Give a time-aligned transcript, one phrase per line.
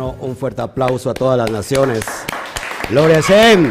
[0.00, 2.04] Un fuerte aplauso a todas las naciones.
[2.90, 3.70] Shem.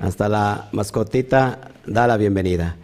[0.00, 2.76] Hasta la mascotita da la bienvenida.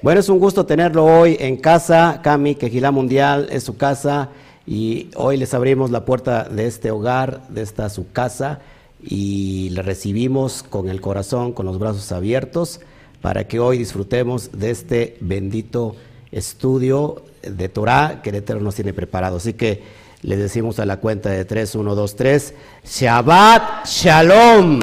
[0.00, 2.20] Bueno, es un gusto tenerlo hoy en casa.
[2.22, 4.28] Cami, Quejilá Mundial es su casa
[4.64, 8.60] y hoy les abrimos la puerta de este hogar, de esta su casa
[9.02, 12.80] y le recibimos con el corazón, con los brazos abiertos
[13.20, 15.96] para que hoy disfrutemos de este bendito
[16.30, 19.36] estudio de Torah que el Eterno nos tiene preparado.
[19.36, 19.82] Así que
[20.22, 24.80] le decimos a la cuenta de 3, 1, 2, 3, Shabbat Shalom.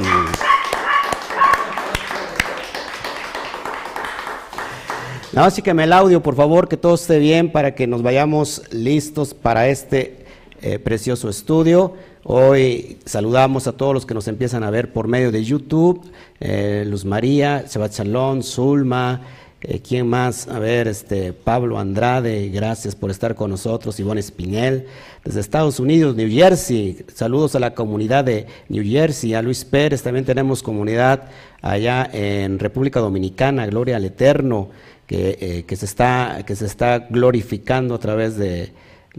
[5.46, 8.62] así que me el audio, por favor, que todo esté bien para que nos vayamos
[8.72, 10.26] listos para este
[10.62, 11.94] eh, precioso estudio.
[12.24, 16.02] Hoy saludamos a todos los que nos empiezan a ver por medio de YouTube,
[16.42, 19.22] eh, Luz María, Shabbat Shalom, Zulma,
[19.62, 20.48] eh, ¿quién más?
[20.48, 24.88] A ver, este, Pablo Andrade, gracias por estar con nosotros, Ivonne Espinel,
[25.26, 30.02] desde Estados Unidos, New Jersey, saludos a la comunidad de New Jersey, a Luis Pérez,
[30.02, 31.30] también tenemos comunidad
[31.62, 34.70] allá en República Dominicana, Gloria al Eterno,
[35.10, 38.72] que, eh, se, está, que se está glorificando a través de,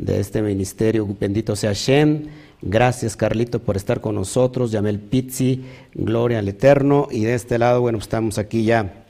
[0.06, 2.28] este ministerio, bendito sea Shem.
[2.62, 4.70] Gracias, Carlito, por estar con nosotros.
[4.70, 7.08] Yamel Pizzi, Gloria al Eterno.
[7.10, 9.04] Y de este lado, bueno, estamos aquí ya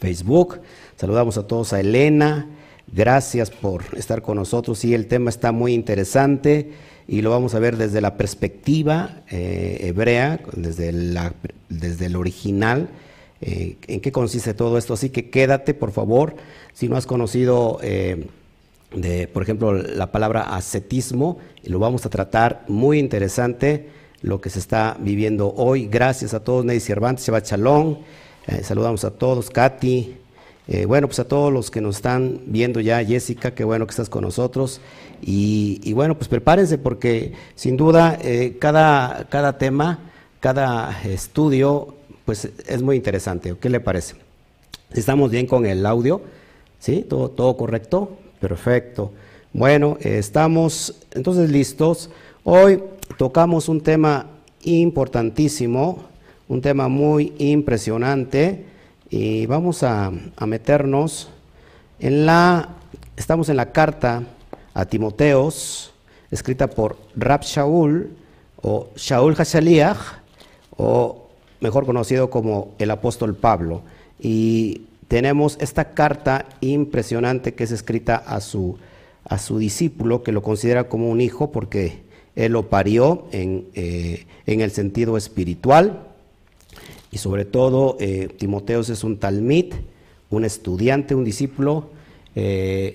[0.00, 0.60] Facebook.
[0.96, 2.46] Saludamos a todos a Elena.
[2.92, 4.78] Gracias por estar con nosotros.
[4.78, 6.72] Sí, el tema está muy interesante
[7.06, 11.34] y lo vamos a ver desde la perspectiva eh, hebrea, desde, la,
[11.68, 12.88] desde el original,
[13.40, 14.94] eh, en qué consiste todo esto.
[14.94, 16.36] Así que quédate, por favor,
[16.72, 18.26] si no has conocido, eh,
[18.94, 23.88] de, por ejemplo, la palabra ascetismo, lo vamos a tratar muy interesante,
[24.20, 25.86] lo que se está viviendo hoy.
[25.86, 27.46] Gracias a todos, Ney Cervantes, Shabbat.
[28.48, 30.16] Eh, saludamos a todos, Katy.
[30.68, 33.90] Eh, bueno, pues a todos los que nos están viendo ya, Jessica, qué bueno que
[33.90, 34.80] estás con nosotros.
[35.20, 39.98] Y, bueno, pues prepárense porque sin duda eh, cada, cada tema,
[40.40, 41.94] cada estudio,
[42.24, 43.54] pues es muy interesante.
[43.60, 44.14] ¿Qué le parece?
[44.94, 46.22] ¿Estamos bien con el audio?
[46.78, 47.04] ¿Sí?
[47.06, 48.16] ¿Todo, todo correcto?
[48.40, 49.12] Perfecto.
[49.52, 52.08] Bueno, estamos entonces listos.
[52.44, 52.82] Hoy
[53.18, 54.26] tocamos un tema
[54.62, 56.08] importantísimo
[56.48, 58.64] un tema muy impresionante
[59.10, 60.10] y vamos a,
[60.46, 61.28] meternos
[62.00, 62.70] en la,
[63.16, 64.22] estamos en la carta
[64.74, 65.92] a Timoteos,
[66.30, 68.10] escrita por Rab Shaul
[68.62, 69.98] o Shaul Hashaliach,
[70.76, 71.28] o
[71.60, 73.82] mejor conocido como el apóstol Pablo.
[74.20, 78.78] Y tenemos esta carta impresionante que es escrita a su,
[79.24, 82.02] a su discípulo, que lo considera como un hijo porque
[82.36, 86.07] él lo parió en, eh, en el sentido espiritual
[87.10, 89.74] y sobre todo eh, Timoteos es un talmid,
[90.30, 91.90] un estudiante, un discípulo
[92.34, 92.94] eh,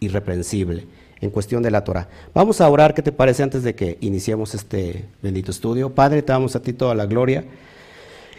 [0.00, 0.86] irreprensible
[1.20, 2.08] en cuestión de la Torah.
[2.34, 5.90] Vamos a orar, ¿qué te parece antes de que iniciemos este bendito estudio?
[5.90, 7.44] Padre, te damos a ti toda la gloria.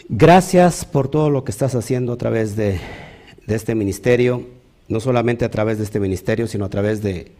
[0.09, 2.79] Gracias por todo lo que estás haciendo a través de,
[3.47, 4.45] este ministerio,
[4.89, 7.31] no solamente a través de este ministerio, sino a través de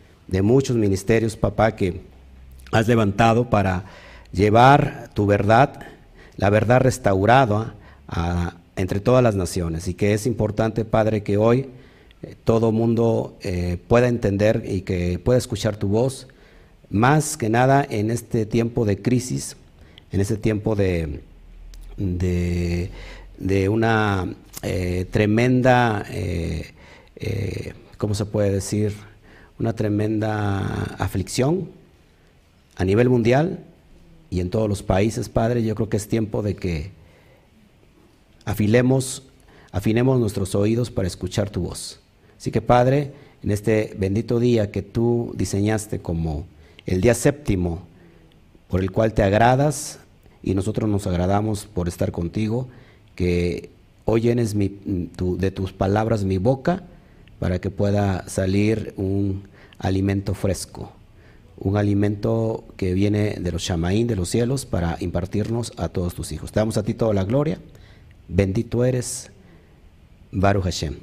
[0.41, 2.01] muchos ministerios, papá, que
[2.71, 3.85] has levantado para
[4.31, 5.92] llevar tu verdad
[6.37, 7.75] la verdad restaurada
[8.75, 9.87] entre todas las naciones.
[9.87, 11.69] Y que es importante, Padre, que hoy
[12.21, 16.27] eh, todo mundo eh, pueda entender y que pueda escuchar tu voz,
[16.89, 19.55] más que nada en este tiempo de crisis,
[20.11, 21.21] en este tiempo de,
[21.97, 26.05] de, una eh, tremenda,
[27.97, 28.93] ¿cómo se puede decir?
[29.59, 31.69] Una tremenda aflicción
[32.75, 33.59] a nivel mundial
[34.33, 36.89] y en todos los países, Padre, yo creo que es tiempo de que
[38.45, 39.21] afilemos,
[39.71, 41.99] afinemos nuestros oídos para escuchar tu voz.
[42.35, 43.13] Así que, Padre,
[43.43, 46.47] en este bendito día que tú diseñaste como
[46.87, 47.83] el día séptimo,
[48.69, 49.99] por el cual te agradas
[50.41, 52.67] y nosotros nos agradamos por estar contigo,
[53.13, 53.69] que
[54.05, 56.81] hoy de tus palabras mi boca
[57.37, 59.43] para que pueda salir un
[59.77, 60.91] alimento fresco
[61.63, 66.31] un alimento que viene de los Shamaín, de los cielos, para impartirnos a todos tus
[66.33, 66.51] hijos.
[66.51, 67.57] Te damos a ti toda la gloria.
[68.27, 69.31] Bendito eres,
[70.31, 70.95] Baruch Hashem.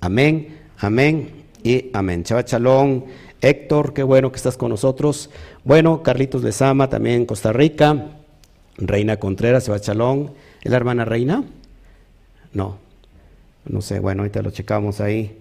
[0.00, 2.24] Amén, amén y amén.
[2.24, 3.04] Chava Chalón,
[3.42, 5.28] Héctor, qué bueno que estás con nosotros.
[5.64, 8.12] Bueno, Carlitos de Sama, también Costa Rica.
[8.78, 10.32] Reina Contreras, Chava Chalón.
[10.62, 11.44] ¿Es la hermana Reina?
[12.54, 12.78] No,
[13.66, 15.38] no sé, bueno, ahorita lo checamos ahí.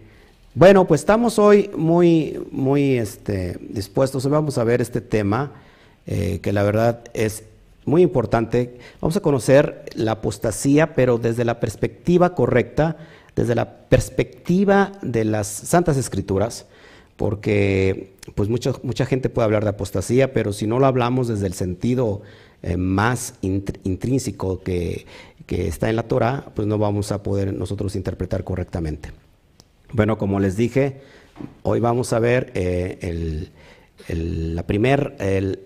[0.58, 4.26] Bueno, pues estamos hoy muy, muy este, dispuestos.
[4.26, 5.52] Hoy vamos a ver este tema
[6.08, 7.44] eh, que la verdad es
[7.86, 8.80] muy importante.
[9.00, 12.98] Vamos a conocer la apostasía, pero desde la perspectiva correcta,
[13.36, 16.66] desde la perspectiva de las Santas Escrituras,
[17.18, 21.46] porque pues mucha, mucha gente puede hablar de apostasía, pero si no lo hablamos desde
[21.46, 22.24] el sentido
[22.64, 25.06] eh, más intrínseco que,
[25.48, 29.12] está en la Torah, pues no vamos a poder nosotros interpretar correctamente.
[29.94, 31.00] Bueno, como les dije,
[31.64, 33.50] hoy vamos a ver eh,
[34.10, 35.60] el, la primer, el,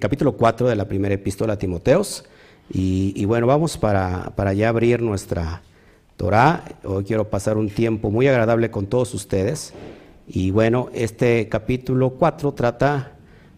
[0.00, 2.24] capítulo 4 de la primera epístola a Timoteos.
[2.72, 5.62] Y, bueno, vamos para, para ya abrir nuestra
[6.16, 6.64] Torah.
[6.82, 9.72] Hoy quiero pasar un tiempo muy agradable con todos ustedes.
[10.26, 13.12] Y bueno, este capítulo 4 trata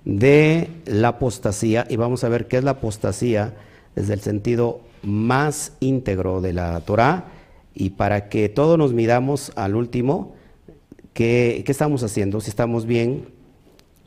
[0.05, 3.55] de la apostasía y vamos a ver qué es la apostasía
[3.96, 7.38] desde el sentido más íntegro de la Torah
[7.78, 10.34] y para que todos nos midamos al último,
[11.12, 12.40] ¿qué, estamos haciendo?
[12.40, 13.28] Si estamos bien,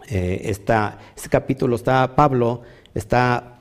[0.09, 2.63] eh, este capítulo está, Pablo
[2.93, 3.59] está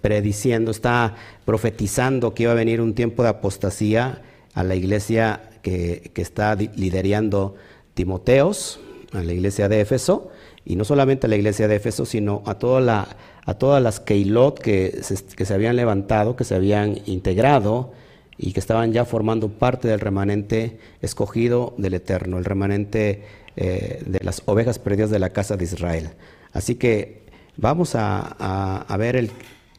[0.00, 4.22] prediciendo, está profetizando que iba a venir un tiempo de apostasía
[4.54, 7.56] a la iglesia que, que está liderando
[7.94, 8.78] Timoteos,
[9.12, 10.30] a la iglesia de Éfeso,
[10.64, 13.08] y no solamente a la iglesia de Éfeso, sino a, toda la,
[13.44, 15.00] a todas las Keilot que
[15.36, 17.92] que se habían levantado, que se habían integrado
[18.38, 23.24] y que estaban ya formando parte del remanente escogido del Eterno, el remanente
[23.56, 26.10] eh, de las ovejas perdidas de la casa de Israel.
[26.52, 27.22] Así que
[27.56, 29.30] vamos a, ver el,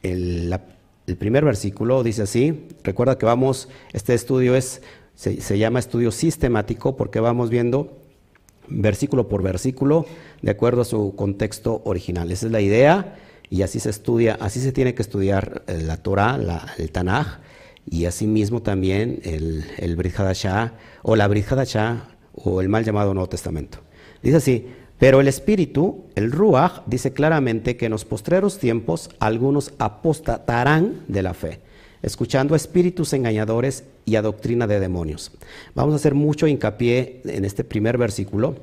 [0.04, 4.82] el, primer versículo, dice así, recuerda que vamos, este estudio es,
[5.16, 7.98] se, se llama estudio sistemático porque vamos viendo
[8.68, 10.06] versículo por versículo,
[10.42, 12.32] de acuerdo a su contexto original.
[12.32, 13.16] Esa es la idea
[13.50, 16.40] y así se estudia, así se tiene que estudiar eh, la Torah,
[16.78, 17.40] el Tanaj,
[17.90, 20.16] y asimismo también el, el Brit
[21.04, 23.80] o la Brit Hadashah, o el mal llamado Nuevo Testamento.
[24.22, 24.68] Dice así,
[25.00, 31.22] pero el Espíritu, el Ruach, dice claramente que en los postreros tiempos algunos apostatarán de
[31.22, 31.60] la fe
[32.06, 35.32] escuchando a espíritus engañadores y a doctrina de demonios.
[35.74, 38.56] Vamos a hacer mucho hincapié en este primer versículo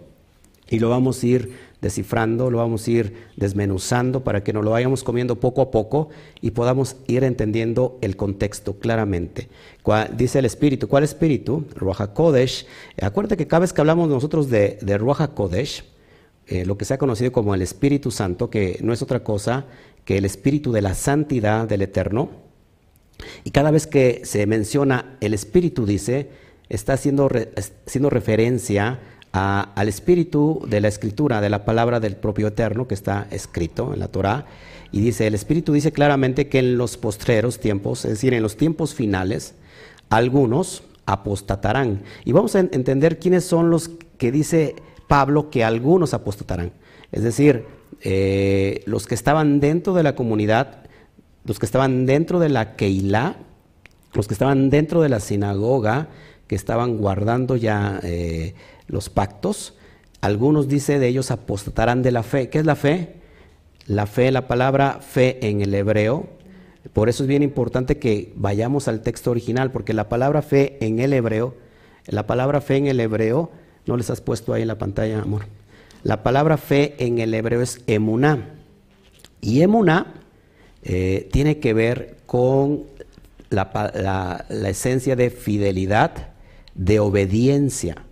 [0.71, 4.71] y lo vamos a ir descifrando, lo vamos a ir desmenuzando para que nos lo
[4.71, 6.09] vayamos comiendo poco a poco
[6.41, 9.49] y podamos ir entendiendo el contexto claramente.
[10.17, 11.67] dice el Espíritu, ¿cuál Espíritu?
[11.75, 12.67] Ruach Kodesh.
[13.03, 15.85] Acuérdate que cada vez que hablamos nosotros de, de Ruach Kodesh,
[16.47, 19.67] eh, lo que se ha conocido como el Espíritu Santo, que no es otra cosa
[20.05, 22.31] que el Espíritu de la santidad del Eterno,
[23.45, 26.31] y cada vez que se menciona el Espíritu, dice,
[26.69, 28.99] está haciendo, referencia
[29.33, 34.01] al Espíritu de la Escritura, de la palabra del propio Eterno que está escrito en
[34.01, 34.47] la Torah.
[34.91, 38.57] Y dice, el Espíritu dice claramente que en los postreros tiempos, es decir, en los
[38.57, 39.55] tiempos finales,
[40.11, 42.03] algunos apostatarán.
[42.25, 44.77] Y vamos a entender quiénes son los que dice
[45.09, 46.73] Pablo que algunos apostatarán.
[47.11, 47.65] Es decir,
[48.03, 50.83] eh, los que estaban dentro de la comunidad
[51.45, 53.37] los que estaban dentro de la Keilah,
[54.15, 56.09] los que estaban dentro de la sinagoga,
[56.47, 58.55] que estaban guardando ya eh,
[58.87, 59.75] los pactos,
[60.21, 62.49] algunos dice de ellos apostatarán de la fe.
[62.49, 63.15] ¿Qué es la fe?
[63.87, 66.29] La fe, la palabra fe en el hebreo.
[66.93, 70.99] Por eso es bien importante que vayamos al texto original, porque la palabra fe en
[70.99, 71.55] el hebreo,
[72.07, 73.51] la palabra fe en el hebreo,
[73.87, 75.47] no les has puesto ahí en la pantalla, amor.
[76.03, 78.55] La palabra fe en el hebreo es emuná.
[79.41, 80.15] Y emuná
[80.83, 82.85] eh, tiene que ver con
[83.51, 86.33] la, esencia de fidelidad,
[86.75, 88.05] de obediencia.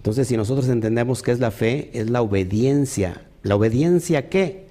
[0.00, 3.26] Entonces, si nosotros entendemos qué es la fe, es la obediencia.
[3.42, 4.66] ¿La obediencia a qué?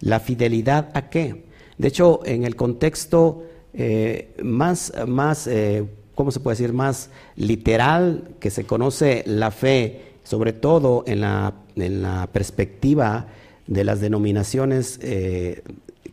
[0.00, 1.44] ¿La fidelidad a qué?
[1.78, 6.74] De hecho, en el contexto eh, más, más eh, ¿cómo se puede decir?
[6.74, 13.28] Más literal que se conoce la fe, sobre todo en la, en la perspectiva
[13.66, 15.00] de las denominaciones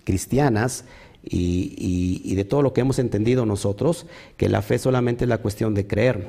[0.05, 0.85] cristianas
[1.23, 4.05] y, de todo lo que hemos entendido nosotros,
[4.37, 6.27] que la fe solamente es la cuestión de creer.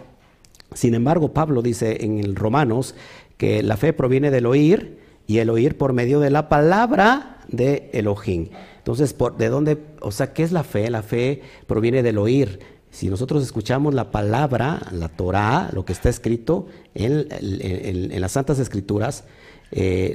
[0.75, 2.95] Sin embargo, Pablo dice en el Romanos
[3.37, 7.91] que la fe proviene del oír y el oír por medio de la palabra de
[7.93, 8.49] Elohim.
[8.79, 9.79] Entonces, ¿por, ¿de dónde?
[10.01, 10.91] O sea, ¿qué es la fe?
[10.91, 12.61] La fe proviene del oír.
[12.91, 19.25] Si nosotros escuchamos la palabra, la Torah, lo que está escrito en, las Santas Escrituras,
[19.71, 20.15] eh,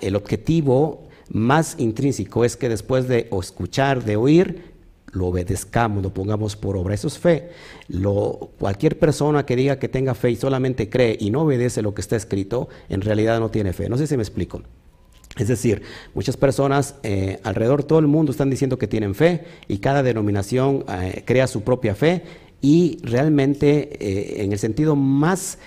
[0.00, 4.75] el objetivo más intrínseco es que después de escuchar, de oír,
[5.16, 6.94] lo obedezcamos, lo pongamos por obra.
[6.94, 7.50] Eso es fe.
[7.88, 11.94] Lo, cualquier persona que diga que tenga fe y solamente cree y no obedece lo
[11.94, 13.88] que está escrito, en realidad no tiene fe.
[13.88, 14.62] No sé si me explico.
[15.36, 15.82] Es decir,
[16.14, 20.02] muchas personas eh, alrededor de todo el mundo están diciendo que tienen fe y cada
[20.02, 22.22] denominación eh, crea su propia fe
[22.62, 25.58] y realmente eh, en el sentido más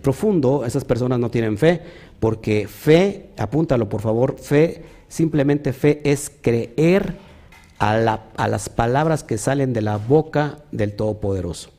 [0.00, 1.82] profundo esas personas no tienen fe
[2.18, 7.25] porque fe, apúntalo por favor, fe, simplemente fe es creer
[7.78, 11.70] a, las palabras que salen de la boca del Todopoderoso.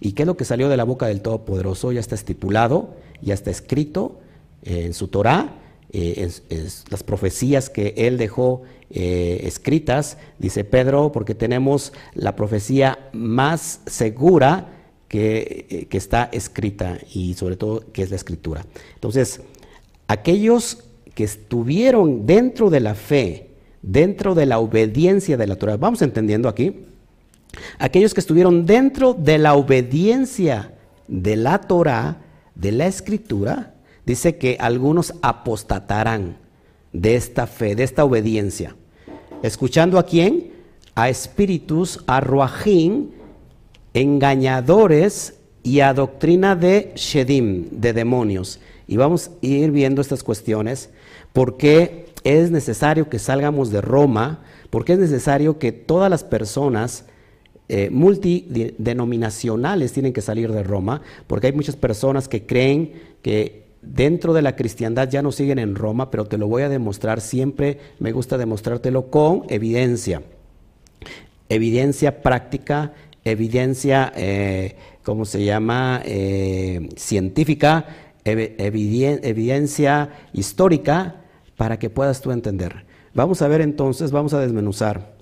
[0.00, 1.92] ¿Y qué es lo que salió de la boca del Todopoderoso?
[1.92, 4.20] Ya está estipulado ya está escrito
[4.62, 5.54] eh, en su Torah,
[5.92, 6.28] eh,
[6.90, 14.68] las profecías que él dejó eh, escritas, dice Pedro, porque tenemos la profecía más segura
[15.08, 18.64] que, que, está escrita y sobre todo que es la escritura.
[18.94, 19.40] Entonces,
[20.08, 23.50] aquellos que estuvieron dentro de la fe,
[23.82, 26.84] dentro de la obediencia de la Torah, vamos entendiendo aquí,
[27.78, 30.72] aquellos que estuvieron dentro de la obediencia
[31.08, 32.22] de la Torah,
[32.54, 33.74] de la escritura,
[34.06, 36.36] dice que algunos apostatarán
[36.92, 38.76] de esta fe, de esta obediencia.
[39.42, 40.52] ¿Escuchando a quién?
[40.94, 43.12] A espíritus, a ruajín,
[43.94, 48.60] engañadores y a doctrina de shedim, de demonios.
[48.86, 50.90] Y vamos a ir viendo estas cuestiones,
[51.32, 57.04] porque es necesario que salgamos de Roma, porque es necesario que todas las personas
[57.68, 64.32] eh, multidenominacionales tienen que salir de Roma, porque hay muchas personas que creen que dentro
[64.32, 67.78] de la cristiandad ya no siguen en Roma, pero te lo voy a demostrar, siempre
[67.98, 70.22] me gusta demostrártelo con evidencia.
[71.48, 76.00] Evidencia práctica, evidencia, eh, ¿cómo se llama?
[76.04, 77.86] Eh, científica,
[78.24, 81.21] evidencia histórica,
[81.56, 82.84] para que puedas tú entender.
[83.14, 85.12] Vamos a ver entonces, vamos a desmenuzar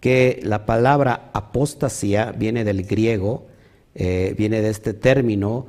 [0.00, 3.46] que la palabra apostasía viene del griego,
[3.94, 5.66] eh, viene de este término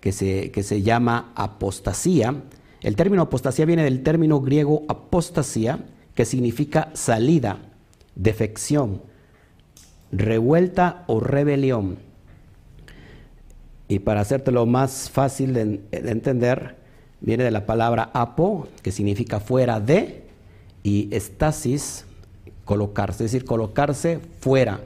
[0.00, 2.42] que se, que se llama apostasía.
[2.82, 5.80] El término apostasía viene del término griego apostasía,
[6.14, 7.58] que significa salida,
[8.14, 9.02] defección,
[10.12, 11.98] revuelta o rebelión.
[13.88, 16.76] Y para hacértelo más fácil de, entender,
[17.26, 20.22] viene de la palabra apo, que significa fuera de,
[20.82, 22.06] y estasis,
[22.64, 24.80] colocarse, es decir, colocarse fuera.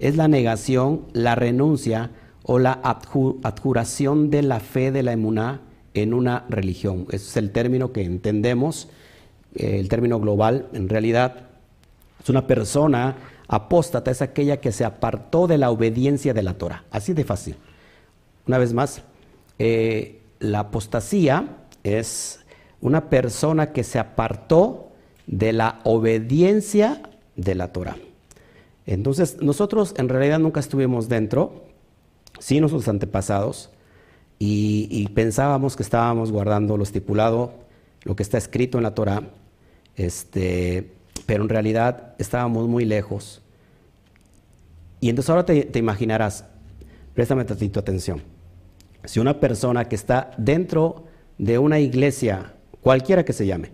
[0.00, 2.10] Es la negación, la renuncia,
[2.42, 5.62] o la adjuración de la fe de la emuná
[5.94, 7.06] en una religión.
[7.08, 8.88] Ese es el término que entendemos,
[9.54, 10.68] eh, el término global.
[10.74, 11.46] En realidad,
[12.22, 13.16] es una persona
[13.48, 16.84] apóstata, es aquella que se apartó de la obediencia de la Torah.
[16.90, 17.56] Así de fácil.
[18.46, 19.02] Una vez más,
[19.58, 22.40] eh, la apostasía es
[22.80, 24.88] una persona que se apartó
[25.26, 27.02] de la obediencia
[27.36, 27.96] de la Torah.
[28.86, 31.64] Entonces, nosotros en realidad nunca estuvimos dentro,
[32.38, 33.70] sí nuestros antepasados,
[34.38, 37.54] y, pensábamos que estábamos guardando lo estipulado,
[38.02, 39.22] lo que está escrito en la Torah,
[39.96, 40.92] este,
[41.24, 43.40] pero en realidad estábamos muy lejos.
[45.00, 46.44] Y entonces ahora te, imaginarás,
[47.14, 48.22] préstame tantito atención,
[49.04, 51.04] si una persona que está dentro
[51.38, 53.70] de una iglesia, cualquiera que se llame,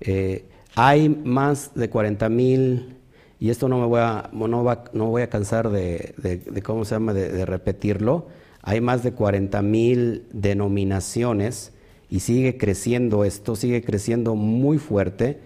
[0.00, 2.96] eh, hay más de 40 mil
[3.38, 7.44] y esto no me voy a, no, voy a cansar de, ¿cómo se llama?, de,
[7.44, 8.26] repetirlo.
[8.62, 11.72] Hay más de 40 mil denominaciones
[12.10, 15.38] y sigue creciendo esto, sigue creciendo muy fuerte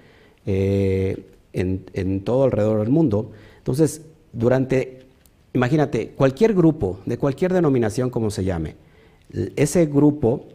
[0.47, 3.33] eh, en, todo alrededor del mundo.
[3.59, 5.07] Entonces, durante,
[5.53, 8.77] imagínate, cualquier grupo, de cualquier denominación como se llame,
[9.57, 10.47] ese grupo,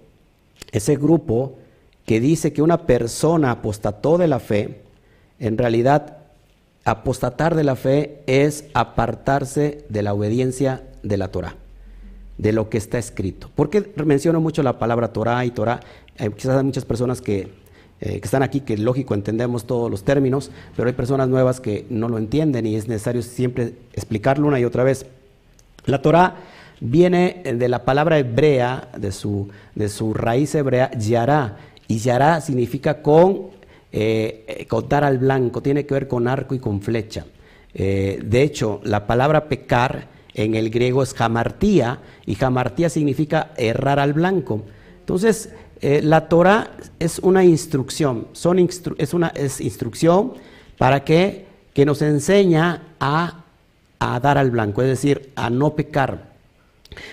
[0.71, 1.57] ese grupo
[2.05, 4.81] que dice que una persona apostató de la fe,
[5.39, 6.17] en realidad
[6.85, 11.55] apostatar de la fe es apartarse de la obediencia de la Torah,
[12.37, 13.49] de lo que está escrito.
[13.55, 15.79] ¿Por qué menciono mucho la palabra Torah y Torah?
[16.17, 17.49] Hay, quizás hay muchas personas que,
[18.01, 21.87] eh, que están aquí que lógico entendemos todos los términos, pero hay personas nuevas que
[21.89, 25.07] no lo entienden y es necesario siempre explicarlo una y otra vez.
[25.85, 26.35] La Torah
[26.79, 33.01] viene de la palabra hebrea, de su, de su raíz hebrea, yará, y yará significa
[33.01, 33.55] con
[33.91, 37.25] eh, eh, contar al blanco, tiene que ver con arco y con flecha.
[37.73, 43.99] Eh, de hecho, la palabra pecar en el griego es jamartía, y jamartía significa errar
[43.99, 44.63] al blanco.
[44.99, 45.49] Entonces,
[45.81, 48.57] la Torah es una instrucción, son
[48.97, 50.33] es una es instrucción
[50.77, 53.43] para que, que nos enseña a,
[53.99, 56.34] a, dar al blanco, es decir, a no pecar.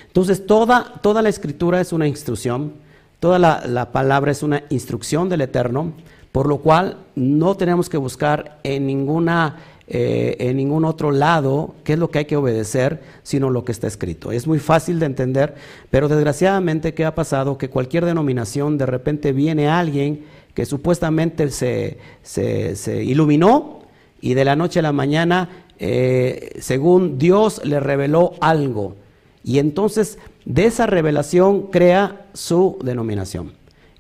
[0.07, 2.75] Entonces, toda, toda la escritura es una instrucción,
[3.21, 5.93] toda la, la palabra es una instrucción del Eterno,
[6.33, 11.93] por lo cual no tenemos que buscar en, ninguna, eh, en ningún otro lado qué
[11.93, 14.33] es lo que hay que obedecer, sino lo que está escrito.
[14.33, 15.55] Es muy fácil de entender,
[15.91, 17.59] pero desgraciadamente, ¿qué ha pasado?
[17.59, 20.25] Que cualquier denominación, de repente viene alguien
[20.55, 23.83] que supuestamente se, se, iluminó
[24.21, 25.49] y de la noche a la mañana,
[25.79, 28.97] eh, según Dios le reveló algo.
[29.44, 33.52] Y entonces de esa revelación crea su denominación.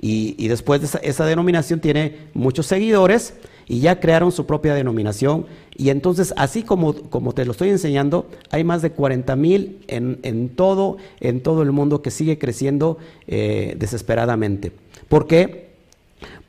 [0.04, 3.34] Y, después esa, denominación tiene muchos seguidores
[3.68, 5.46] y ya crearon su propia denominación.
[5.76, 10.18] Y entonces, así como, como te lo estoy enseñando, hay más de 40 mil en,
[10.24, 14.72] en, todo, en todo el mundo que sigue creciendo eh, desesperadamente.
[15.08, 15.70] ¿Por qué?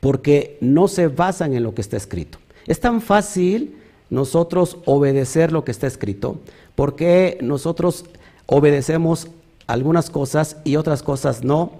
[0.00, 2.38] Porque no se basan en lo que está escrito.
[2.66, 3.76] Es tan fácil
[4.10, 6.40] nosotros obedecer lo que está escrito,
[6.74, 8.04] porque nosotros
[8.46, 9.28] obedecemos
[9.66, 11.72] algunas cosas y otras cosas no.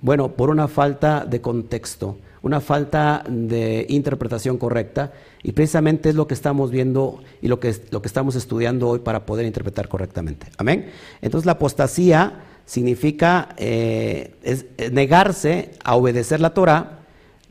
[0.00, 6.26] Bueno, por una falta de contexto una falta de interpretación correcta y precisamente es lo
[6.26, 10.48] que estamos viendo y lo que, lo que estamos estudiando hoy para poder interpretar correctamente.
[10.58, 10.90] Amén.
[11.22, 16.98] Entonces la apostasía significa eh, es, negarse a obedecer la Torah,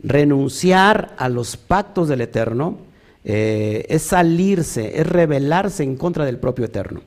[0.02, 2.78] renunciar a los pactos del Eterno,
[3.24, 7.00] eh, es salirse, es rebelarse en contra del propio Eterno.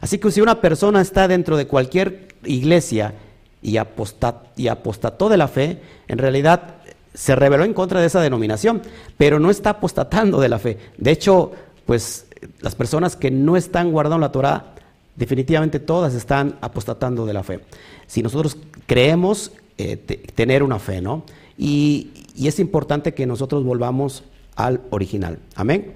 [0.00, 3.14] Así que si una persona está dentro de cualquier iglesia
[3.62, 6.76] y, apostató de la fe, en realidad
[7.12, 8.82] se rebeló en contra de esa denominación,
[9.18, 10.78] pero no está apostatando de la fe.
[10.96, 11.52] De hecho,
[11.84, 12.26] pues
[12.60, 14.74] las personas que no están guardando la Torah,
[15.16, 17.60] definitivamente todas están apostatando de la fe.
[18.06, 21.24] Si nosotros creemos eh, tener una fe, ¿no?
[21.58, 24.24] Y, y es importante que nosotros volvamos
[24.56, 25.38] al original.
[25.54, 25.94] Amén.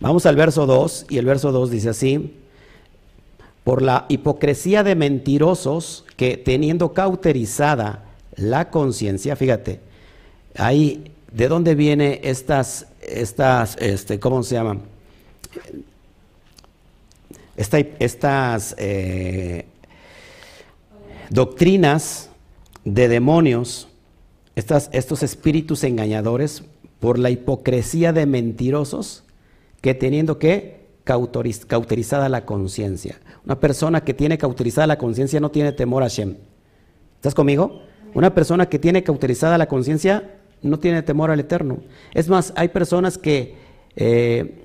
[0.00, 2.34] Vamos al verso 2 y el verso 2 dice así,
[3.68, 8.02] por la hipocresía de mentirosos que teniendo cauterizada
[8.34, 9.80] la conciencia, fíjate,
[10.56, 14.80] Ahí, ¿de dónde viene estas, estas, este, ¿cómo se llaman?
[17.58, 19.66] estas eh,
[21.28, 22.30] doctrinas
[22.86, 23.88] de demonios,
[24.56, 26.64] estas, estos espíritus engañadores,
[27.00, 29.24] por la hipocresía de mentirosos,
[29.82, 30.87] que teniendo que
[31.66, 33.18] cauterizada la conciencia.
[33.44, 36.36] Una persona que tiene cauterizada la conciencia no tiene temor a Shem.
[37.16, 37.80] ¿Estás conmigo?
[38.14, 41.78] Una persona que tiene cauterizada la conciencia no tiene temor al eterno.
[42.14, 43.56] Es más, hay personas que,
[43.96, 44.64] eh,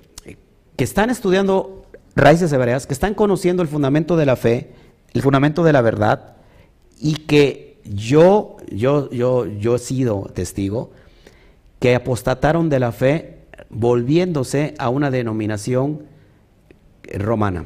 [0.75, 4.71] que están estudiando raíces hebreas, que están conociendo el fundamento de la fe,
[5.13, 6.35] el fundamento de la verdad,
[6.99, 10.91] y que yo, yo, yo, yo he sido testigo,
[11.79, 16.03] que apostataron de la fe volviéndose a una denominación
[17.17, 17.65] romana,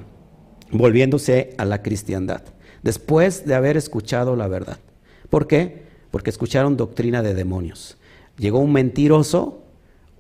[0.72, 2.42] volviéndose a la cristiandad,
[2.84, 4.80] después de haber escuchado la verdad.
[5.30, 5.88] ¿Por qué?
[6.12, 7.98] Porque escucharon doctrina de demonios
[8.38, 9.64] llegó un mentiroso,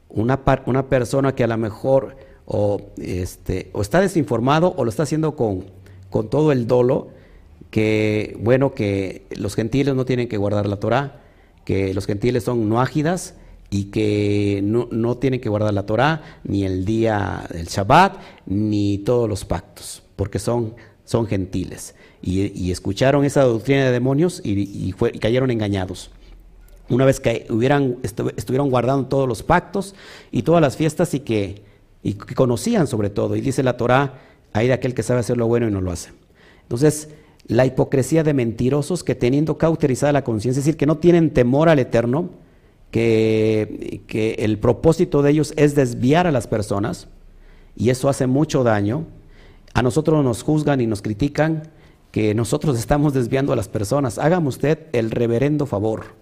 [0.09, 5.03] una, una persona que a lo mejor o, este, o está desinformado o lo está
[5.03, 5.65] haciendo con,
[6.09, 7.09] con todo el dolo,
[7.69, 11.21] que bueno, que los gentiles no tienen que guardar la Torah,
[11.65, 13.35] que los gentiles son no ágidas
[13.69, 18.99] y que no, no, tienen que guardar la Torah, ni el día del Shabbat, ni
[18.99, 21.95] todos los pactos, porque son, son gentiles.
[22.21, 24.51] Y, escucharon esa doctrina de demonios y,
[24.89, 26.11] y cayeron engañados
[26.89, 29.95] una vez que hubieran, estuvieron guardando todos los pactos
[30.31, 31.63] y todas las fiestas y que,
[32.01, 33.35] y conocían sobre todo.
[33.35, 34.19] Y dice la Torah,
[34.53, 36.11] hay de aquel que sabe hacer lo bueno y no lo hace.
[36.63, 37.09] Entonces,
[37.47, 41.69] la hipocresía de mentirosos que teniendo cauterizada la conciencia, es decir, que no tienen temor
[41.69, 42.29] al Eterno,
[42.91, 47.07] que, que el propósito de ellos es desviar a las personas,
[47.75, 49.05] y eso hace mucho daño.
[49.73, 51.69] A nosotros nos juzgan y nos critican
[52.11, 54.17] que nosotros estamos desviando a las personas.
[54.17, 56.17] Hágame usted el reverendo favor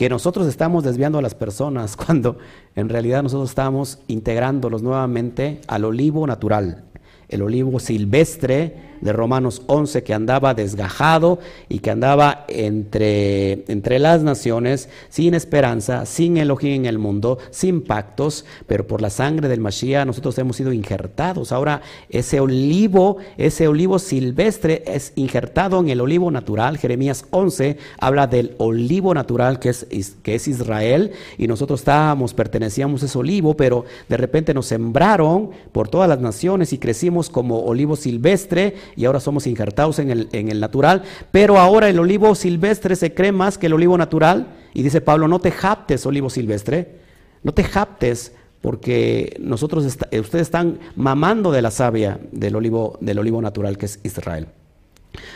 [0.00, 2.38] que nosotros estamos desviando a las personas cuando
[2.74, 6.84] en realidad nosotros estamos integrándolos nuevamente al olivo natural,
[7.28, 14.22] el olivo silvestre de Romanos 11 que andaba desgajado y que andaba entre, entre las
[14.22, 19.60] naciones sin esperanza, sin Elohim en el mundo, sin pactos, pero por la sangre del
[19.60, 21.52] Mashiach nosotros hemos sido injertados.
[21.52, 26.78] Ahora ese olivo, ese olivo silvestre es injertado en el olivo natural.
[26.78, 29.86] Jeremías 11 habla del olivo natural que es,
[30.22, 35.50] que es Israel y nosotros estábamos, pertenecíamos a ese olivo, pero de repente nos sembraron
[35.72, 40.28] por todas las naciones y crecimos como olivo silvestre y ahora somos injertados en el,
[40.32, 44.54] en el natural, pero ahora el olivo silvestre se cree más que el olivo natural.
[44.72, 47.00] Y dice Pablo, no te japtes, olivo silvestre,
[47.42, 53.40] no te japtes, porque nosotros ustedes están mamando de la savia del olivo, del olivo
[53.40, 54.48] natural que es Israel.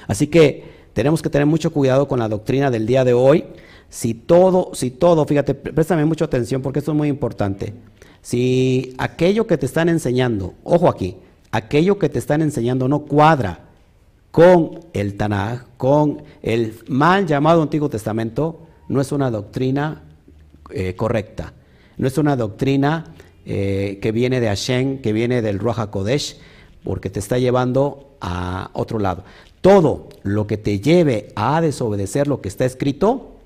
[0.07, 3.45] Así que tenemos que tener mucho cuidado con la doctrina del día de hoy.
[3.89, 7.73] Si todo, si todo, fíjate, préstame mucha atención porque esto es muy importante.
[8.23, 11.17] Si aquello que te están enseñando, ojo aquí,
[11.55, 13.61] aquello que te están enseñando no cuadra
[14.33, 20.03] con el Tanaj, con el mal llamado Antiguo Testamento, no es una doctrina
[20.71, 21.53] eh, correcta,
[21.97, 23.05] no es una doctrina
[23.47, 26.39] eh, que viene de Hashem, que viene del Ruach HaKodesh,
[26.83, 29.23] porque te está llevando a otro lado.
[29.61, 33.37] Todo lo que te lleve a desobedecer lo que está escrito,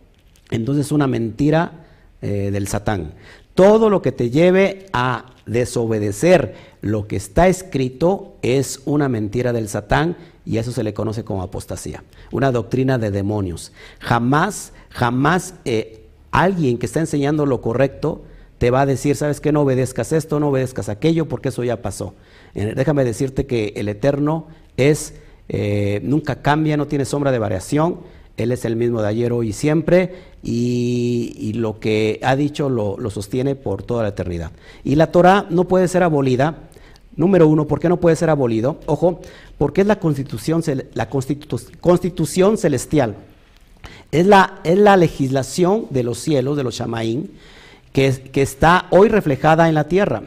[0.51, 1.85] entonces es una mentira
[2.23, 3.13] eh, del Satán.
[3.59, 9.69] Todo lo que te lleve a desobedecer lo que está escrito es una mentira del
[9.69, 10.17] Satán
[10.47, 13.73] y eso se le conoce como apostasía, una doctrina de demonios.
[13.99, 18.23] Jamás, jamás eh, alguien que está enseñando lo correcto
[18.59, 21.83] te va a decir, sabes que no obedezcas esto, no obedezcas aquello, porque eso ya
[21.83, 22.15] pasó.
[22.55, 25.15] Eh, déjame decirte que el Eterno es,
[25.49, 27.99] eh, nunca cambia, no tiene sombra de variación,
[28.39, 33.11] Él es el mismo de ayer, hoy y siempre, y, lo que ha dicho lo,
[33.11, 34.53] sostiene por toda la eternidad.
[34.85, 36.57] Y la Torah no puede ser abolida.
[37.17, 38.79] Número uno, ¿por qué no puede ser abolido?
[38.87, 39.21] Ojo,
[39.59, 40.63] porque es la constitución,
[40.95, 43.17] la constitución celestial.
[44.13, 47.33] Es la, es la legislación de los cielos, de los Shamaín,
[47.93, 50.23] que, que está hoy reflejada en la tierra.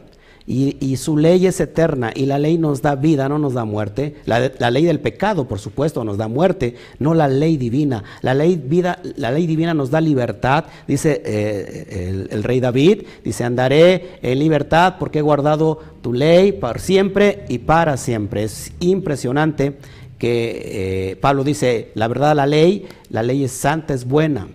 [0.48, 4.16] Y, su ley es eterna y la ley nos da vida, no nos da muerte.
[4.26, 8.04] La, ley del pecado, por supuesto, nos da muerte, no la ley divina.
[8.22, 13.44] La ley, vida, la ley divina nos da libertad, dice eh, el, rey David, dice,
[13.44, 18.44] andaré en libertad porque he guardado tu ley para siempre y para siempre.
[18.44, 19.78] Es impresionante
[20.18, 24.48] que eh, Pablo dice, la verdad la ley, la ley es santa, es buena.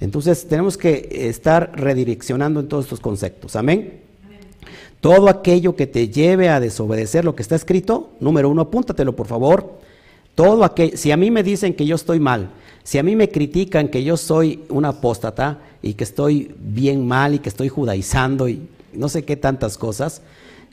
[0.00, 3.56] Entonces tenemos que estar redireccionando en todos estos conceptos.
[3.56, 4.05] Amén.
[5.00, 9.26] Todo aquello que te lleve a desobedecer lo que está escrito, número uno, apúntatelo por
[9.26, 9.78] favor.
[10.34, 12.50] Todo aquello, si a mí me dicen que yo estoy mal,
[12.82, 17.34] si a mí me critican que yo soy un apóstata y que estoy bien mal
[17.34, 20.22] y que estoy judaizando y no sé qué tantas cosas,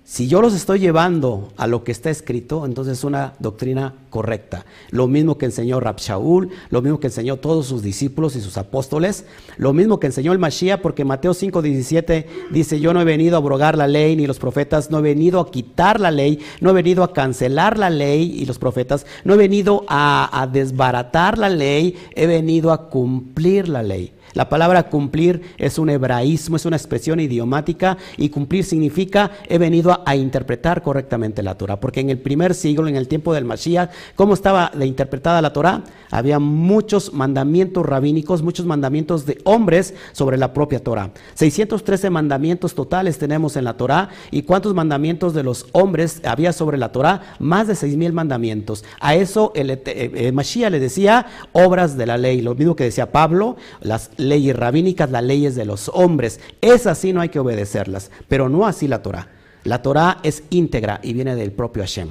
[0.06, 4.66] si yo los estoy llevando a lo que está escrito, entonces es una doctrina correcta.
[4.92, 9.26] Lo mismo que enseñó Shaul, lo mismo que enseñó todos sus discípulos y sus apóstoles,
[9.56, 13.40] lo mismo que enseñó el Mashiach, porque Mateo 5:17 dice, yo no he venido a
[13.40, 16.74] abrogar la ley ni los profetas, no he venido a quitar la ley, no he
[16.74, 21.96] venido a cancelar la ley y los profetas, no he venido a desbaratar la ley,
[22.14, 24.12] he venido a cumplir la ley.
[24.34, 30.02] La palabra cumplir es un hebraísmo, es una expresión idiomática y cumplir significa he venido
[30.06, 31.80] a, interpretar correctamente la Torah.
[31.80, 35.84] Porque en el primer siglo, en el tiempo del Mashiach, ¿cómo estaba interpretada la Torah?
[36.12, 41.12] Había muchos mandamientos rabínicos, muchos mandamientos de hombres sobre la propia Torah.
[41.34, 44.10] 613 mandamientos totales tenemos en la Torah.
[44.32, 47.22] ¿Y cuántos mandamientos de los hombres había sobre la Torah?
[47.40, 48.84] Más de 6.000 mandamientos.
[49.00, 52.42] A eso el, el, eh, eh, Mashiach le decía obras de la ley.
[52.42, 56.40] Lo mismo que decía Pablo, las leyes rabínicas, las leyes de los hombres.
[56.62, 59.28] Es así, no hay que obedecerlas, pero no así la Torah.
[59.64, 62.10] La Torah es íntegra y viene del propio Hashem.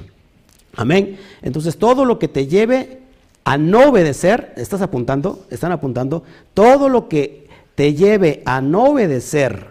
[0.75, 1.17] Amén.
[1.41, 2.99] Entonces, todo lo que te lleve
[3.43, 5.45] a no obedecer, ¿estás apuntando?
[5.49, 6.23] ¿Están apuntando?
[6.53, 9.67] Todo lo que te lleve a no obedecer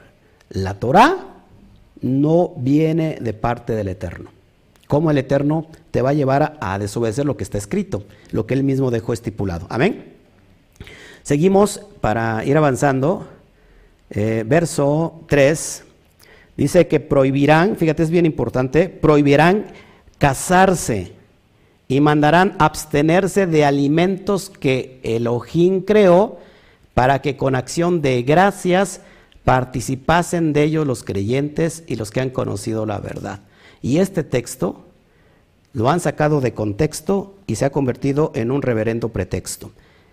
[0.50, 1.16] la Torah
[2.00, 4.30] no viene de parte del Eterno.
[4.86, 8.02] ¿Cómo el Eterno te va a llevar a desobedecer lo que está escrito,
[8.32, 9.66] lo que él mismo dejó estipulado.
[9.70, 10.11] Amén.
[11.22, 13.28] Seguimos para ir avanzando.
[14.10, 15.84] Eh, verso 3
[16.56, 19.66] dice que prohibirán, fíjate es bien importante, prohibirán
[20.18, 21.12] casarse
[21.88, 26.38] y mandarán abstenerse de alimentos que Elohim creó
[26.92, 29.00] para que con acción de gracias
[29.44, 33.40] participasen de ellos los creyentes y los que han conocido la verdad.
[33.80, 34.84] Y este texto
[35.72, 39.72] lo han sacado de contexto y se ha convertido en un reverendo pretexto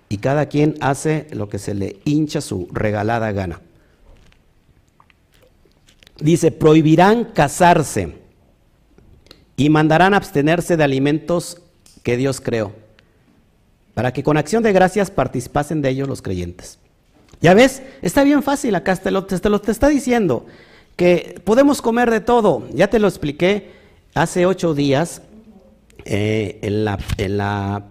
[0.10, 3.62] y cada quien hace lo que se le hincha su regalada gana.
[6.20, 8.16] Dice, prohibirán casarse
[9.56, 11.62] y mandarán abstenerse de alimentos
[12.04, 12.74] que Dios creó,
[13.94, 16.80] para que con acción de gracias participasen de ellos los creyentes.
[17.42, 20.46] Ya ves, está bien fácil, acá te lo, te lo te está diciendo,
[20.98, 22.68] que podemos comer de todo.
[22.74, 23.72] Ya te lo expliqué
[24.14, 25.22] hace ocho días
[26.04, 27.86] eh, en, la, en, la,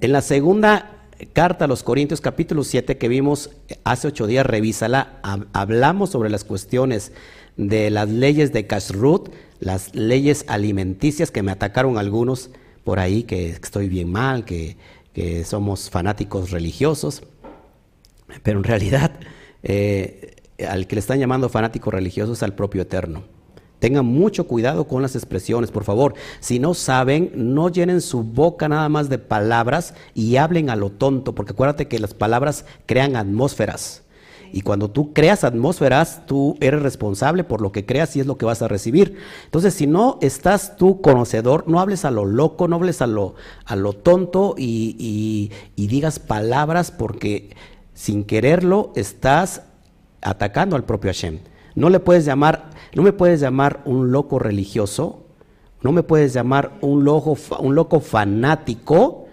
[0.00, 1.01] en la segunda
[1.32, 3.50] carta a los Corintios capítulo 7 que vimos
[3.84, 5.20] hace ocho días, revísala,
[5.52, 7.12] hablamos sobre las cuestiones
[7.56, 9.30] de las leyes de Kashrut,
[9.60, 12.50] las leyes alimenticias que me atacaron algunos
[12.84, 14.76] por ahí, que estoy bien mal, que,
[15.44, 17.22] somos fanáticos religiosos,
[18.42, 19.12] pero en realidad
[19.62, 23.24] eh, al que le están llamando fanáticos religiosos es al propio Eterno.
[23.82, 26.14] Tengan mucho cuidado con las expresiones, por favor.
[26.38, 30.90] Si no saben, no llenen su boca nada más de palabras y hablen a lo
[30.90, 34.04] tonto, porque acuérdate que las palabras crean atmósferas.
[34.52, 38.38] Y cuando tú creas atmósferas, tú eres responsable por lo que creas y es lo
[38.38, 39.16] que vas a recibir.
[39.46, 43.34] Entonces, si no estás tú conocedor, no hables a lo loco, no hables a lo,
[43.64, 47.56] a lo tonto y, y digas palabras porque
[47.94, 49.62] sin quererlo estás
[50.20, 51.40] atacando al propio Hashem.
[51.74, 55.24] No le puedes llamar, no me puedes llamar un loco religioso,
[55.82, 59.26] no me puedes llamar un loco, un loco fanático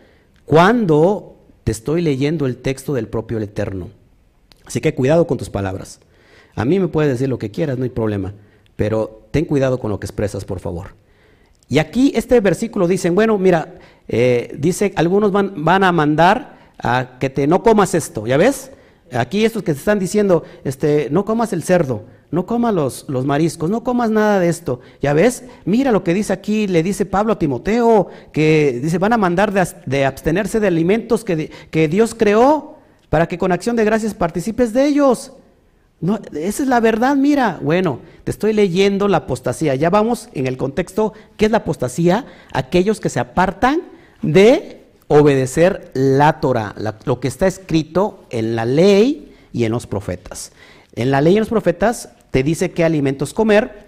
[0.46, 3.90] cuando te estoy leyendo el texto del propio Eterno.
[4.66, 6.00] Así que cuidado con tus palabras.
[6.56, 8.34] A mí me puedes decir lo que quieras, no hay problema,
[8.76, 10.96] pero ten cuidado con lo que expresas, por favor.
[11.68, 13.76] Y aquí este versículo dice, bueno, mira,
[14.08, 18.72] eh, dice, algunos van, van a mandar a que te no comas esto, ¿ya ves?
[19.12, 23.26] Aquí estos que te están diciendo, este, no comas el cerdo, no comas los, los,
[23.26, 24.82] mariscos, no comas nada de esto.
[25.02, 25.44] ¿Ya ves?
[25.66, 29.52] Mira lo que dice aquí, le dice Pablo a Timoteo, que dice, van a mandar
[29.52, 32.78] de, abstenerse de alimentos que, que, Dios creó
[33.10, 35.34] para que con acción de gracias participes de ellos.
[36.02, 37.60] No, esa es la verdad, mira.
[37.62, 39.74] Bueno, te estoy leyendo la apostasía.
[39.76, 42.26] Ya vamos en el contexto, ¿qué es la apostasía?
[42.54, 43.82] Aquellos que se apartan
[44.22, 50.52] de obedecer la Torah, lo que está escrito en la ley y en los profetas.
[50.96, 53.88] En la ley en los profetas te dice qué alimentos comer,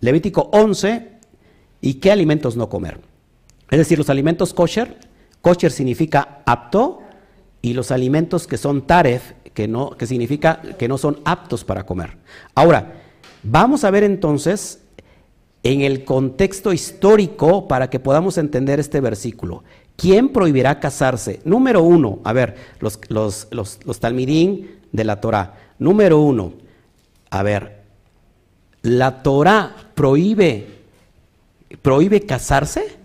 [0.00, 1.18] Levítico 11,
[1.80, 3.00] y qué alimentos no comer.
[3.70, 4.96] Es decir, los alimentos kosher,
[5.42, 7.02] kosher significa apto,
[7.60, 11.84] y los alimentos que son taref, que, no, que significa que no son aptos para
[11.84, 12.16] comer.
[12.54, 12.94] Ahora,
[13.42, 14.80] vamos a ver entonces
[15.64, 19.64] en el contexto histórico para que podamos entender este versículo.
[19.96, 21.40] ¿Quién prohibirá casarse?
[21.44, 25.54] Número uno, a ver, los, los, los, los talmidín de la Torah.
[25.78, 26.54] Número uno,
[27.30, 27.82] a ver,
[28.82, 30.66] ¿la Torah prohíbe,
[31.82, 32.96] prohíbe casarse?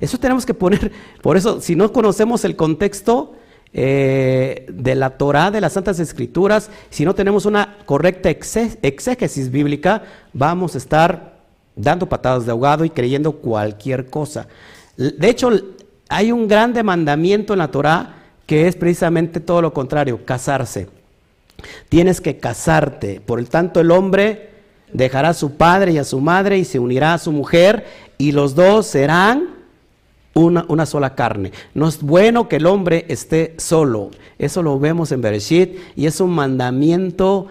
[0.00, 3.34] Eso tenemos que poner, por eso, si no conocemos el contexto
[3.72, 10.02] eh, de la Torah, de las Santas Escrituras, si no tenemos una correcta exégesis bíblica,
[10.32, 11.38] vamos a estar
[11.74, 14.48] dando patadas de ahogado y creyendo cualquier cosa.
[14.96, 15.50] De hecho,
[16.08, 18.14] hay un gran mandamiento en la Torah
[18.46, 20.88] que es precisamente todo lo contrario, casarse.
[21.88, 23.20] Tienes que casarte.
[23.20, 24.50] Por el tanto, el hombre
[24.92, 28.32] dejará a su padre y a su madre y se unirá a su mujer y
[28.32, 29.56] los dos serán
[30.34, 31.52] una, una, sola carne.
[31.74, 34.10] No es bueno que el hombre esté solo.
[34.38, 37.48] Eso lo vemos en Bereshit y es un mandamiento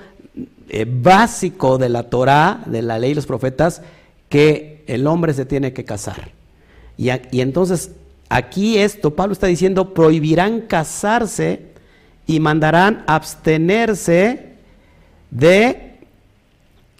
[0.69, 3.81] eh, básico de la Torah, de la ley y los profetas,
[4.29, 6.31] que el hombre se tiene que casar.
[6.97, 7.09] Y
[7.41, 7.91] entonces
[8.29, 11.67] aquí esto, Pablo está diciendo, prohibirán casarse
[12.27, 14.53] y mandarán abstenerse
[15.31, 15.95] de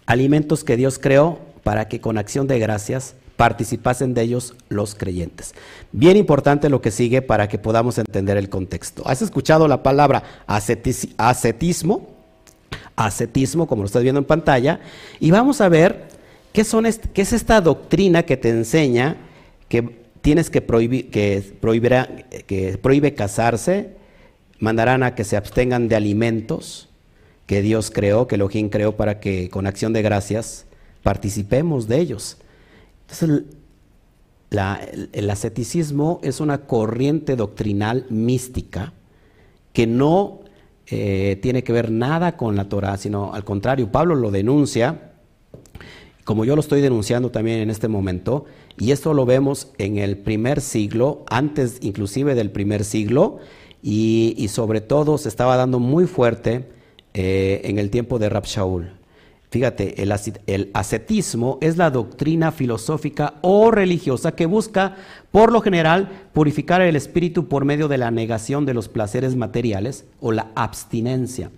[0.06, 5.54] alimentos que Dios creó para que con acción de gracias participasen de ellos los creyentes.
[5.92, 9.02] Bien importante lo que sigue para que podamos entender el contexto.
[9.06, 12.08] ¿Has escuchado la palabra ascetismo?
[12.96, 14.80] Ascetismo, como lo estás viendo en pantalla,
[15.20, 16.08] y vamos a ver
[16.52, 19.16] qué, son qué es esta doctrina que te enseña
[19.68, 22.08] que tienes que prohibir, que, prohibirá,
[22.46, 23.97] que prohíbe casarse,
[24.58, 26.88] mandarán a que se abstengan de alimentos
[27.46, 30.66] que Dios creó, que Elohim creó para que con acción de gracias
[31.02, 32.36] participemos de ellos.
[33.02, 33.44] Entonces,
[35.12, 38.92] el, asceticismo es una corriente doctrinal mística
[39.72, 40.40] que no
[40.86, 45.12] eh, tiene que ver nada con la Torah, sino al contrario, Pablo lo denuncia,
[46.24, 48.46] como yo lo estoy denunciando también en este momento,
[48.78, 53.38] y esto lo vemos en el primer siglo, antes inclusive del primer siglo,
[53.82, 56.68] y, sobre todo se estaba dando muy fuerte
[57.14, 58.98] eh, en el tiempo de Rab Shaul.
[59.50, 60.12] Fíjate, el,
[60.46, 64.96] el, ascetismo es la doctrina filosófica o religiosa que busca,
[65.30, 70.04] por lo general, purificar el espíritu por medio de la negación de los placeres materiales
[70.20, 71.50] o la abstinencia,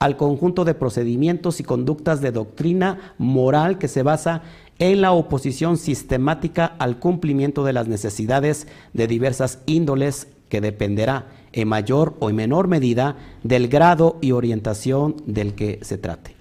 [0.00, 4.42] al conjunto de procedimientos y conductas de doctrina moral que se basa
[4.80, 11.68] en la oposición sistemática al cumplimiento de las necesidades de diversas índoles que dependerá en
[11.68, 16.36] mayor o en menor medida del grado y orientación del que se trate.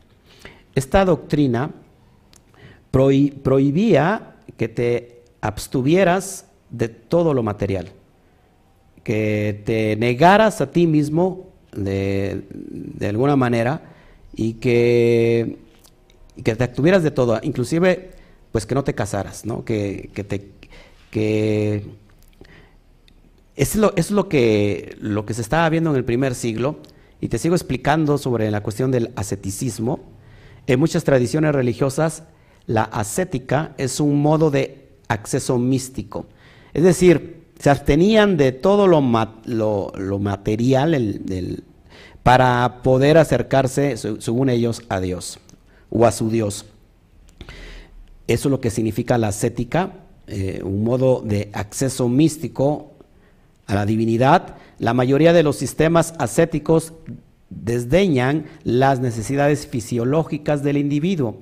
[0.75, 1.71] Esta doctrina
[2.91, 7.89] prohibía que te abstuvieras de todo lo material,
[9.03, 12.43] que te negaras a ti mismo de,
[13.01, 13.81] alguna manera
[14.35, 15.57] y que,
[16.43, 18.11] te abstuvieras de todo, inclusive
[18.51, 19.63] pues que no te casaras, ¿no?
[19.65, 20.51] que, que te...
[21.11, 22.06] Que,
[23.57, 26.77] es lo, es lo, que, lo que se estaba viendo en el primer siglo,
[27.19, 29.99] y te sigo explicando sobre la cuestión del asceticismo.
[30.67, 32.23] En muchas tradiciones religiosas,
[32.67, 36.27] la ascética es un modo de acceso místico.
[36.75, 39.01] Es decir, se abstenían de todo lo,
[39.45, 41.19] lo, material
[42.21, 45.39] para poder acercarse, según ellos, a Dios
[45.89, 46.65] o a su Dios.
[48.27, 49.93] Eso es lo que significa la ascética,
[50.27, 52.96] eh, un modo de acceso místico
[53.67, 56.93] a la divinidad, la mayoría de los sistemas ascéticos
[57.49, 61.37] desdeñan las necesidades fisiológicas del individuo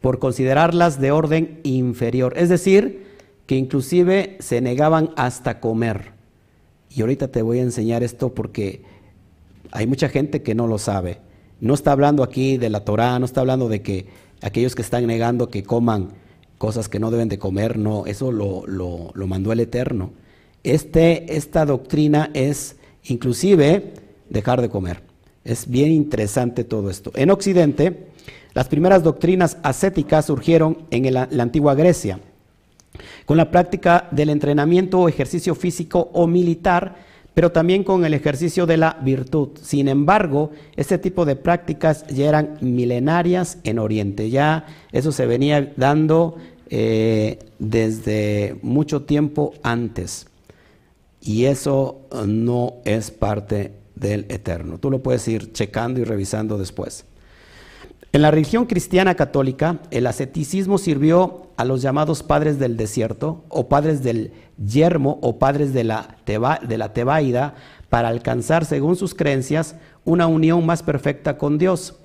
[0.00, 3.06] por considerarlas de orden inferior, es decir,
[3.46, 6.12] que inclusive se negaban hasta comer.
[6.90, 8.82] Y ahorita te voy a enseñar esto porque
[9.72, 11.18] hay mucha gente que no lo sabe.
[11.60, 14.06] No está hablando aquí de la Torá, no está hablando de que
[14.42, 16.10] aquellos que están negando que coman
[16.58, 20.12] cosas que no deben de comer, no, eso lo, lo, mandó el Eterno.
[20.68, 23.94] Este, esta doctrina es inclusive
[24.28, 25.00] dejar de comer.
[25.42, 27.10] Es bien interesante todo esto.
[27.14, 28.08] En Occidente,
[28.52, 32.20] las primeras doctrinas ascéticas surgieron en la antigua Grecia,
[33.24, 36.96] con la práctica del entrenamiento o ejercicio físico o militar,
[37.32, 39.50] pero también con el ejercicio de la virtud.
[39.62, 45.72] Sin embargo, este tipo de prácticas ya eran milenarias en Oriente, ya eso se venía
[45.78, 46.36] dando
[46.68, 50.27] eh, desde mucho tiempo antes.
[51.20, 54.78] Y eso no es parte del eterno.
[54.78, 57.04] Tú lo puedes ir checando y revisando después.
[58.12, 63.68] En la religión cristiana católica, el asceticismo sirvió a los llamados padres del desierto, o
[63.68, 67.54] padres del yermo, o padres de la, de la tebaida,
[67.90, 71.96] para alcanzar, según sus creencias, una unión más perfecta con Dios,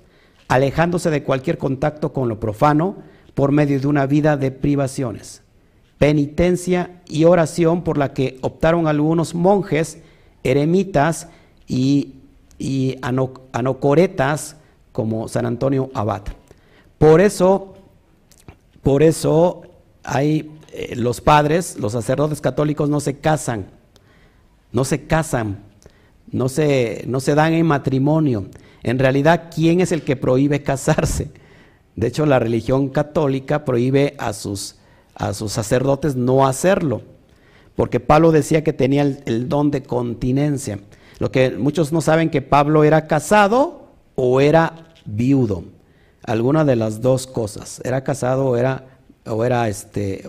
[0.48, 2.96] alejándose de cualquier contacto con lo profano
[3.34, 5.42] por medio de una vida de privaciones,
[5.98, 9.98] penitencia y oración por la que optaron algunos monjes,
[10.42, 11.28] eremitas
[11.66, 12.14] y,
[13.52, 14.56] anocoretas,
[14.92, 16.22] como San Antonio Abad.
[16.98, 17.74] Por eso,
[18.82, 19.62] por eso
[20.04, 23.66] hay eh, los padres, los sacerdotes católicos no se casan,
[24.72, 25.58] no se casan,
[26.30, 28.46] no se, no se dan en matrimonio.
[28.82, 31.30] En realidad, ¿quién es el que prohíbe casarse?
[31.96, 34.76] De hecho, la religión católica prohíbe a sus,
[35.14, 37.02] a sus sacerdotes no hacerlo,
[37.76, 40.80] porque Pablo decía que tenía el, don de continencia.
[41.18, 45.64] Lo que muchos no saben que Pablo era casado o era viudo.
[46.22, 47.80] Alguna de las dos cosas.
[47.84, 48.86] Era casado o era,
[49.26, 50.24] o era, este,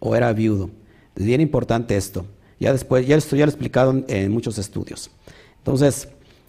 [0.00, 0.70] o, era viudo.
[1.16, 2.26] Es bien importante esto.
[2.60, 5.10] Ya después, ya esto ya lo he explicado en, muchos estudios.
[5.58, 6.08] Entonces,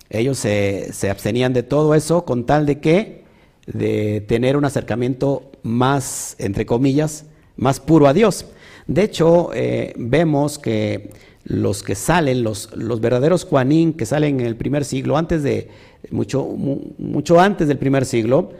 [0.09, 3.23] ellos se, abstenían de todo eso con tal de que,
[3.65, 7.25] de tener un acercamiento más, entre comillas,
[7.57, 8.45] más puro a Dios.
[8.87, 11.11] De hecho, eh, vemos que
[11.45, 15.69] los que salen, los, los verdaderos Juanín que salen en el primer siglo, antes de,
[16.11, 18.51] mucho, mucho antes del primer siglo,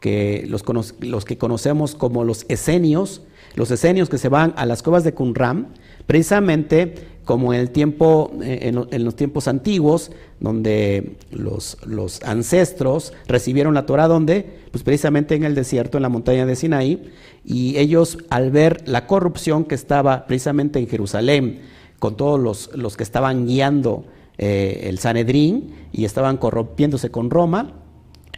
[0.00, 0.64] que los,
[1.00, 3.22] los, que conocemos como los esenios,
[3.54, 5.68] los esenios que se van a las cuevas de Qumran,
[6.06, 10.10] precisamente como en el tiempo, eh, en, los tiempos antiguos,
[10.40, 16.08] donde los, los, ancestros recibieron la Torah, donde, pues precisamente en el desierto, en la
[16.08, 17.12] montaña de Sinaí,
[17.44, 21.60] y ellos al ver la corrupción que estaba precisamente en Jerusalén,
[21.98, 24.04] con todos los, los que estaban guiando
[24.38, 27.74] eh, el Sanedrín y estaban corrompiéndose con Roma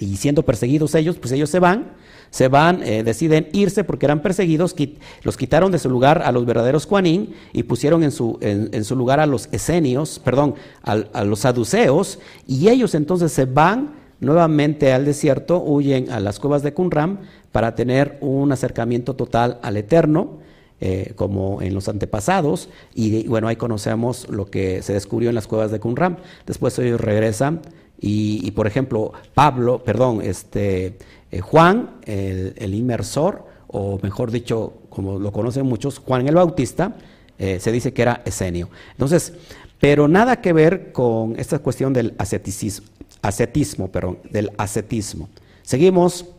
[0.00, 1.92] y siendo perseguidos ellos, pues ellos se van,
[2.30, 4.74] se van, eh, deciden irse porque eran perseguidos,
[5.22, 8.96] los quitaron de su lugar a los verdaderos Juanín y pusieron en su, en, su
[8.96, 15.04] lugar a los esenios, perdón, a, los saduceos, y ellos entonces se van nuevamente al
[15.04, 17.20] desierto, huyen a las cuevas de Qumran
[17.54, 20.38] para tener un acercamiento total al Eterno,
[20.80, 25.46] eh, como en los antepasados, y bueno, ahí conocemos lo que se descubrió en las
[25.46, 26.18] cuevas de Qumran.
[26.46, 27.62] Después ellos regresan
[28.00, 30.98] y, por ejemplo, Pablo, perdón, este,
[31.30, 36.96] eh, Juan, el, inmersor, o mejor dicho, como lo conocen muchos, Juan el Bautista,
[37.38, 38.68] eh, se dice que era esenio.
[38.90, 39.32] Entonces,
[39.78, 42.88] pero nada que ver con esta cuestión del ascetismo,
[43.22, 45.28] ascetismo perdón, del ascetismo.
[45.62, 46.33] Seguimos.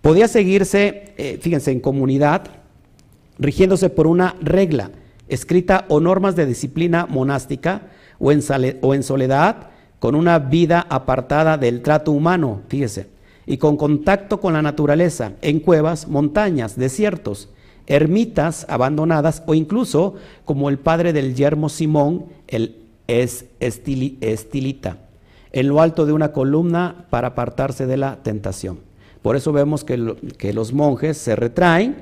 [0.00, 2.44] Podía seguirse, fíjense, en comunidad,
[3.38, 4.90] rigiéndose por una regla
[5.28, 7.82] escrita o normas de disciplina monástica
[8.18, 8.40] o en,
[8.80, 13.08] o en soledad, con una vida apartada del trato humano, fíjese,
[13.46, 17.48] y con contacto con la naturaleza, en cuevas, montañas, desiertos,
[17.86, 24.98] ermitas abandonadas o incluso como el padre del yermo Simón, el es estilita,
[25.50, 28.80] en lo alto de una columna para apartarse de la tentación.
[29.22, 29.96] Por eso vemos que,
[30.52, 31.96] los monjes se retraen,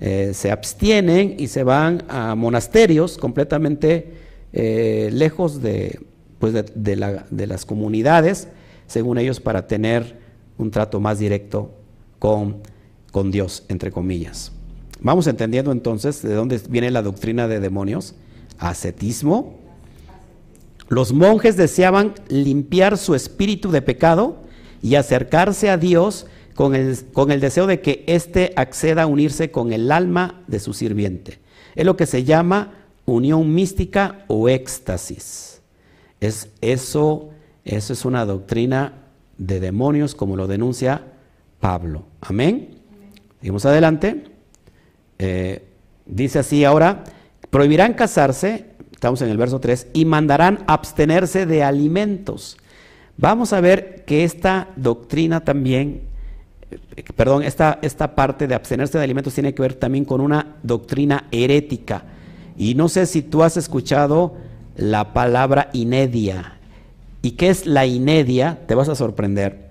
[0.00, 4.12] eh, se abstienen y se van a monasterios completamente
[4.52, 6.00] eh, lejos de,
[6.38, 8.48] pues de, las comunidades,
[8.86, 10.18] según ellos, para tener
[10.58, 11.70] un trato más directo
[12.18, 12.58] con,
[13.10, 14.52] con Dios, entre comillas.
[15.00, 18.14] Vamos entendiendo entonces de dónde viene la doctrina de demonios.
[18.58, 19.58] Ascetismo.
[20.88, 24.36] Los monjes deseaban limpiar su espíritu de pecado
[24.82, 29.90] y acercarse a Dios con el, deseo de que éste acceda a unirse con el
[29.90, 31.40] alma de su sirviente.
[31.74, 32.72] Es lo que se llama
[33.04, 35.60] unión mística o éxtasis.
[36.20, 37.30] Es, eso,
[37.64, 38.94] eso es una doctrina
[39.36, 41.02] de demonios como lo denuncia
[41.60, 42.06] Pablo.
[42.20, 42.78] Amén.
[43.40, 44.24] Seguimos adelante.
[45.18, 45.66] Eh,
[46.06, 47.04] dice así ahora,
[47.50, 52.56] prohibirán casarse, estamos en el verso 3, y mandarán abstenerse de alimentos
[53.16, 56.02] Vamos a ver que esta doctrina también,
[57.16, 61.28] perdón, esta, esta parte de abstenerse de alimentos tiene que ver también con una doctrina
[61.30, 62.04] herética.
[62.56, 64.34] Y no sé si tú has escuchado
[64.76, 66.58] la palabra inedia.
[67.22, 68.60] ¿Y qué es la inedia?
[68.66, 69.70] Te vas a sorprender.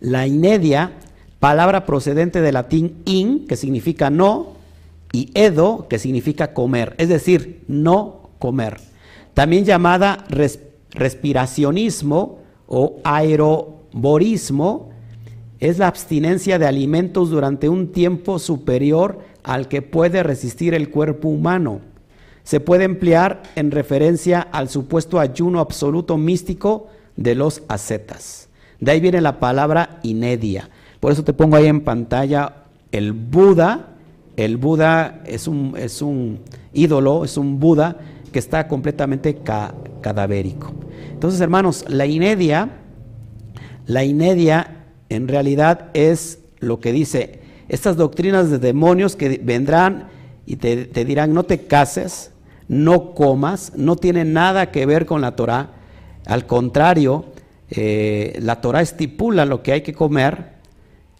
[0.00, 0.92] La inedia,
[1.40, 4.54] palabra procedente del latín in, que significa no,
[5.12, 8.80] y edo, que significa comer, es decir, no comer.
[9.32, 10.24] También llamada
[10.90, 14.90] respiracionismo o aeroborismo,
[15.60, 21.28] es la abstinencia de alimentos durante un tiempo superior al que puede resistir el cuerpo
[21.28, 21.80] humano.
[22.42, 28.48] Se puede emplear en referencia al supuesto ayuno absoluto místico de los ascetas.
[28.80, 30.68] De ahí viene la palabra inedia.
[31.00, 33.94] Por eso te pongo ahí en pantalla el Buda.
[34.36, 36.40] El Buda es un, es un
[36.72, 37.96] ídolo, es un Buda
[38.32, 39.38] que está completamente
[40.00, 40.72] cadavérico.
[41.12, 42.68] Entonces, hermanos, la inedia,
[43.86, 50.08] la inedia en realidad es lo que dice estas doctrinas de demonios que vendrán
[50.46, 52.30] y te, dirán, no te cases,
[52.68, 55.70] no comas, no tiene nada que ver con la Torah.
[56.26, 57.26] Al contrario,
[57.70, 60.52] eh, la Torah estipula lo que hay que comer,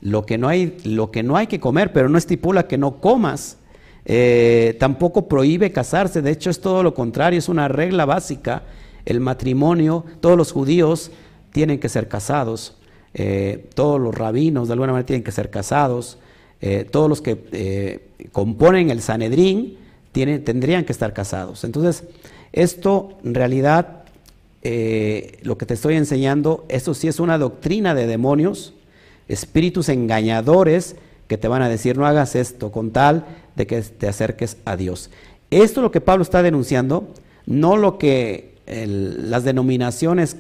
[0.01, 3.01] lo que no hay, lo que no hay que comer, pero no estipula que no
[3.01, 3.57] comas.
[4.05, 8.65] Eh, tampoco prohíbe casarse, de hecho es todo lo contrario, es una regla básica.
[9.07, 11.11] El matrimonio, todos los judíos
[11.53, 12.77] tienen que ser casados,
[13.15, 16.19] eh, todos los rabinos de alguna manera tienen que ser casados,
[16.61, 19.79] eh, todos los que eh, componen el Sanedrín
[20.11, 21.63] tienen, tendrían que estar casados.
[21.63, 22.05] Entonces,
[22.53, 24.01] esto en realidad,
[25.43, 28.73] lo que te estoy enseñando, esto sí es una doctrina de demonios,
[29.29, 30.97] espíritus engañadores
[31.29, 33.25] que te van a decir no hagas esto con tal
[33.57, 35.11] de que te acerques a Dios.
[35.51, 37.09] Esto es lo que Pablo está denunciando,
[37.47, 40.37] no lo que las denominaciones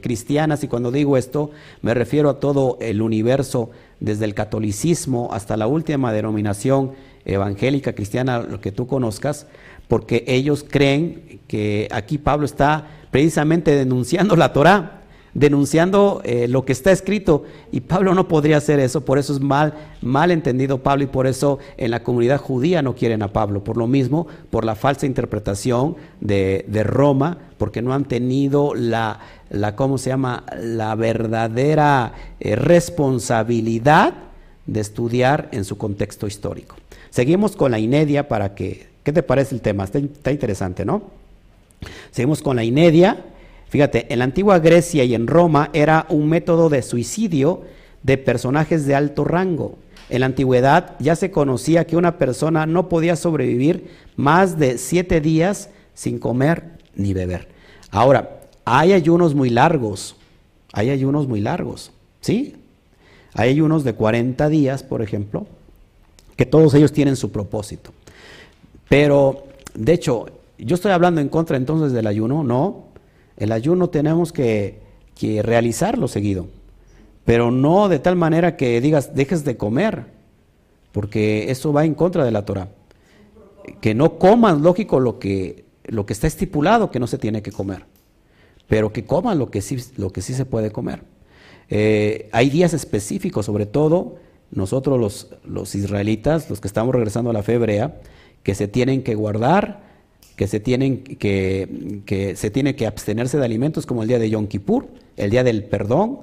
[0.00, 1.50] cristianas, y cuando digo esto
[1.82, 6.92] me refiero a todo el universo desde el catolicismo hasta la última denominación
[7.24, 9.46] evangélica cristiana, lo que tú conozcas,
[9.88, 15.02] porque ellos creen que aquí Pablo está precisamente denunciando la Torah,
[15.34, 19.40] denunciando eh, lo que está escrito, y Pablo no podría hacer eso, por eso es
[19.40, 23.62] mal, mal entendido Pablo, y por eso en la comunidad judía no quieren a Pablo,
[23.62, 29.20] por lo mismo, por la falsa interpretación de, de Roma, porque no han tenido la,
[29.50, 30.44] la ¿cómo se llama?
[30.60, 34.14] La verdadera eh, responsabilidad
[34.66, 36.76] de estudiar en su contexto histórico.
[37.10, 39.84] Seguimos con la inedia para que, ¿qué te parece el tema?
[39.84, 41.02] Está, interesante, ¿no?
[42.10, 43.24] Seguimos con la inedia.
[43.68, 47.62] Fíjate, en la antigua Grecia y en Roma era un método de suicidio
[48.02, 49.78] de personajes de alto rango.
[50.08, 55.20] En la antigüedad ya se conocía que una persona no podía sobrevivir más de siete
[55.20, 57.48] días sin comer ni beber.
[57.90, 58.35] Ahora,
[58.68, 60.16] hay ayunos muy largos,
[60.72, 62.56] hay ayunos muy largos, ¿sí?
[63.32, 65.46] Hay ayunos de 40 días, por ejemplo,
[66.34, 67.92] que todos ellos tienen su propósito.
[68.88, 69.44] Pero,
[69.74, 70.26] de hecho,
[70.58, 72.86] yo estoy hablando en contra entonces del ayuno, no.
[73.36, 74.80] El ayuno tenemos que,
[75.14, 76.48] que realizarlo seguido,
[77.24, 80.06] pero no de tal manera que digas, dejes de comer,
[80.90, 82.68] porque eso va en contra de la Torah.
[83.80, 87.52] Que no comas, lógico, lo que, lo que está estipulado que no se tiene que
[87.52, 87.84] comer
[88.68, 91.02] pero que coman lo que sí, lo que sí se puede comer.
[91.68, 94.16] Eh, hay días específicos, sobre todo
[94.50, 97.58] nosotros los, los, israelitas, los que estamos regresando a la fe
[98.42, 99.84] que se tienen que guardar,
[100.36, 104.30] que se tienen que, que, se tiene que abstenerse de alimentos como el día de
[104.30, 104.86] Yom Kippur,
[105.16, 106.20] el día del perdón,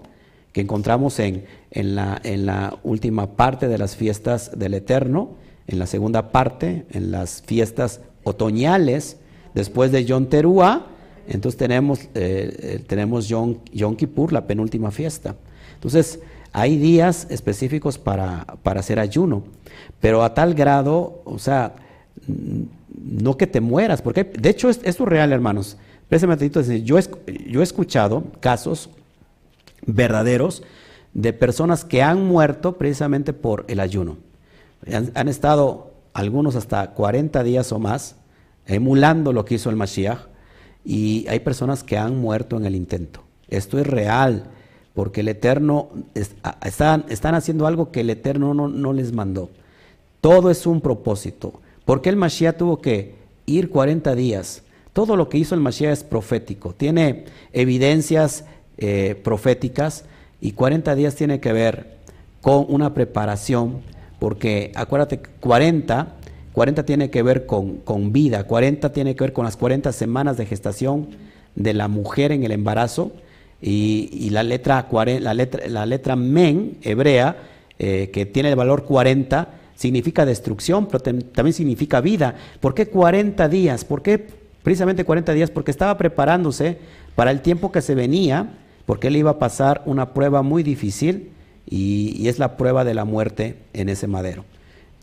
[0.54, 5.32] que encontramos en, en, la, en la última parte de las fiestas del Eterno,
[5.68, 9.18] en la segunda parte, en las fiestas otoñales,
[9.54, 10.93] después de Yom Teruah,
[11.28, 13.55] entonces tenemos, eh, eh, tenemos Yom,
[13.95, 15.36] Kippur, la penúltima fiesta.
[15.76, 16.19] Entonces
[16.51, 19.43] hay días específicos para, hacer ayuno,
[19.99, 21.76] pero a tal grado, o sea,
[22.28, 25.78] no que te mueras, porque de hecho esto es real, hermanos.
[26.84, 27.03] Yo he,
[27.49, 28.89] yo he escuchado casos
[29.86, 30.61] verdaderos
[31.13, 34.17] de personas que han muerto precisamente por el ayuno.
[34.91, 38.15] Han, han, estado algunos hasta 40 días o más
[38.67, 40.32] emulando lo que hizo el Mashiach
[40.86, 43.23] y hay personas que han muerto en el intento.
[43.47, 44.45] Esto es real,
[44.93, 45.89] porque el Eterno,
[46.61, 49.49] están, están haciendo algo que el Eterno no, les mandó.
[50.21, 51.53] Todo es un propósito.
[51.86, 53.15] ¿Por qué el Mashiach tuvo que
[53.45, 54.63] ir 40 días?
[54.93, 58.45] Todo lo que hizo el Mashiach es profético, tiene evidencias
[58.77, 60.05] eh, proféticas
[60.39, 61.97] y 40 días tiene que ver
[62.41, 63.81] con una preparación,
[64.19, 66.15] porque acuérdate, 40
[66.54, 70.38] 40 tiene que ver con, con, vida, 40 tiene que ver con las 40 semanas
[70.38, 71.10] de gestación
[71.56, 73.12] de la mujer en el embarazo.
[73.62, 77.38] Y, la, letra, la, letra, la letra men hebrea,
[77.80, 82.36] eh, que tiene el valor 40, significa destrucción, pero también significa vida.
[82.60, 83.86] ¿Por qué 40 días?
[83.86, 84.26] ¿Por qué
[84.64, 85.49] precisamente 40 días?
[85.49, 86.78] Porque estaba preparándose
[87.16, 91.32] para el tiempo que se venía, porque él iba a pasar una prueba muy difícil
[91.70, 94.45] y, es la prueba de la muerte en ese madero.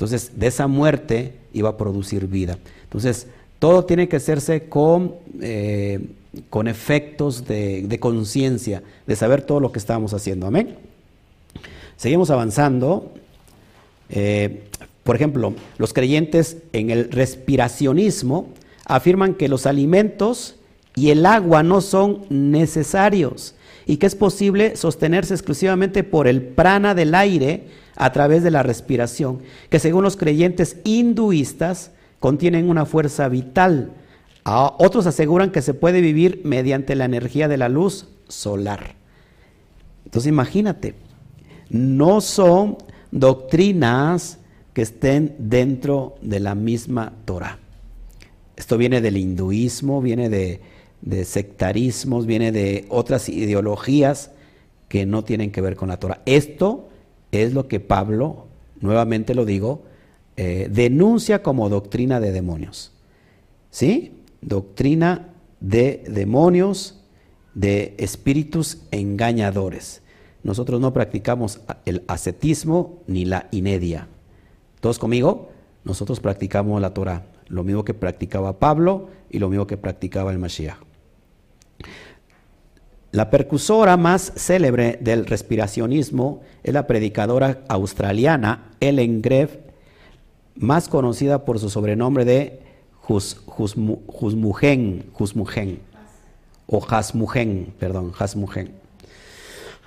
[0.01, 2.57] Entonces, de esa muerte iba a producir vida.
[2.85, 3.27] Entonces,
[3.59, 6.01] todo tiene que hacerse con, eh,
[6.49, 10.47] con efectos de, conciencia, de saber todo lo que estamos haciendo.
[10.47, 10.79] Amén.
[11.99, 13.13] Seguimos avanzando.
[14.09, 14.63] Eh,
[15.05, 18.49] por ejemplo, los creyentes en el respiracionismo
[18.87, 20.57] afirman que los alimentos
[20.97, 26.95] y el agua no son necesarios y que es posible sostenerse exclusivamente por el prana
[26.95, 27.65] del aire
[28.01, 33.93] a través de la respiración, que según los creyentes hinduistas contienen una fuerza vital.
[34.45, 38.95] otros aseguran que se puede vivir mediante la energía de la luz solar.
[40.05, 40.95] Entonces imagínate,
[41.69, 42.79] no son
[43.11, 44.39] doctrinas
[44.73, 47.59] que estén dentro de la misma Torah.
[48.57, 50.61] Esto viene del hinduismo, viene de,
[51.25, 54.31] sectarismos, viene de otras ideologías
[54.89, 56.21] que no tienen que ver con la Torah.
[56.27, 56.90] Esto
[57.33, 58.47] es lo que Pablo,
[58.81, 59.83] nuevamente lo digo,
[60.37, 62.93] eh, denuncia como doctrina de demonios.
[63.71, 64.23] ¿Sí?
[64.41, 65.29] Doctrina
[65.61, 67.01] de demonios,
[67.55, 70.03] de espíritus engañadores.
[70.43, 74.09] Nosotros no practicamos el ascetismo ni la inedia.
[74.81, 75.51] ¿Todos conmigo?
[75.85, 80.39] Nosotros practicamos la Torah, lo mismo que practicaba Pablo y lo mismo que practicaba el
[80.39, 80.79] Mashiach.
[83.13, 89.57] La percusora más célebre del respiracionismo es la predicadora australiana Ellen Greff,
[90.55, 92.61] más conocida por su sobrenombre de
[93.09, 95.03] Husmugen,
[96.69, 98.71] o Hasmugen, perdón, Hasmugen.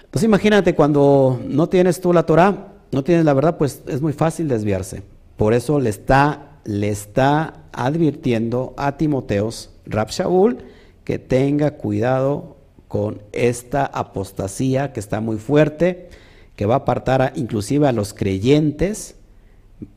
[0.04, 4.12] Entonces imagínate cuando no tienes tú la Torah, no tienes la verdad, pues es muy
[4.12, 5.02] fácil desviarse.
[5.38, 10.58] Por eso le está, le está advirtiendo a Timoteos, Rab Shaul,
[11.06, 12.58] que tenga cuidado
[12.94, 16.10] con esta apostasía que está muy fuerte,
[16.56, 19.16] que va a apartar inclusive a los creyentes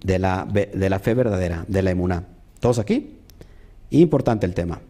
[0.02, 2.24] de la, de la fe verdadera, de la emuná.
[2.58, 3.18] ¿Todos aquí?
[3.90, 4.80] Importante el tema.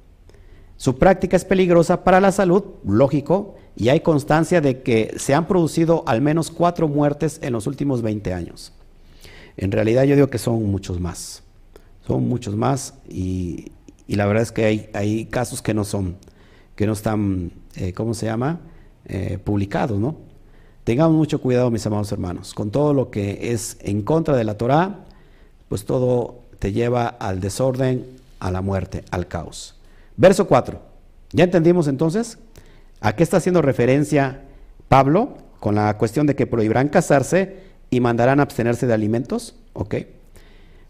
[0.76, 5.48] Su práctica es peligrosa para la salud, lógico, y hay constancia de que se han
[5.48, 8.72] producido al menos cuatro muertes en los últimos 20 años.
[9.56, 11.42] En realidad yo digo que son muchos más,
[12.06, 13.72] son muchos más y,
[14.06, 16.14] y la verdad es que hay, hay casos que no son,
[16.76, 18.60] que no están, eh, ¿cómo se llama?
[19.06, 20.16] Eh, publicados, ¿no?
[20.84, 24.56] Tengamos mucho cuidado, mis amados hermanos, con todo lo que es en contra de la
[24.56, 25.04] Torah,
[25.68, 28.04] pues todo te lleva al desorden,
[28.38, 29.74] a la muerte, al caos.
[30.16, 30.80] Verso 4.
[31.32, 32.38] ¿Ya entendimos entonces
[33.00, 34.42] a qué está haciendo referencia
[34.88, 37.56] Pablo con la cuestión de que prohibirán casarse
[37.90, 39.56] y mandarán abstenerse de alimentos?
[39.72, 39.96] ¿Ok?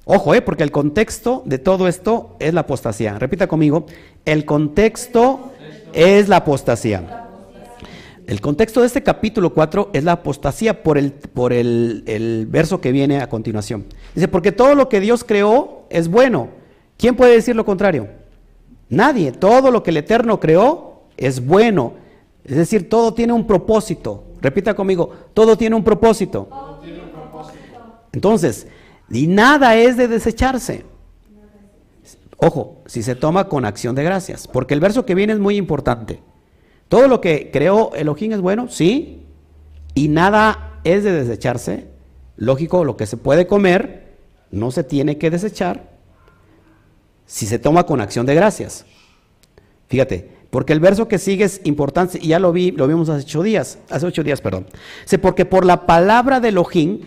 [0.05, 3.19] Ojo, eh, porque el contexto de todo esto es la apostasía.
[3.19, 3.87] Repita conmigo,
[4.25, 5.53] el contexto
[5.97, 7.25] es la apostasía.
[8.27, 12.93] El contexto de este capítulo 4 es la apostasía por, el, por el, verso que
[12.93, 13.87] viene a continuación.
[14.15, 16.49] Dice, porque todo lo que Dios creó es bueno.
[16.99, 18.09] ¿Quién puede decir lo contrario?
[18.89, 19.33] Nadie.
[19.33, 21.95] Todo lo que el Eterno creó es bueno.
[22.45, 24.25] Es decir, todo tiene un propósito.
[24.43, 26.49] Repita conmigo, todo tiene un propósito.
[26.51, 27.57] Todo tiene un propósito.
[28.13, 28.67] Entonces,
[29.09, 30.85] y nada es de desecharse.
[32.39, 35.57] Ojo, si se toma con acción de gracias, porque el verso que viene es muy
[35.57, 36.21] importante.
[36.89, 39.27] Todo lo que creó Elohim es bueno, sí,
[39.95, 41.89] y nada es de desecharse.
[42.37, 44.17] Lógico, lo que se puede comer
[44.51, 45.91] no se tiene que desechar
[47.25, 48.85] si se toma con acción de gracias.
[49.89, 53.25] Fíjate, porque el verso que sigue es importante, y ya lo vi, lo vimos hace
[53.25, 54.67] ocho días, hace ocho días, perdón.
[55.07, 57.01] Sé porque por la palabra de Elohim,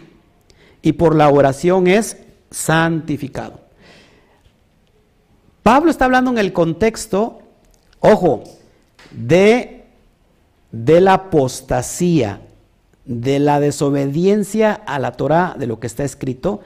[0.81, 2.17] y por la oración es
[2.51, 3.61] santificado.
[5.69, 7.43] Pablo está hablando en el contexto,
[7.99, 8.43] ojo,
[9.11, 9.83] de,
[10.71, 12.41] de la apostasía,
[13.05, 16.61] de la desobediencia a la Torah, de lo que está escrito,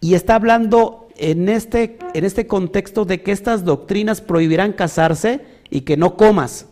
[0.00, 5.82] y está hablando en este, en este contexto de que estas doctrinas prohibirán casarse y
[5.82, 6.66] que no comas.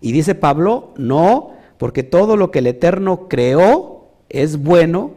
[0.00, 5.10] Y dice Pablo, no, porque todo lo que el Eterno creó es bueno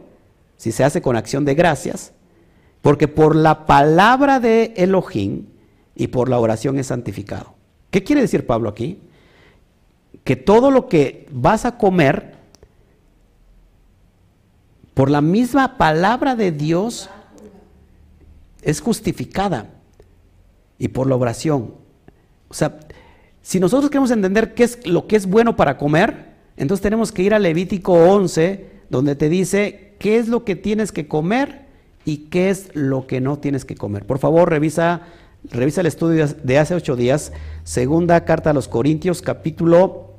[0.58, 2.12] si se hace con acción de gracias,
[2.82, 5.55] porque por la palabra de Elohim
[5.96, 7.54] y por la oración es santificado.
[7.90, 9.00] ¿Qué quiere decir Pablo aquí?
[10.22, 12.34] Que todo lo que vas a comer,
[14.94, 17.08] por la misma palabra de Dios,
[18.62, 19.70] es justificada
[20.78, 21.74] y por la oración.
[22.48, 22.78] O sea,
[23.46, 27.22] Si nosotros queremos entender qué es lo que es bueno para comer, entonces tenemos que
[27.22, 31.66] ir a Levítico 11, donde te dice qué es lo que tienes que comer
[32.04, 34.04] y qué es lo que no tienes que comer.
[34.04, 35.02] Por favor, revisa,
[35.50, 37.32] revisa el estudio de hace ocho días,
[37.64, 40.14] segunda carta a los Corintios, capítulo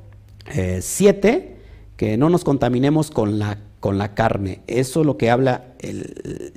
[0.80, 1.56] 7, eh,
[1.96, 4.60] que no nos contaminemos con la, con la carne.
[4.66, 5.74] Eso es lo que habla,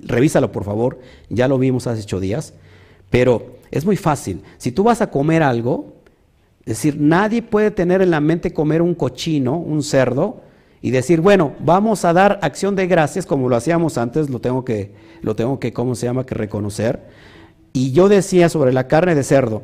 [0.03, 0.99] revísalo por favor,
[1.29, 2.53] ya lo vimos hace ocho días,
[3.09, 4.41] pero es muy fácil.
[4.57, 5.93] Si tú vas a comer algo,
[6.61, 10.41] es decir, nadie puede tener en la mente comer un cochino, un cerdo,
[10.81, 14.65] y decir, bueno, vamos a dar acción de gracias como lo hacíamos antes, lo tengo
[14.65, 17.01] que, lo tengo que, ¿cómo se llama?, que reconocer.
[17.73, 19.63] Y yo decía sobre la carne de cerdo,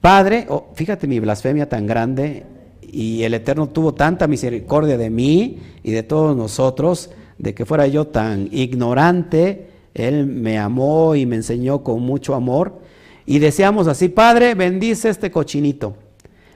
[0.00, 2.44] Padre, oh, fíjate mi blasfemia tan grande,
[2.82, 7.86] y el Eterno tuvo tanta misericordia de mí y de todos nosotros, de que fuera
[7.86, 12.80] yo tan ignorante, Él me amó y me enseñó con mucho amor.
[13.26, 15.96] Y decíamos así, Padre, bendice este cochinito,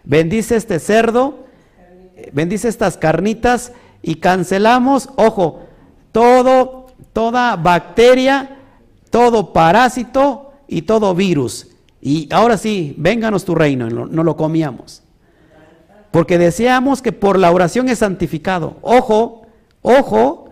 [0.05, 1.47] bendice este cerdo,
[2.33, 3.73] bendice estas carnitas
[4.03, 5.61] y cancelamos, ojo,
[6.13, 8.59] todo, toda bacteria,
[9.11, 11.66] todo parásito y todo virus.
[12.01, 15.03] Y ahora sí, vénganos tu reino, no, lo comíamos.
[16.12, 18.77] Porque decíamos que por la oración es santificado.
[18.81, 19.47] Ojo,
[19.83, 20.51] ojo,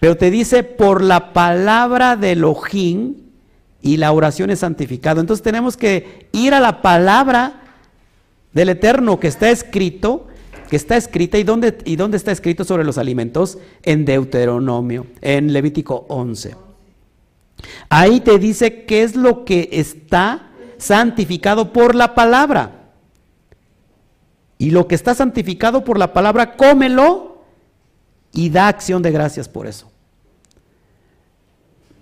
[0.00, 3.16] pero te dice por la palabra de Elohim
[3.82, 5.20] y la oración es santificado.
[5.20, 7.60] Entonces tenemos que ir a la palabra
[8.52, 10.26] del Eterno que está escrito
[10.70, 11.36] que está escrita.
[11.36, 13.58] ¿Y dónde, ¿Y dónde está escrito sobre los alimentos?
[13.82, 16.63] En Deuteronomio, en Levítico 11.
[17.88, 22.90] Ahí te dice qué es lo que está santificado por la palabra.
[24.58, 27.42] Y lo que está santificado por la palabra, cómelo
[28.32, 29.90] y da acción de gracias por eso.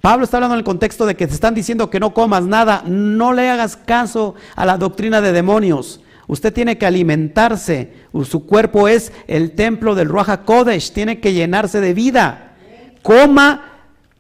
[0.01, 2.83] Pablo está hablando en el contexto de que te están diciendo que no comas nada,
[2.87, 6.01] no le hagas caso a la doctrina de demonios.
[6.27, 7.93] Usted tiene que alimentarse.
[8.25, 10.93] Su cuerpo es el templo del Ruach Kodesh.
[10.93, 12.55] Tiene que llenarse de vida.
[13.03, 13.72] Coma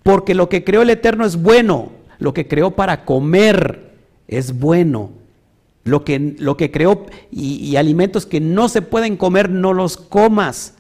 [0.02, 1.92] porque lo que creó el Eterno es bueno.
[2.18, 3.92] Lo que creó para comer
[4.28, 5.10] es bueno.
[5.84, 10.74] Lo que, lo que creó y, alimentos que no se pueden comer, no los comas.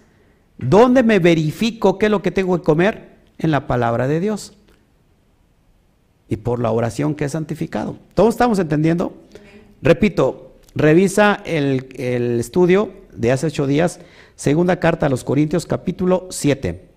[0.58, 3.12] ¿Dónde me verifico qué es lo que tengo que comer?
[3.38, 4.52] En la palabra de Dios.
[6.28, 7.96] Y por la oración que es santificado.
[8.14, 9.14] ¿Todos estamos entendiendo?
[9.82, 11.86] Repito, Revisa el,
[12.40, 14.00] estudio de hace ocho días,
[14.36, 16.88] segunda carta a los Corintios capítulo 7,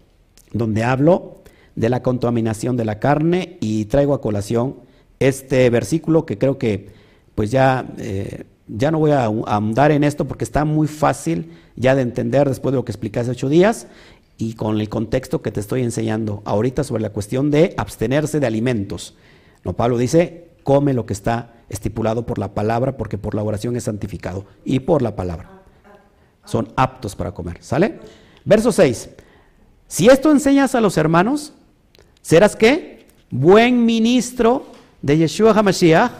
[0.54, 1.42] donde hablo
[1.76, 4.78] de la contaminación de la carne y traigo a colación
[5.20, 6.90] este versículo que creo que
[7.36, 11.96] pues ya, eh, ya no voy a ahondar en esto porque está muy fácil ya
[11.96, 13.88] de entender después de lo que expliqué hace ocho días
[14.38, 18.48] y con el contexto que te estoy enseñando ahorita sobre la cuestión de abstenerse de
[18.48, 19.16] alimentos.
[19.64, 23.76] No, Pablo dice, come lo que está estipulado por la palabra, porque por la oración
[23.76, 25.62] es santificado y por la palabra.
[26.44, 27.58] Son aptos para comer.
[27.62, 28.00] ¿Sale?
[28.44, 29.10] Verso 6.
[29.88, 31.54] Si esto enseñas a los hermanos,
[32.26, 33.06] serás qué?
[33.30, 34.66] Buen ministro
[35.04, 36.12] de Yeshua HaMashiach,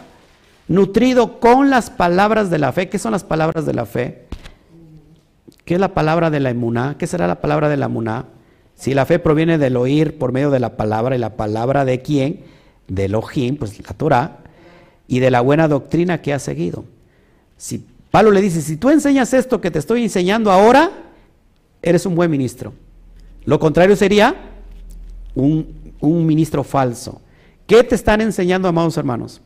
[0.68, 2.90] nutrido con las palabras de la fe.
[2.90, 4.26] ¿Qué son las palabras de la fe?
[5.64, 6.96] ¿Qué es la palabra de la emuná?
[7.00, 8.26] ¿Qué será la palabra de la emuná?
[8.76, 12.04] Si la fe proviene del oír por medio de la palabra, y la palabra de
[12.04, 12.42] quién?
[12.88, 14.38] De Elohim, pues la Torah
[15.08, 16.86] y de la buena doctrina que ha seguido.
[17.58, 20.92] Si Pablo le dice, si tú enseñas esto que te estoy enseñando ahora,
[21.82, 22.74] eres un buen ministro.
[23.46, 24.36] Lo contrario sería
[25.34, 27.22] un, ministro falso.
[27.68, 29.42] ¿Qué te están enseñando, amados hermanos?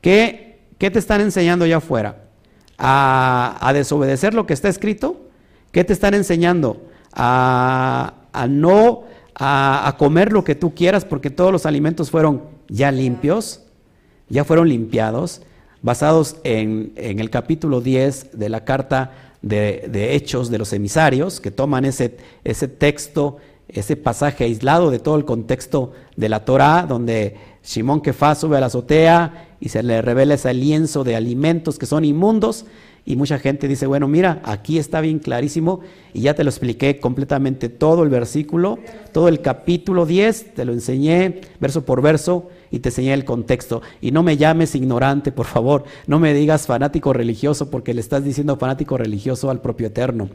[0.00, 2.24] ¿Qué, qué te están enseñando allá afuera?
[2.78, 5.28] ¿A, desobedecer lo que está escrito?
[5.72, 6.82] ¿Qué te están enseñando?
[7.12, 8.14] A,
[8.48, 9.04] no
[9.34, 13.64] a, a comer lo que tú quieras porque todos los alimentos fueron ya limpios
[14.28, 15.42] ya fueron limpiados,
[15.82, 19.12] basados en, el capítulo 10 de la carta
[19.42, 23.36] de, Hechos de los emisarios, que toman ese, ese texto,
[23.68, 28.60] ese pasaje aislado de todo el contexto de la Torá, donde Simón Kefá sube a
[28.60, 32.66] la azotea y se le revela ese lienzo de alimentos que son inmundos,
[33.06, 35.80] y mucha gente dice, bueno, mira, aquí está bien clarísimo
[36.14, 38.78] y ya te lo expliqué completamente todo el versículo,
[39.12, 43.82] todo el capítulo 10, te lo enseñé verso por verso y te enseñé el contexto.
[44.00, 48.24] Y no me llames ignorante, por favor, no me digas fanático religioso porque le estás
[48.24, 50.30] diciendo fanático religioso al propio Eterno.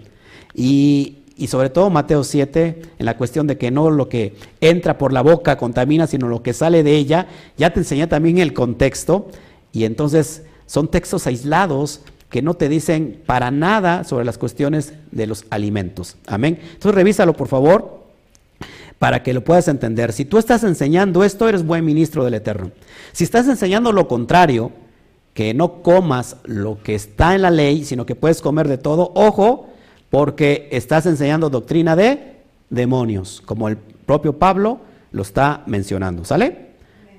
[0.54, 4.98] Y, y sobre todo Mateo 7, en la cuestión de que no lo que entra
[4.98, 7.28] por la boca contamina, sino lo que sale de ella,
[7.58, 9.30] ya te enseñé también el contexto.
[9.72, 15.28] Y entonces son textos aislados que no te dicen para nada sobre las cuestiones de
[15.28, 16.18] los alimentos.
[16.28, 16.60] Amén.
[16.62, 18.04] Entonces revísalo, por favor,
[19.00, 20.12] para que lo puedas entender.
[20.12, 22.72] Si tú estás enseñando esto, eres buen ministro del Eterno.
[23.14, 24.72] Si estás enseñando lo contrario,
[25.34, 29.14] que no comas lo que está en la ley, sino que puedes comer de todo,
[29.16, 29.70] ojo,
[30.10, 32.38] porque estás enseñando doctrina de
[32.70, 34.80] demonios, como el propio Pablo
[35.12, 36.26] lo está mencionando.
[36.26, 36.70] ¿Sale?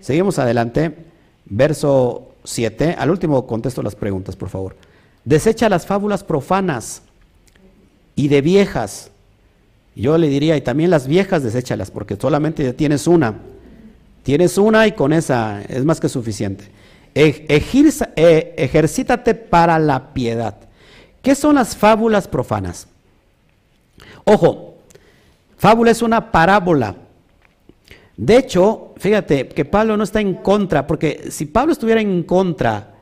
[0.01, 0.95] Seguimos adelante.
[1.47, 2.97] Verso 7.
[2.99, 4.76] Al último contesto las preguntas, por favor.
[5.24, 7.03] Desecha las fábulas profanas
[8.16, 9.11] y de viejas.
[9.95, 13.34] Yo le diría, y también las viejas, deséchalas, porque solamente tienes una.
[14.22, 16.64] Tienes una y con esa es más que suficiente.
[17.14, 17.47] E,
[18.57, 20.57] ejercítate para la piedad.
[21.23, 22.89] ¿Qué son las fábulas profanas?
[24.25, 24.77] Ojo,
[25.57, 26.97] fábula es una parábola.
[28.16, 32.95] De hecho, fíjate que Pablo no está en contra, porque si Pablo estuviera en contra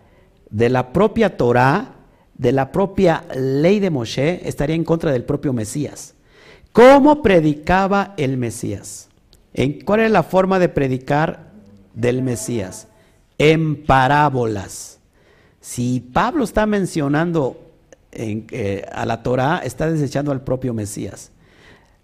[0.51, 1.95] de la propia Torá,
[2.35, 6.15] de la propia ley de Moshe, estaría en contra del propio Mesías.
[6.73, 9.09] ¿Cómo predicaba el Mesías?
[9.53, 11.51] ¿En ¿Cuál es la forma de predicar
[11.95, 12.87] del Mesías?
[13.39, 15.01] En parábolas.
[15.61, 17.68] Si Pablo está mencionando
[18.21, 21.31] eh, a la Torah, está desechando al propio Mesías.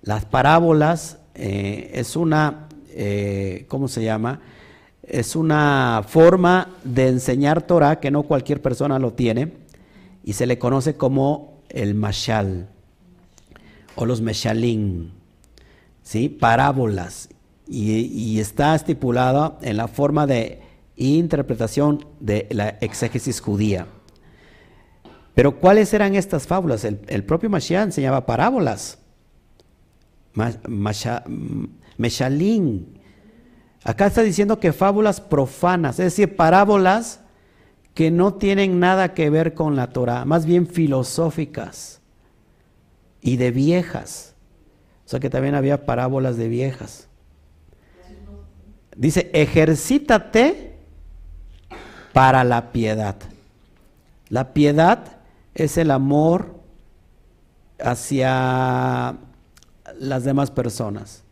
[0.03, 4.41] Las parábolas eh, es una, eh, ¿cómo se llama?
[5.03, 9.55] Es una forma de enseñar Torah que no cualquier persona lo tiene
[10.23, 12.69] y se le conoce como el mashal
[13.97, 15.12] o los meshalín,
[16.05, 16.29] ¿sí?
[16.29, 17.29] parábolas,
[17.67, 20.61] y, está estipulado en la forma de
[20.97, 23.89] interpretación de la exégesis judía.
[25.35, 26.85] Pero ¿cuáles eran estas fábulas?
[26.85, 28.99] El, propio Mashiach enseñaba parábolas.
[31.97, 33.01] Meshalín.
[33.82, 37.20] Acá está diciendo que fábulas profanas, es decir, parábolas
[37.93, 42.01] que no tienen nada que ver con la Torah, más bien filosóficas
[43.20, 44.35] y de viejas.
[45.05, 47.09] O sea que también había parábolas de viejas.
[48.97, 50.76] Dice, ejercítate
[52.12, 53.16] para la piedad.
[54.28, 55.18] La piedad
[55.55, 56.55] es el amor
[57.81, 59.17] hacia
[59.99, 61.23] las demás personas.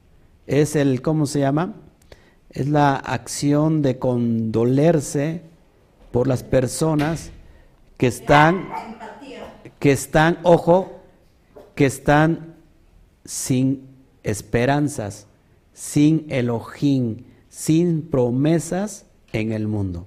[0.46, 1.74] Es el, ¿cómo se llama?
[2.50, 5.42] Es la acción de condolerse
[6.10, 7.30] por las personas
[7.96, 8.68] que están,
[9.78, 11.00] que están, ojo,
[11.74, 12.54] que están
[13.24, 13.88] sin
[14.22, 15.26] esperanzas,
[15.72, 20.06] sin Elohim, sin promesas en el mundo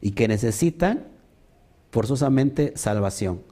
[0.00, 1.11] y que necesitan
[1.92, 3.42] forzosamente salvación.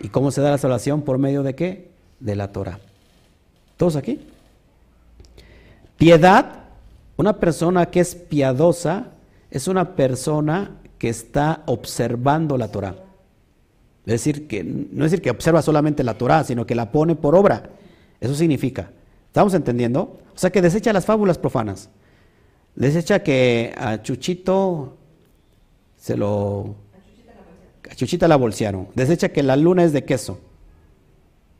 [0.00, 1.00] ¿Y cómo se da la salvación?
[1.00, 1.90] ¿Por medio de qué?
[2.20, 2.78] De la Torah.
[3.78, 4.20] ¿Todos aquí?
[5.96, 6.64] Piedad,
[7.16, 9.08] una persona que es piadosa,
[9.50, 12.96] es una persona que está observando la Torah.
[14.04, 17.16] Es decir, que no es decir que observa solamente la Torah, sino que la pone
[17.16, 17.70] por obra.
[18.20, 18.90] Eso significa.
[19.28, 20.18] ¿Estamos entendiendo?
[20.34, 21.88] O sea, que desecha las fábulas profanas.
[22.74, 24.98] Desecha que a Chuchito
[25.96, 26.76] se lo...
[27.96, 28.88] Chuchita la bolsearon.
[28.94, 30.38] Desecha que la luna es de queso.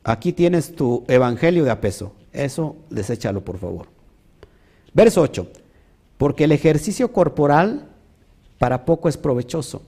[0.03, 2.13] Aquí tienes tu evangelio de a peso.
[2.31, 3.87] Eso, deséchalo, por favor.
[4.93, 5.47] Verso 8
[6.17, 7.87] porque el ejercicio corporal
[8.57, 9.83] para poco es provechoso,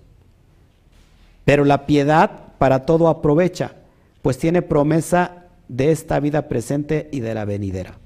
[1.43, 3.73] pero la piedad para todo aprovecha,
[4.21, 7.97] pues tiene promesa de esta vida presente y de la venidera,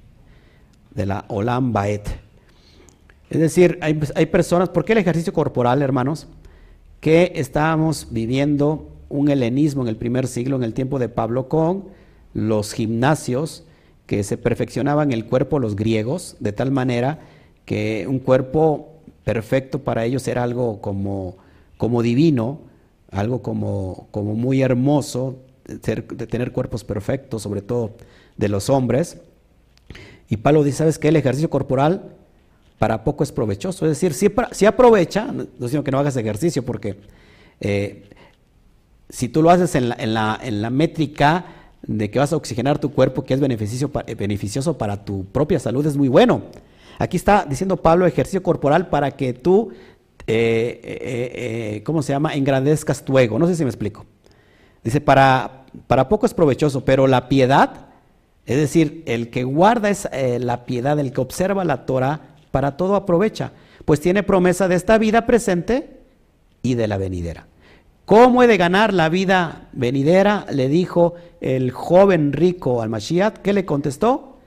[0.90, 2.08] de la Olam Baet.
[3.28, 6.28] Es decir, hay, hay personas, ¿por qué el ejercicio corporal, hermanos?
[7.04, 11.84] Que estábamos viviendo un helenismo en el primer siglo, en el tiempo de Pablo, con
[12.32, 13.64] los gimnasios
[14.06, 17.18] que se perfeccionaban el cuerpo los griegos, de tal manera
[17.66, 18.88] que un cuerpo
[19.22, 21.36] perfecto para ellos era algo como,
[21.76, 22.60] como divino,
[23.10, 25.96] algo como, como muy hermoso, de,
[26.26, 27.90] tener cuerpos perfectos, sobre todo
[28.38, 29.18] de los hombres.
[30.30, 31.08] Y Pablo dice, ¿sabes qué?
[31.08, 32.14] El ejercicio corporal
[32.78, 33.86] para poco es provechoso.
[33.86, 34.14] Es decir,
[34.52, 36.96] si, aprovecha, no digo que no hagas ejercicio, porque
[37.60, 38.04] eh,
[39.08, 41.44] si tú lo haces en la, métrica
[41.82, 45.86] de que vas a oxigenar tu cuerpo, que es beneficio, beneficioso para tu propia salud,
[45.86, 46.42] es muy bueno.
[46.98, 49.70] Aquí está diciendo Pablo ejercicio corporal para que tú,
[50.26, 53.38] eh, eh, eh, ¿cómo se llama?, engrandezcas tu ego.
[53.38, 54.06] No sé si me explico.
[54.82, 57.86] Dice, para, para poco es provechoso, pero la piedad,
[58.46, 62.94] es decir, el que guarda es la piedad, el que observa la Torah, para todo
[62.94, 63.50] aprovecha,
[63.84, 65.98] pues tiene promesa de esta vida presente
[66.62, 67.48] y de la venidera.
[68.04, 70.46] ¿Cómo he de ganar la vida venidera?
[70.52, 73.38] Le dijo el joven rico al Mashiach.
[73.38, 74.38] ¿Qué le contestó?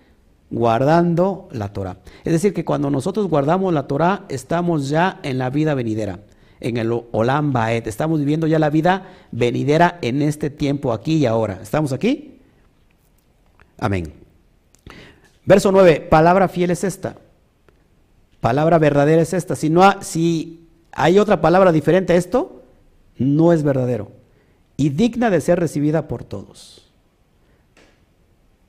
[0.50, 1.98] guardando la Torah.
[2.24, 6.22] Es decir, que cuando nosotros guardamos la Torah, estamos ya en la vida venidera,
[6.62, 7.88] en el Olam Baet.
[7.88, 11.60] Estamos viviendo ya la vida venidera en este tiempo, aquí y ahora.
[11.62, 12.40] ¿Estamos aquí?
[13.78, 14.14] Amén.
[15.44, 17.18] Verso 9, palabra fiel es esta.
[18.42, 19.56] Palabra verdadera es esta.
[19.56, 22.64] Si, no si hay otra palabra diferente a esto,
[23.18, 24.12] no es verdadero.
[24.76, 26.88] Y digna de ser recibida por todos.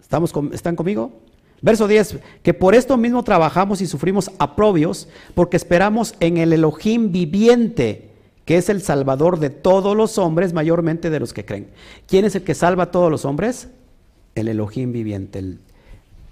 [0.00, 1.12] ¿Estamos ¿Están conmigo?
[1.60, 7.10] Verso 10, que por esto mismo trabajamos y sufrimos aprobios, porque esperamos en el Elohim
[7.10, 8.10] viviente,
[8.44, 11.68] que es el salvador de todos los hombres, mayormente de los que creen.
[12.06, 13.68] ¿Quién es el que salva a todos los hombres?
[14.36, 15.58] El Elohim viviente, el,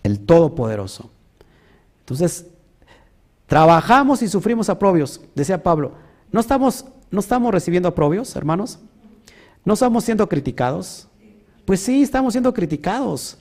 [0.04, 1.10] el Todopoderoso.
[2.00, 2.46] Entonces,
[3.46, 5.92] trabajamos y sufrimos aprobios, decía Pablo.
[6.32, 8.78] ¿No estamos, no estamos recibiendo aprobios, hermanos?
[9.64, 11.08] ¿No estamos siendo criticados?
[11.64, 13.38] Pues sí, estamos siendo criticados.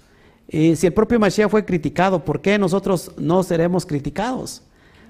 [0.48, 4.62] Y si el propio Mashiach fue criticado, ¿por qué nosotros no seremos criticados?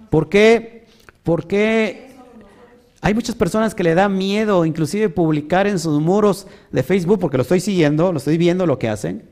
[0.10, 0.86] ¿Por qué?
[1.24, 2.16] Porque
[3.02, 7.38] hay muchas personas que le da miedo inclusive publicar en sus muros de Facebook, porque
[7.38, 9.30] lo estoy siguiendo, lo estoy viendo lo que hacen.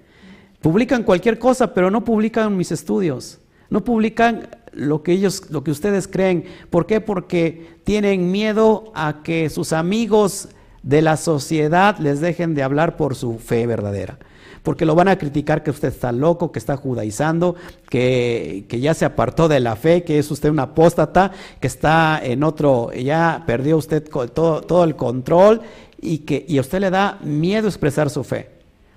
[0.61, 3.39] Publican cualquier cosa, pero no publican mis estudios.
[3.70, 6.45] No publican lo que ellos, lo que ustedes creen.
[6.69, 7.01] ¿Por qué?
[7.01, 10.49] Porque tienen miedo a que sus amigos
[10.82, 14.17] de la sociedad les dejen de hablar por su fe verdadera
[14.63, 17.55] porque lo van a criticar que usted está loco, que está judaizando,
[17.89, 22.43] que, ya se apartó de la fe, que es usted un apóstata, que está en
[22.43, 25.61] otro, ya perdió usted todo, todo el control
[26.01, 28.49] y que y a usted le da miedo expresar su fe.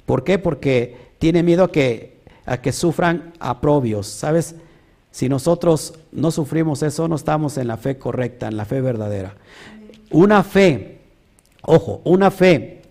[0.07, 0.39] ¿Por qué?
[0.39, 4.55] Porque tiene miedo a que, a que sufran aprobios, ¿sabes?
[5.17, 9.33] Si nosotros no sufrimos eso, no estamos en la fe correcta, en la fe verdadera.
[10.11, 10.99] Una fe,
[11.63, 12.83] ojo, una fe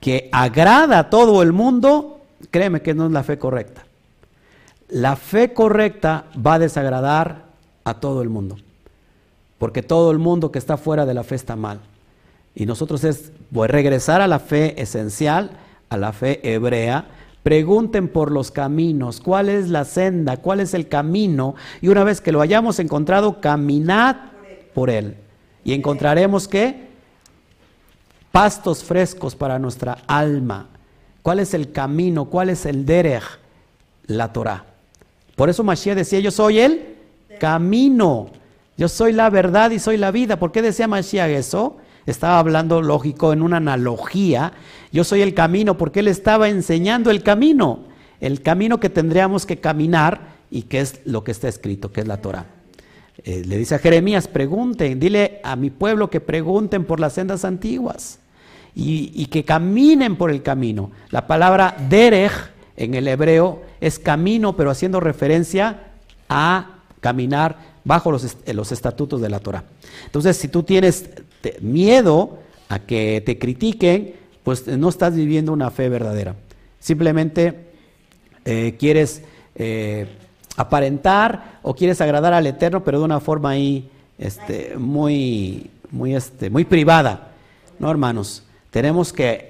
[0.00, 2.20] que agrada a todo el mundo,
[2.50, 3.86] créeme que no es la fe correcta.
[4.88, 7.44] La fe correcta va a desagradar
[7.84, 8.56] a todo el mundo,
[9.58, 11.78] porque todo el mundo que está fuera de la fe está mal.
[12.56, 15.52] Y nosotros es pues, regresar a la fe esencial,
[15.90, 17.06] a la fe hebrea,
[17.46, 22.20] pregunten por los caminos, cuál es la senda, cuál es el camino, y una vez
[22.20, 24.16] que lo hayamos encontrado, caminad
[24.74, 25.16] por él.
[25.62, 26.88] Y encontraremos que
[28.32, 30.66] pastos frescos para nuestra alma.
[31.22, 32.24] ¿Cuál es el camino?
[32.24, 33.22] ¿Cuál es el derech?
[34.08, 34.64] La Torah.
[35.36, 36.96] Por eso Mashiach decía, yo soy el
[37.38, 38.26] camino.
[38.76, 40.36] Yo soy la verdad y soy la vida.
[40.36, 41.76] ¿Por qué decía Mashiach eso?
[42.06, 44.52] Estaba hablando lógico en una analogía.
[44.92, 47.80] Yo soy el camino porque él estaba enseñando el camino.
[48.20, 52.06] El camino que tendríamos que caminar y que es lo que está escrito, que es
[52.06, 52.46] la Torah.
[53.24, 57.44] Eh, le dice a Jeremías, pregunten, dile a mi pueblo que pregunten por las sendas
[57.44, 58.20] antiguas
[58.74, 60.90] y, que caminen por el camino.
[61.10, 62.32] La palabra derech
[62.76, 65.88] en el hebreo es camino, pero haciendo referencia
[66.28, 69.64] a caminar bajo los, los estatutos de la Torah.
[70.04, 71.08] Entonces, si tú tienes
[71.60, 76.34] miedo a que te critiquen, pues no estás viviendo una fe verdadera.
[76.80, 77.66] Simplemente
[78.44, 79.22] eh, quieres
[79.54, 80.06] eh,
[80.56, 86.50] aparentar o quieres agradar al Eterno, pero de una forma ahí este, muy, muy, este,
[86.50, 87.32] muy privada.
[87.78, 88.42] No, hermanos.
[88.70, 89.48] Tenemos que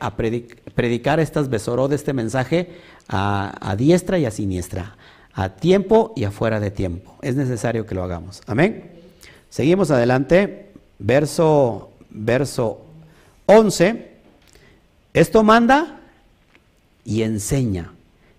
[0.77, 2.71] predicar estas besoró de este mensaje
[3.09, 4.95] a, diestra y a siniestra,
[5.33, 7.17] a tiempo y a fuera de tiempo.
[7.23, 8.41] Es necesario que lo hagamos.
[8.47, 8.93] Amén.
[9.51, 10.66] Seguimos adelante,
[10.99, 12.85] verso, verso
[13.47, 14.11] 11.
[15.13, 16.01] Esto manda
[17.05, 17.93] y enseña.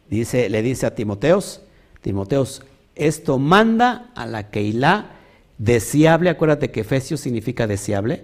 [0.09, 1.61] Dice, le dice a Timoteos,
[2.01, 2.63] Timoteos,
[2.95, 5.11] esto manda a la Keilah
[5.57, 8.23] deseable, acuérdate que Efesios significa deseable,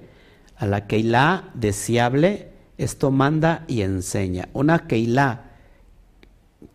[0.55, 4.49] a la Keilah deseable esto manda y enseña.
[4.53, 5.51] Una Keilah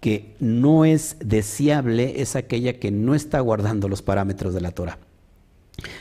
[0.00, 4.98] que no es deseable es aquella que no está guardando los parámetros de la Torah.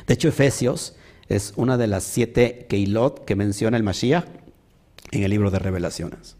[0.05, 0.95] De hecho, Efesios
[1.29, 4.25] es una de las siete Keilot que menciona el Mashiach
[5.11, 6.35] en el libro de Revelaciones.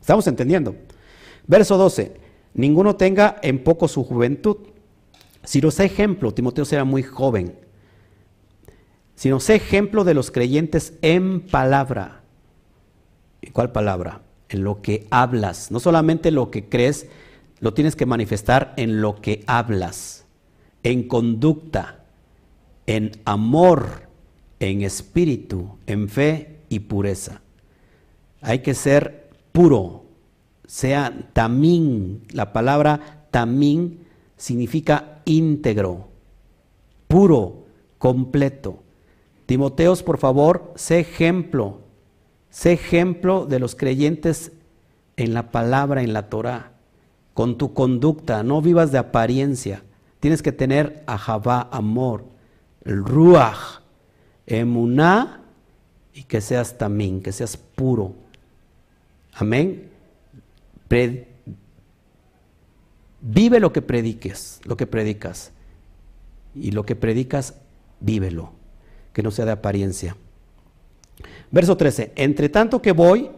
[0.00, 0.74] ¿Estamos entendiendo?
[1.46, 2.14] Verso 12.
[2.54, 4.56] Ninguno tenga en poco su juventud.
[5.44, 7.56] Si nos ejemplo, Timoteo era muy joven,
[9.14, 12.22] si nos ejemplo de los creyentes en palabra,
[13.52, 14.22] ¿Cuál palabra?
[14.48, 15.70] En lo que hablas.
[15.70, 17.06] No solamente lo que crees,
[17.60, 20.26] lo tienes que manifestar en lo que hablas,
[20.82, 22.04] en conducta,
[22.86, 24.08] en amor,
[24.70, 27.40] en espíritu, en fe y pureza.
[28.40, 30.04] Hay que ser puro,
[30.66, 32.24] sea tamín.
[32.32, 34.00] La palabra tamín
[34.36, 36.08] significa íntegro,
[37.08, 37.64] puro,
[37.98, 38.82] completo.
[39.46, 41.82] Timoteos, por favor, sé ejemplo
[42.52, 44.52] Sé ejemplo de los creyentes
[45.16, 46.72] en la palabra, en la Torah,
[47.32, 49.82] con tu conducta, no vivas de apariencia.
[50.20, 52.26] Tienes que tener ahabá, amor,
[52.84, 53.80] el ruach,
[54.58, 55.42] emuná
[56.14, 58.14] y que seas también, que seas puro.
[59.32, 59.88] Amén.
[63.20, 65.52] vive lo que prediques, lo que predicas.
[66.54, 67.54] Y lo que predicas,
[68.00, 68.52] vívelo.
[69.12, 70.16] que no sea de apariencia.
[71.50, 73.30] Verso 13, entre tanto que voy,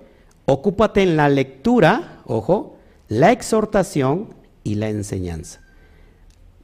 [0.46, 2.76] ocúpate en la lectura, ojo,
[3.08, 5.60] la exhortación y la enseñanza.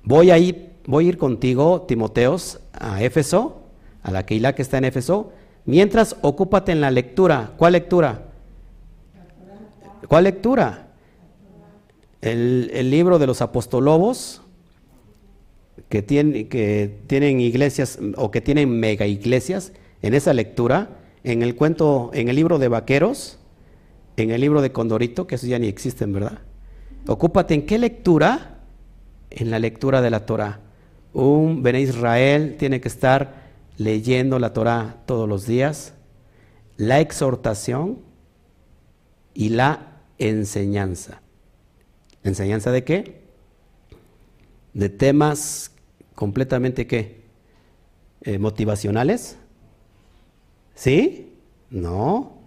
[0.05, 3.60] Voy a ir, voy a ir contigo, Timoteos, a Éfeso,
[4.03, 5.32] a la Keilah que está en Éfeso,
[5.64, 7.53] mientras ocúpate en la lectura.
[7.57, 8.26] ¿Cuál lectura?
[10.09, 10.88] ¿Cuál lectura?
[12.20, 14.42] El, libro de los apostolobos,
[15.88, 19.72] que, tienen iglesias o que tienen mega iglesias,
[20.03, 20.90] en esa lectura,
[21.24, 23.38] en el cuento, en el libro de Vaqueros,
[24.16, 26.40] en el libro de Condorito, que esos ya ni existen, ¿verdad?
[27.07, 28.59] Ocúpate en qué lectura?
[29.30, 30.61] En la lectura de la Torah.
[31.12, 35.95] Un Bene Israel tiene que estar leyendo la Torah todos los días,
[36.77, 37.99] la exhortación
[39.35, 41.23] y la enseñanza.
[42.23, 43.21] ¿Enseñanza de qué?
[44.75, 45.73] De temas
[46.14, 47.23] completamente qué?
[48.23, 49.37] Eh, motivacionales.
[50.75, 51.35] ¿Sí?
[51.71, 52.39] No.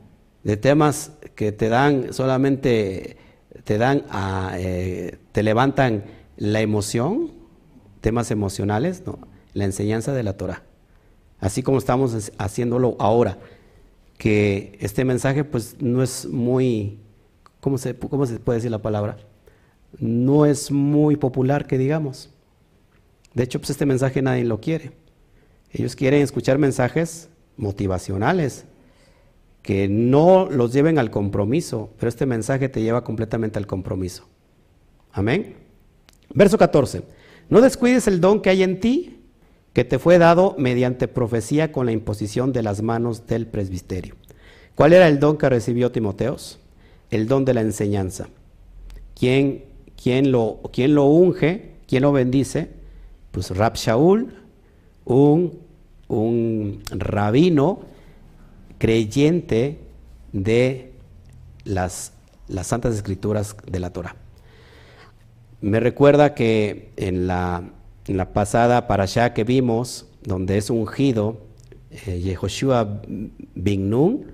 [0.44, 3.18] De temas que te dan solamente,
[3.64, 6.04] te dan, a, eh, te levantan
[6.38, 7.32] la emoción,
[8.02, 9.20] temas emocionales, no.
[9.54, 10.64] La enseñanza de la Torah.
[11.44, 13.38] Así como estamos haciéndolo ahora,
[14.18, 17.00] que este mensaje pues no es muy,
[17.60, 19.18] ¿cómo se, cómo se puede decir la palabra?
[20.00, 22.30] No es muy popular que digamos.
[23.34, 24.94] De hecho, pues este mensaje nadie lo quiere.
[25.70, 27.28] Ellos quieren escuchar mensajes
[27.58, 28.64] motivacionales,
[29.64, 34.30] que no los lleven al compromiso, pero este mensaje te lleva completamente al compromiso.
[35.12, 35.58] Amén.
[36.34, 37.04] Verso 14.
[37.50, 39.23] No descuides el don que hay en ti,
[39.74, 44.16] que te fue dado mediante profecía con la imposición de las manos del presbiterio.
[44.76, 46.60] ¿Cuál era el don que recibió Timoteos?
[47.10, 48.28] El don de la enseñanza.
[49.16, 49.66] ¿Quién,
[50.02, 51.74] quién, lo, quién lo unge?
[51.88, 52.70] ¿Quién lo bendice?
[53.32, 54.34] Pues Rab Shaul,
[55.06, 55.64] un
[56.14, 57.82] un rabino
[58.78, 59.80] creyente
[60.32, 60.92] de
[61.64, 62.14] las,
[62.48, 64.16] las Santas Escrituras de la Torah.
[65.62, 67.64] Me recuerda que en la,
[68.08, 71.42] en la pasada parasha que vimos, donde es ungido,
[71.92, 73.02] eh, Yehoshua
[73.56, 74.32] bin Nun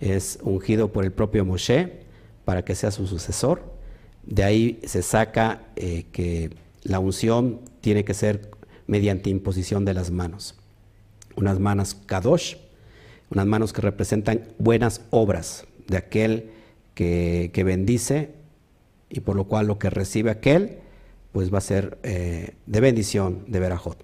[0.00, 2.00] es ungido por el propio Moshe
[2.44, 3.62] para que sea su sucesor.
[4.24, 6.50] De ahí se saca eh, que
[6.82, 8.50] la unción tiene que ser
[8.86, 10.56] mediante imposición de las manos
[11.36, 12.56] unas manos kadosh,
[13.30, 16.50] unas manos que representan buenas obras de aquel
[16.94, 18.30] que, bendice
[19.10, 20.78] y por lo cual lo que recibe aquel
[21.34, 23.98] pues va a ser eh, de bendición de Berajot.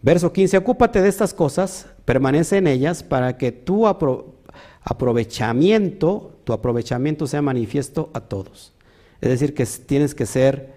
[0.00, 7.26] Verso 15, ocúpate de estas cosas, permanece en ellas para que tu aprovechamiento, tu aprovechamiento
[7.26, 8.72] sea manifiesto a todos.
[9.20, 10.72] Es decir, que tienes que ser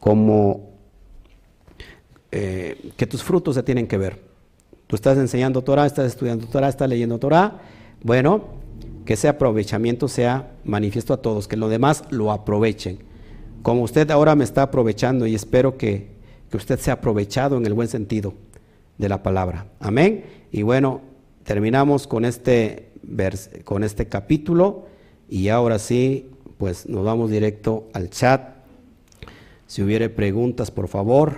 [0.00, 0.68] como
[2.30, 4.20] eh, que tus frutos se tienen que ver.
[4.86, 7.62] Tú estás enseñando Torah, estás estudiando Torah, estás leyendo Torah.
[8.02, 8.48] Bueno,
[9.06, 13.15] que ese aprovechamiento sea manifiesto a todos, que los demás lo aprovechen.
[13.66, 16.06] Como usted ahora me está aprovechando y espero que,
[16.48, 18.32] que usted sea aprovechado en el buen sentido
[18.96, 19.66] de la palabra.
[19.80, 20.24] Amén.
[20.52, 21.00] Y bueno,
[21.42, 22.90] terminamos con este,
[23.64, 24.86] con este capítulo
[25.28, 28.50] y ahora sí, pues nos vamos directo al chat.
[29.66, 31.34] Si hubiere preguntas, por favor.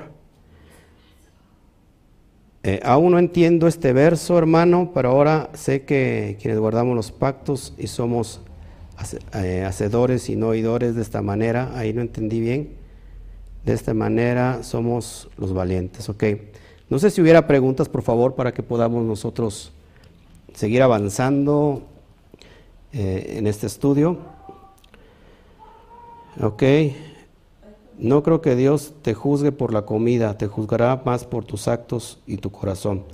[2.62, 7.72] Eh, aún no entiendo este verso, hermano, pero ahora sé que quienes guardamos los pactos
[7.78, 8.42] y somos
[8.98, 12.76] hacedores y no oidores de esta manera, ahí no entendí bien.
[13.64, 16.24] De esta manera somos los valientes, ok.
[16.90, 19.72] No sé si hubiera preguntas, por favor, para que podamos nosotros
[20.54, 21.82] seguir avanzando
[22.92, 24.18] eh, en este estudio.
[26.40, 26.62] Ok.
[27.98, 32.20] No creo que Dios te juzgue por la comida, te juzgará más por tus actos
[32.26, 33.04] y tu corazón.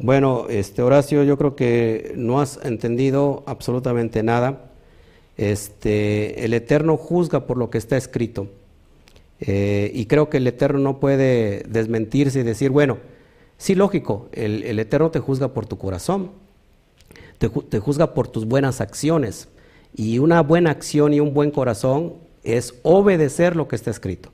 [0.00, 4.70] Bueno, este Horacio, yo creo que no has entendido absolutamente nada.
[5.36, 8.46] Este, el Eterno juzga por lo que está escrito.
[9.40, 12.98] Eh, y creo que el Eterno no puede desmentirse y decir, bueno,
[13.56, 16.30] sí, lógico, el, Eterno te juzga por tu corazón,
[17.38, 19.48] te juzga por tus buenas acciones.
[19.96, 24.30] Y una buena acción y un buen corazón es obedecer lo que está escrito.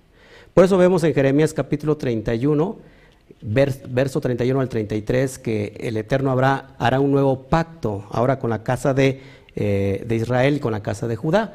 [0.52, 2.76] Por eso vemos en Jeremías capítulo 31,
[3.42, 8.62] verso 31 al 33, que el Eterno habrá, hará un nuevo pacto ahora con la
[8.62, 9.20] casa de,
[9.54, 11.54] eh, de Israel y con la casa de Judá.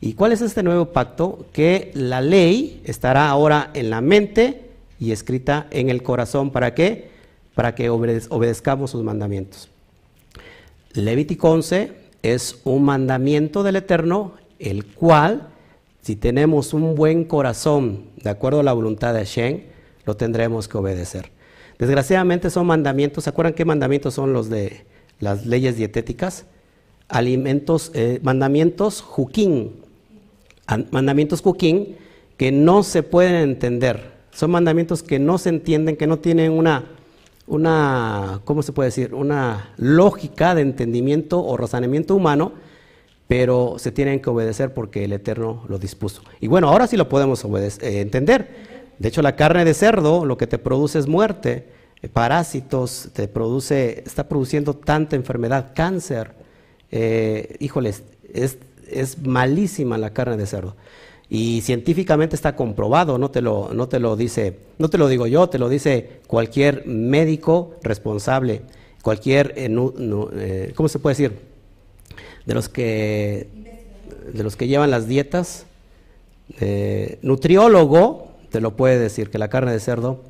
[0.00, 1.46] ¿Y cuál es este nuevo pacto?
[1.52, 4.62] Que la ley estará ahora en la mente
[4.98, 6.50] y escrita en el corazón.
[6.50, 7.10] ¿Para qué?
[7.54, 9.68] Para que obedezcamos sus mandamientos.
[10.92, 15.48] Levítico 11 es un mandamiento del Eterno, el cual
[16.02, 19.60] si tenemos un buen corazón, de acuerdo a la voluntad de Hashem,
[20.10, 21.30] lo tendremos que obedecer.
[21.78, 24.84] Desgraciadamente son mandamientos, ¿se acuerdan qué mandamientos son los de
[25.20, 26.46] las leyes dietéticas?
[27.08, 29.76] Alimentos, eh, mandamientos juquín,
[30.90, 31.96] mandamientos juquín
[32.36, 34.10] que no se pueden entender.
[34.32, 36.86] Son mandamientos que no se entienden, que no tienen una,
[37.46, 39.14] una, ¿cómo se puede decir?
[39.14, 42.52] Una lógica de entendimiento o razonamiento humano,
[43.28, 46.22] pero se tienen que obedecer porque el Eterno lo dispuso.
[46.40, 48.79] Y bueno, ahora sí lo podemos eh, entender.
[49.00, 51.64] De hecho, la carne de cerdo lo que te produce es muerte,
[52.02, 56.32] eh, parásitos, te produce, está produciendo tanta enfermedad, cáncer.
[56.90, 58.02] Eh, híjoles,
[58.34, 58.58] es,
[59.24, 60.76] malísima la carne de cerdo.
[61.30, 65.26] Y científicamente está comprobado, no te, lo, no te lo dice, no te lo digo
[65.26, 68.60] yo, te lo dice cualquier médico responsable,
[69.00, 71.38] cualquier, eh, ¿cómo se puede decir?
[72.44, 73.48] De los que,
[74.30, 75.64] de los que llevan las dietas,
[77.22, 80.20] nutriólogo, te lo puede decir, que la carne de cerdo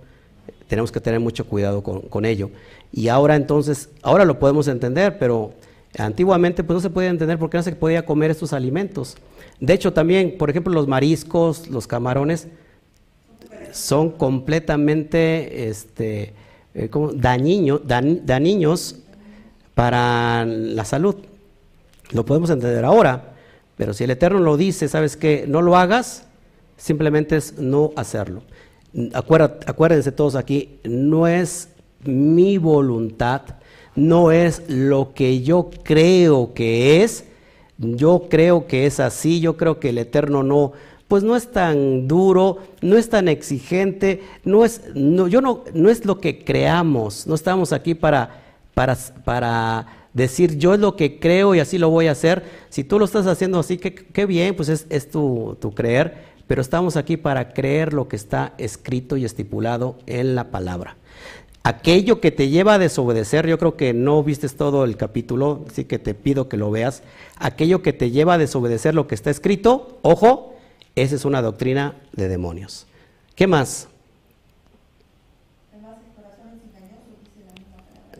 [0.68, 2.50] tenemos que tener mucho cuidado con, ello.
[2.92, 5.52] Y ahora entonces, ahora lo podemos entender, pero
[5.98, 9.16] antiguamente pues no se podía entender por qué no se podía comer estos alimentos.
[9.58, 12.48] De hecho también, por ejemplo, los mariscos, los camarones,
[13.72, 16.34] son completamente este,
[16.74, 18.96] eh, dañinos
[19.74, 21.16] para la salud.
[22.12, 23.34] Lo podemos entender ahora,
[23.76, 25.44] pero si el Eterno lo dice, ¿sabes qué?
[25.48, 26.26] No lo hagas,
[26.80, 28.42] simplemente es no hacerlo.
[29.14, 31.68] acuérdense todos aquí, no es
[32.04, 33.42] mi voluntad,
[33.94, 37.24] no es lo que yo creo que es,
[37.78, 40.72] yo creo que es así, yo creo que el Eterno no,
[41.06, 46.04] pues no es tan duro, no es tan exigente, no es, yo no, no es
[46.06, 48.42] lo que creamos, no estamos aquí para,
[48.74, 52.42] para, para decir yo es lo que creo y así lo voy a hacer.
[52.68, 56.62] Si tú lo estás haciendo así, qué, bien, pues es, es tu, tu creer pero
[56.62, 60.96] estamos aquí para creer lo que está escrito y estipulado en la palabra.
[61.62, 65.84] Aquello que te lleva a desobedecer, yo creo que no viste todo el capítulo, así
[65.84, 67.05] que te pido que lo veas.
[67.36, 70.57] Aquello que te lleva a desobedecer lo que está escrito, ojo,
[70.96, 72.88] esa es una doctrina de demonios.
[73.36, 73.86] ¿Qué más?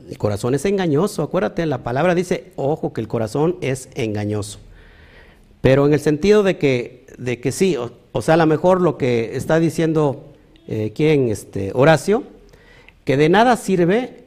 [0.09, 4.61] El corazón es engañoso, acuérdate, la palabra dice, ojo, que el corazón es engañoso.
[5.61, 7.77] Pero en el sentido de que, de que sí,
[8.12, 10.25] o sea, a lo mejor lo que está diciendo
[10.66, 12.25] eh, quien, este, Horacio,
[13.05, 14.25] que de nada sirve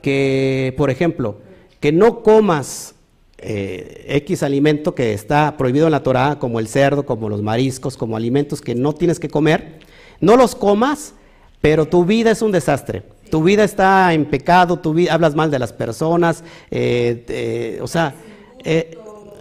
[0.00, 1.36] que, por ejemplo,
[1.80, 2.94] que no comas
[3.36, 7.98] eh, X alimento que está prohibido en la Torah, como el cerdo, como los mariscos,
[7.98, 9.80] como alimentos que no tienes que comer,
[10.20, 11.12] no los comas,
[11.60, 13.02] pero tu vida es un desastre.
[13.30, 18.14] Tu vida está en pecado, tu vida, hablas mal de las personas, eh, o sea,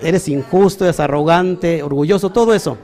[0.03, 2.77] eres injusto, eres arrogante, orgulloso, todo eso.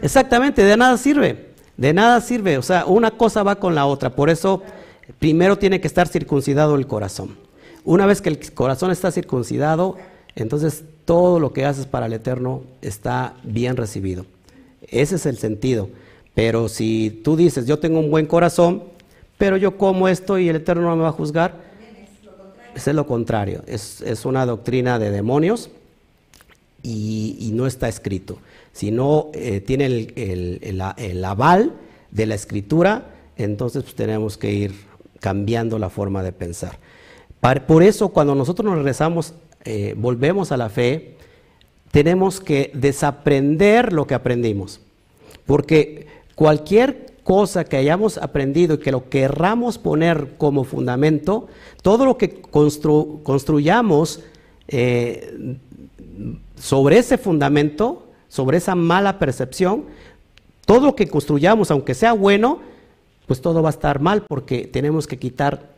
[0.00, 4.10] Exactamente, de nada sirve, de nada sirve, o sea, una cosa va con la otra,
[4.10, 4.62] por eso
[5.18, 7.36] primero tiene que estar circuncidado el corazón.
[7.84, 9.96] Una vez que el corazón está circuncidado,
[10.34, 14.24] entonces todo lo que haces para el Eterno está bien recibido.
[14.88, 15.88] Ese es el sentido.
[16.34, 18.84] Pero si tú dices, yo tengo un buen corazón,
[19.36, 21.72] pero yo como esto y el Eterno no me va a juzgar,
[22.74, 23.62] es lo contrario.
[23.66, 25.70] Es, una doctrina de demonios
[26.82, 28.38] y no está escrito
[28.72, 31.74] si no eh, tiene el, aval
[32.10, 34.72] de la escritura, entonces pues, tenemos que ir
[35.20, 36.78] cambiando la forma de pensar.
[37.66, 39.34] Por eso cuando nosotros nos regresamos,
[39.64, 41.16] eh, volvemos a la fe,
[41.90, 44.80] tenemos que desaprender lo que aprendimos.
[45.44, 51.48] Porque cualquier cosa que hayamos aprendido y que lo querramos poner como fundamento,
[51.82, 54.20] todo lo que construyamos
[54.68, 55.56] eh,
[56.62, 59.84] sobre ese fundamento sobre esa mala percepción,
[60.64, 62.60] todo lo que construyamos, aunque sea bueno,
[63.26, 65.68] pues todo va a estar mal porque tenemos que quitar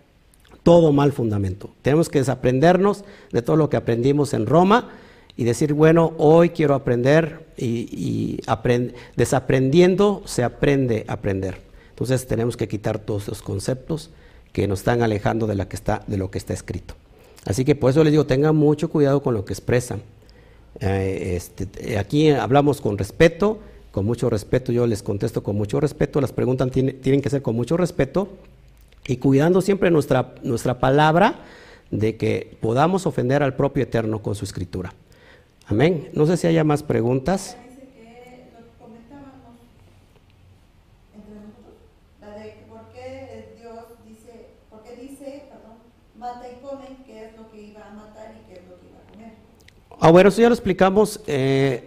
[0.63, 1.71] todo mal fundamento.
[1.83, 4.91] Tenemos que desaprendernos de todo lo que aprendimos en Roma
[5.37, 8.39] y decir, bueno, hoy quiero aprender y,
[9.17, 11.59] desaprendiendo se aprende a aprender.
[11.91, 14.11] Entonces tenemos que quitar todos esos conceptos
[14.53, 16.95] que nos están alejando de, de lo que está escrito.
[17.47, 20.14] Así que por eso les digo, tengan mucho cuidado con lo que expresan.
[20.81, 23.59] Eh, este, aquí hablamos con respeto,
[23.91, 27.55] con mucho respeto, yo les contesto con mucho respeto, las preguntas tienen que ser con
[27.55, 28.29] mucho respeto
[29.07, 31.45] y cuidando siempre nuestra, nuestra palabra
[31.91, 34.93] de que podamos ofender al propio Eterno con su escritura.
[35.67, 36.11] Amén.
[36.13, 37.57] No sé si haya más preguntas.
[50.07, 51.21] Ah, bueno, eso ya lo explicamos.
[51.27, 51.83] Eh,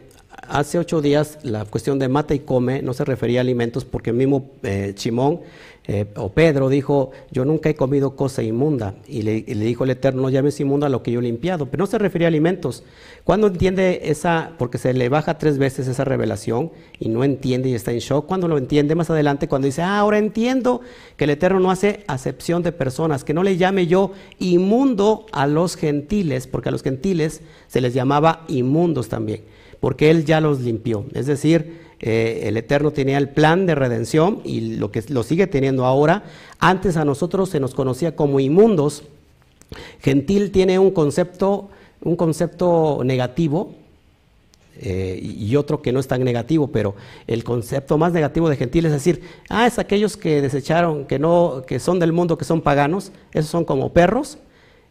[0.48, 4.10] hace ocho días la cuestión de mata y come no se refería a alimentos porque
[4.10, 5.41] el mismo eh, Chimón
[5.89, 8.95] eh, o Pedro dijo, yo nunca he comido cosa inmunda.
[9.07, 11.68] Y le, dijo el Eterno, no llames inmunda lo que yo he limpiado.
[11.68, 12.84] Pero no se refería a alimentos.
[13.23, 17.73] Cuando entiende esa, porque se le baja tres veces esa revelación y no entiende y
[17.73, 20.81] está en shock, cuando lo entiende más adelante, cuando dice, ah, ahora entiendo
[21.15, 25.47] que el Eterno no hace acepción de personas, que no le llame yo inmundo a
[25.47, 29.43] los gentiles, porque a los gentiles se les llamaba inmundos también,
[29.80, 31.05] porque Él ya los limpió.
[31.14, 35.47] Es decir, eh, el Eterno tenía el plan de redención y lo que lo sigue
[35.47, 36.23] teniendo ahora.
[36.59, 39.03] Antes a nosotros se nos conocía como inmundos.
[40.01, 41.69] Gentil tiene un concepto,
[42.01, 43.73] un concepto negativo
[44.79, 46.95] eh, y otro que no es tan negativo, pero
[47.25, 51.63] el concepto más negativo de gentil es decir, ah, es aquellos que desecharon, que no,
[51.65, 54.37] que son del mundo, que son paganos, esos son como perros,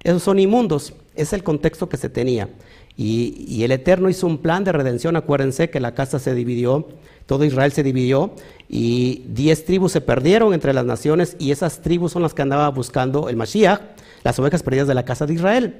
[0.03, 0.93] esos son inmundos.
[1.15, 2.49] Es el contexto que se tenía.
[2.97, 5.17] Y, el Eterno hizo un plan de redención.
[5.17, 6.89] Acuérdense que la casa se dividió,
[7.27, 8.33] todo Israel se dividió
[8.69, 12.69] y diez tribus se perdieron entre las naciones y esas tribus son las que andaba
[12.71, 13.81] buscando el Mashiach,
[14.23, 15.77] las ovejas perdidas de la casa de Israel.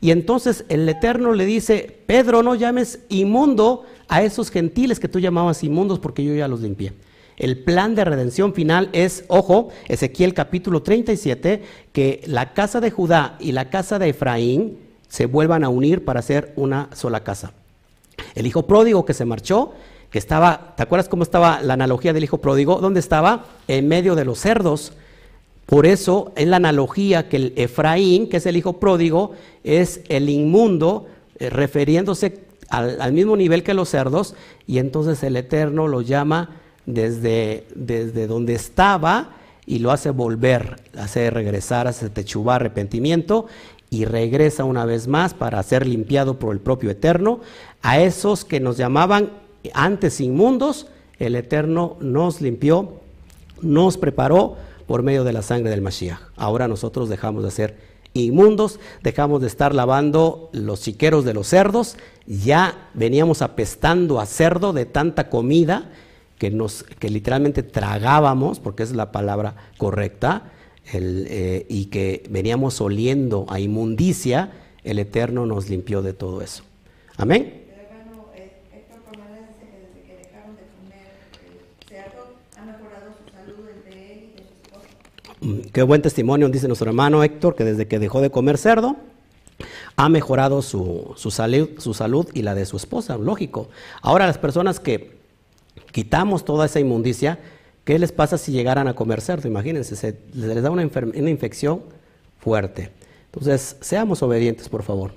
[0.00, 5.18] Y entonces el Eterno le dice, Pedro, no llames inmundo a esos gentiles que tú
[5.18, 6.92] llamabas inmundos porque yo ya los limpié.
[7.36, 13.36] El plan de redención final es, ojo, Ezequiel capítulo 37, que la casa de Judá
[13.40, 14.76] y la casa de Efraín,
[15.10, 17.52] se vuelvan a unir para hacer una sola casa.
[18.34, 19.72] El hijo pródigo que se marchó,
[20.10, 22.76] que estaba, ¿te acuerdas cómo estaba la analogía del hijo pródigo?
[22.80, 23.44] ¿Dónde estaba?
[23.68, 24.92] En medio de los cerdos.
[25.66, 29.32] Por eso es la analogía que el Efraín, que es el hijo pródigo,
[29.62, 31.06] es el inmundo,
[31.38, 34.34] eh, refiriéndose al, mismo nivel que los cerdos,
[34.66, 36.50] y entonces el Eterno lo llama
[36.86, 39.30] desde, desde donde estaba
[39.66, 43.46] y lo hace volver, hace regresar, hace techubá, arrepentimiento,
[43.90, 47.40] y regresa una vez más para ser limpiado por el propio Eterno.
[47.82, 49.30] A esos que nos llamaban
[49.74, 50.86] antes inmundos,
[51.18, 53.00] el Eterno nos limpió,
[53.60, 54.56] nos preparó
[54.86, 56.20] por medio de la sangre del Mashiach.
[56.36, 57.76] Ahora nosotros dejamos de ser
[58.14, 61.96] inmundos, dejamos de estar lavando los chiqueros de los cerdos,
[62.26, 65.90] ya veníamos apestando a cerdo de tanta comida
[66.38, 70.50] que, nos, que literalmente tragábamos, porque es la palabra correcta,
[70.92, 74.52] eh, y que veníamos oliendo a inmundicia,
[74.84, 76.64] el Eterno nos limpió de todo eso.
[77.16, 77.60] Amén.
[85.40, 88.96] Mm, qué buen testimonio dice nuestro hermano Héctor, que desde que dejó de comer cerdo,
[89.96, 93.68] ha mejorado su, su, salud, su salud y la de su esposa, lógico.
[94.02, 95.18] Ahora las personas que
[95.92, 97.38] quitamos toda esa inmundicia,
[97.84, 99.48] ¿Qué les pasa si llegaran a comer cerdo?
[99.48, 101.82] Imagínense, se, les da una, una infección
[102.38, 102.90] fuerte.
[103.26, 105.12] Entonces, seamos obedientes, por favor.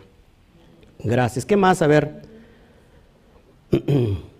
[1.03, 1.45] Gracias.
[1.45, 1.81] ¿Qué más?
[1.81, 2.21] A ver.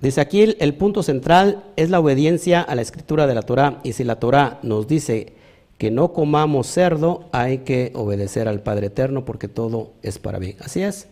[0.00, 3.80] Dice aquí el, punto central es la obediencia a la escritura de la Torah.
[3.82, 5.32] Y si la Torah nos dice
[5.76, 10.56] que no comamos cerdo, hay que obedecer al Padre Eterno porque todo es para bien.
[10.60, 11.08] Así es.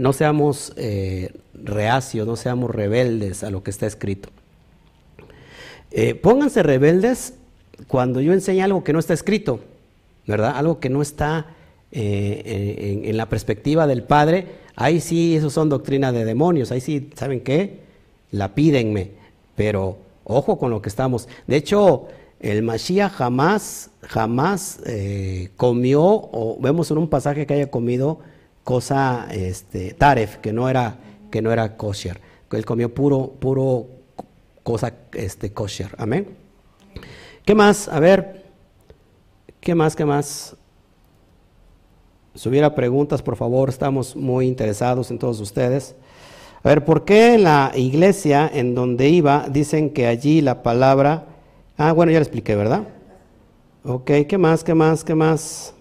[0.00, 4.30] No seamos eh, reacios, no seamos rebeldes a lo que está escrito.
[5.90, 7.34] Eh, pónganse rebeldes
[7.86, 9.60] cuando yo enseñe algo que no está escrito,
[10.26, 10.54] ¿verdad?
[10.56, 11.46] Algo que no está
[11.92, 14.46] eh, en, la perspectiva del Padre.
[14.74, 16.72] Ahí sí, eso son doctrinas de demonios.
[16.72, 17.80] Ahí sí, ¿saben qué?
[18.30, 19.12] La pídenme.
[19.54, 21.28] Pero ojo con lo que estamos.
[21.46, 22.08] De hecho,
[22.40, 28.18] el Mashiach jamás, jamás eh, comió, o vemos en un pasaje que haya comido
[28.64, 30.98] cosa, este, taref, que no era,
[31.30, 32.20] que no era kosher.
[32.50, 33.86] Él comió puro, puro
[34.66, 35.94] cosa este, kosher.
[35.96, 36.36] Amén.
[37.44, 37.86] ¿Qué más?
[37.86, 38.46] A ver,
[39.60, 39.94] ¿qué más?
[39.94, 40.56] ¿Qué más?
[42.34, 45.94] Si hubiera preguntas, por favor, estamos muy interesados en todos ustedes.
[46.64, 51.26] A ver, ¿por qué la iglesia en donde iba dicen que allí la palabra...
[51.76, 52.88] Ah, bueno, ya lo expliqué, ¿verdad?
[53.84, 54.64] Ok, ¿qué más?
[54.64, 55.04] ¿Qué más?
[55.04, 55.75] ¿Qué más?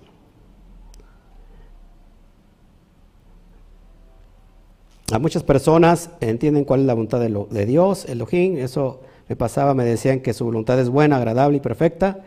[5.12, 9.86] A muchas personas entienden cuál es la voluntad de, Dios, Elohim, eso me pasaba, me
[9.86, 12.24] decían que su voluntad es buena, agradable y perfecta,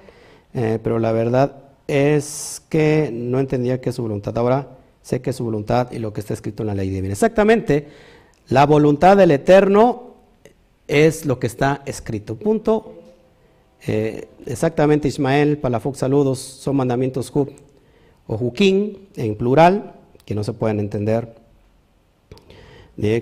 [0.54, 1.56] eh, pero la verdad
[1.88, 4.38] es que no entendía que es su voluntad.
[4.38, 4.68] Ahora
[5.02, 7.12] sé que es su voluntad y lo que está escrito en la ley divina.
[7.12, 7.88] Exactamente,
[8.48, 10.14] la voluntad del Eterno
[10.86, 12.36] es lo que está escrito.
[12.36, 12.94] Punto.
[13.88, 17.50] Eh, exactamente, Ismael, Palafox, saludos, son mandamientos Jub
[18.28, 19.94] o Juquín en plural,
[20.24, 21.37] que no se pueden entender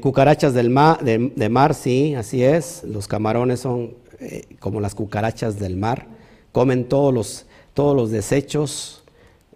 [0.00, 2.82] cucarachas del mar, de, mar, sí, así es.
[2.84, 6.06] Los camarones son eh, como las cucarachas del mar.
[6.52, 9.04] Comen todos los, todos los desechos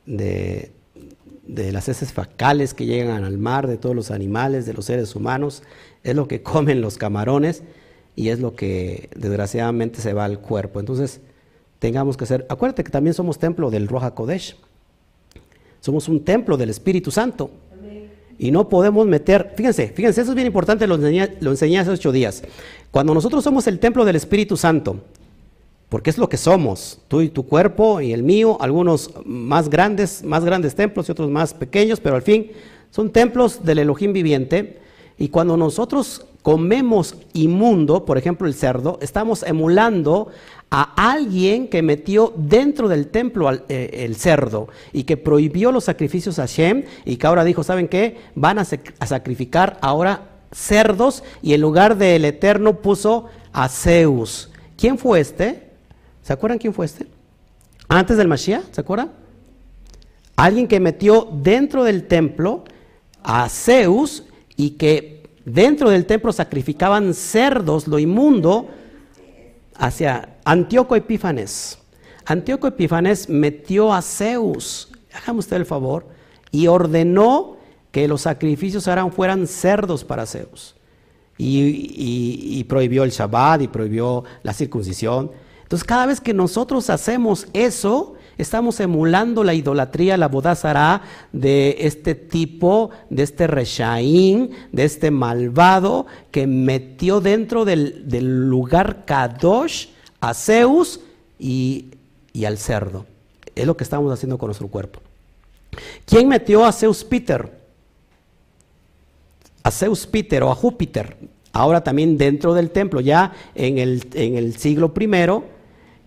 [0.05, 0.73] de,
[1.55, 5.17] de las heces facales que llegan al mar, de todos los animales, de los seres
[5.17, 5.63] humanos,
[6.05, 7.63] es lo que comen los camarones
[8.15, 10.81] y es lo que desgraciadamente se va al cuerpo.
[10.81, 11.21] Entonces,
[11.79, 14.57] tengamos que ser, acuérdate que también somos templo del Roja Kodesh,
[15.81, 17.51] somos un templo del Espíritu Santo.
[18.43, 21.91] Y no podemos meter, fíjense, fíjense, eso es bien importante, lo enseñé, lo enseñé hace
[21.91, 22.43] ocho días.
[22.91, 24.97] Cuando nosotros somos el templo del Espíritu Santo,
[25.91, 30.25] porque es lo que somos, tú y tu cuerpo y el mío, algunos más grandes,
[30.25, 32.53] más grandes templos y otros más pequeños, pero al fin
[32.91, 34.81] son templos del Elohim viviente.
[35.19, 40.29] Y cuando nosotros comemos inmundo, por ejemplo el cerdo, estamos emulando
[40.71, 46.39] a alguien que metió dentro del templo eh, el cerdo y que prohibió los sacrificios
[46.39, 48.19] a Shem y que ahora dijo, ¿saben qué?
[48.35, 48.63] Van a,
[48.99, 54.51] a sacrificar ahora cerdos y en lugar del Eterno puso a Zeus.
[54.77, 55.71] ¿Quién fue este?
[56.23, 57.07] ¿Se acuerdan quién fue este?
[57.89, 59.11] Antes del Mashiach, ¿se acuerdan?
[60.37, 62.65] Alguien que metió dentro del templo
[63.23, 64.25] a Zeus
[64.57, 65.20] y que
[65.53, 68.69] dentro del templo sacrificaban cerdos, lo inmundo,
[69.77, 71.79] hacia Antíoco Epífanes.
[72.25, 76.07] Antíoco Epífanes metió a Zeus, hágame usted el favor,
[76.51, 77.57] y ordenó
[77.91, 80.77] que los sacrificios fueran cerdos para Zeus.
[81.39, 85.31] Y, y prohibió el Shabbat y prohibió la circuncisión.
[85.63, 91.03] Entonces, cada vez que nosotros hacemos eso, estamos emulando la idolatría, la bodazara
[91.33, 98.05] de este tipo, de este reshaín, de este malvado que metió dentro del,
[98.49, 99.89] lugar Kadosh
[100.21, 101.01] a Zeus
[101.39, 101.91] y,
[102.45, 103.07] al cerdo.
[103.55, 105.01] Es lo que estamos haciendo con nuestro cuerpo.
[106.05, 107.61] ¿Quién metió a Zeus Peter?
[109.63, 111.17] A Zeus Peter o a Júpiter.
[111.53, 115.60] Ahora también dentro del templo, ya en el siglo primero,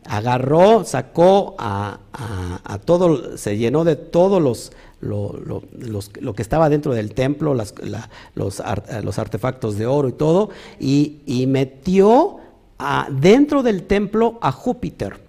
[0.05, 1.99] agarró, sacó a,
[2.85, 4.71] todo, se llenó de todos los,
[5.01, 7.73] lo, que estaba dentro del templo, los,
[8.35, 10.49] los, artefactos de oro y todo,
[10.79, 12.37] y, metió
[13.09, 15.19] dentro del templo a Júpiter.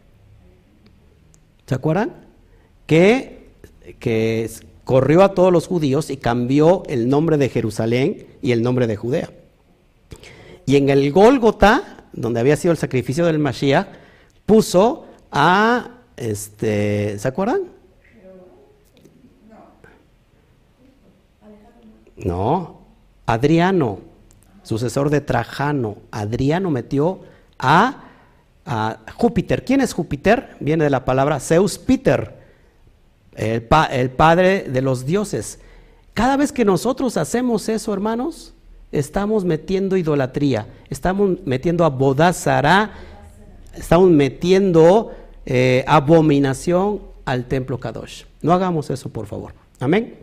[1.66, 2.12] ¿Se acuerdan?
[2.86, 3.48] Que,
[3.98, 4.50] que
[4.84, 8.96] corrió a todos los judíos y cambió el nombre de Jerusalén y el nombre de
[8.96, 9.30] Judea.
[10.66, 14.03] Y en el Gólgota, donde había sido el sacrificio del Mashiach,
[14.46, 17.74] puso a, este, ¿se acuerdan?
[22.16, 22.80] No,
[23.26, 23.98] Adriano,
[24.62, 25.98] sucesor de Trajano.
[26.10, 27.20] Adriano metió
[27.58, 28.00] a,
[29.16, 29.62] Júpiter.
[29.62, 30.56] ¿Quién es Júpiter?
[30.58, 32.34] Viene de la palabra Zeus Peter,
[33.34, 35.58] el, el, padre de los dioses.
[36.14, 38.54] Cada vez que nosotros hacemos eso, hermanos,
[38.90, 42.92] estamos metiendo idolatría, estamos metiendo a Bodazara
[43.76, 45.12] estamos metiendo
[45.46, 48.24] eh, abominación al templo Kadosh.
[48.42, 49.54] No hagamos eso, por favor.
[49.80, 50.14] Amén.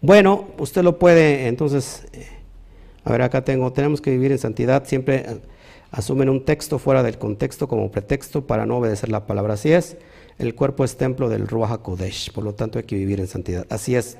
[0.00, 2.26] Bueno, usted lo puede, entonces, eh,
[3.04, 4.84] a ver, acá tengo, tenemos que vivir en santidad.
[4.86, 5.40] Siempre eh,
[5.90, 9.54] asumen un texto fuera del contexto como pretexto para no obedecer la palabra.
[9.54, 9.96] Así es,
[10.38, 13.66] el cuerpo es templo del Ruach Kodesh, por lo tanto hay que vivir en santidad.
[13.70, 14.18] Así es.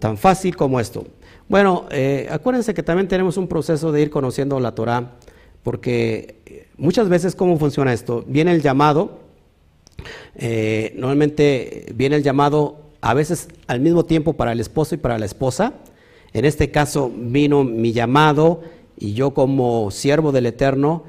[0.00, 1.06] Tan fácil como esto.
[1.46, 5.12] Bueno, eh, acuérdense que también tenemos un proceso de ir conociendo la Torah,
[5.62, 8.24] porque eh, muchas veces cómo funciona esto.
[8.26, 9.18] Viene el llamado,
[10.36, 15.18] eh, normalmente viene el llamado a veces al mismo tiempo para el esposo y para
[15.18, 15.74] la esposa.
[16.32, 18.62] En este caso vino mi llamado
[18.96, 21.04] y yo como siervo del Eterno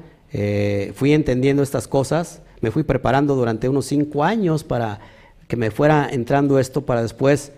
[0.92, 5.00] fui entendiendo estas cosas, me fui preparando durante unos cinco años para
[5.48, 7.52] que me fuera entrando esto para después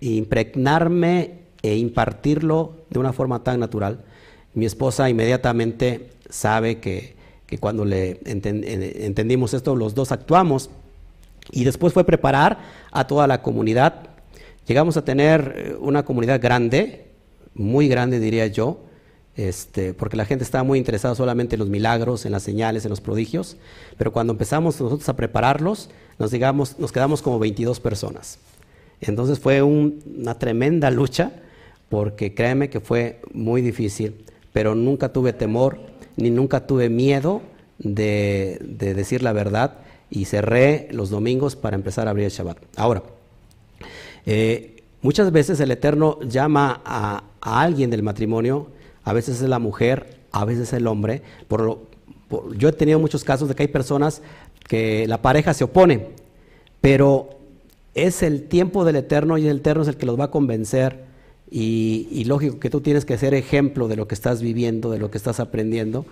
[0.00, 4.04] impregnarme e impartirlo de una forma tan natural.
[4.52, 7.14] Mi esposa inmediatamente sabe que,
[7.58, 10.68] cuando le entendimos esto, los dos actuamos.
[11.50, 12.58] Y después fue preparar
[12.92, 14.10] a toda la comunidad.
[14.66, 17.06] Llegamos a tener eh, una comunidad grande,
[17.54, 18.80] muy grande diría yo,
[19.34, 22.90] este, porque la gente estaba muy interesada solamente en los milagros, en las señales, en
[22.90, 23.56] los prodigios.
[23.96, 25.88] Pero cuando empezamos nosotros a prepararlos,
[26.18, 28.38] nos, digamos, nos quedamos como 22 personas.
[29.00, 31.40] Entonces fue una tremenda lucha
[31.88, 35.78] porque créeme que fue muy difícil, pero nunca tuve temor
[36.16, 37.42] ni nunca tuve miedo
[37.78, 39.78] de, decir la verdad
[40.10, 42.58] y cerré los domingos para empezar a abrir el Shabbat.
[42.76, 43.02] Ahora,
[44.26, 48.68] eh, muchas veces el Eterno llama a, alguien del matrimonio,
[49.02, 51.22] a veces es la mujer, a veces es el hombre.
[51.48, 51.80] Por
[52.56, 54.22] yo he tenido muchos casos de que hay personas
[54.66, 56.08] que la pareja se opone,
[56.80, 57.30] pero
[57.94, 61.04] es el tiempo del Eterno y el Eterno es el que los va a convencer
[61.50, 65.10] y, lógico que tú tienes que ser ejemplo de lo que estás viviendo, de lo
[65.10, 66.06] que estás aprendiendo.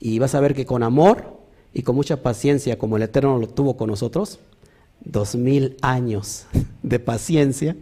[0.00, 1.38] Y vas a ver que con amor
[1.74, 4.38] y con mucha paciencia, como el Eterno lo tuvo con nosotros,
[5.04, 6.46] dos mil años
[6.82, 7.76] de paciencia.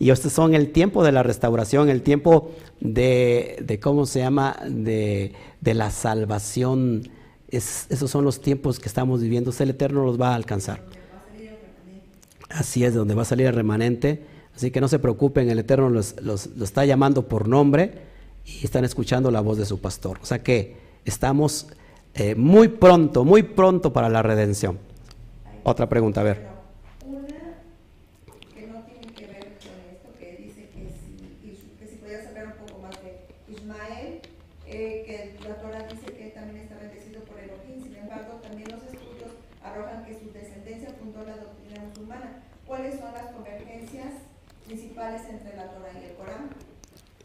[0.00, 5.32] Y estos son el tiempo de la restauración, el tiempo de, ¿cómo se llama?, de,
[5.62, 7.08] la salvación.
[7.50, 9.52] esos son los tiempos que estamos viviendo.
[9.58, 10.84] El Eterno los va a alcanzar.
[12.48, 14.22] Así es, donde va a salir el remanente.
[14.58, 16.16] Así que no se preocupen, el Eterno los,
[16.60, 17.92] está llamando por nombre
[18.44, 20.18] y están escuchando la voz de su pastor.
[20.20, 20.74] O sea que
[21.04, 21.68] estamos
[22.14, 24.76] eh, muy pronto, muy pronto para la redención.
[25.62, 26.48] Otra pregunta, a ver.
[45.30, 46.50] entre la Torah y el Corán?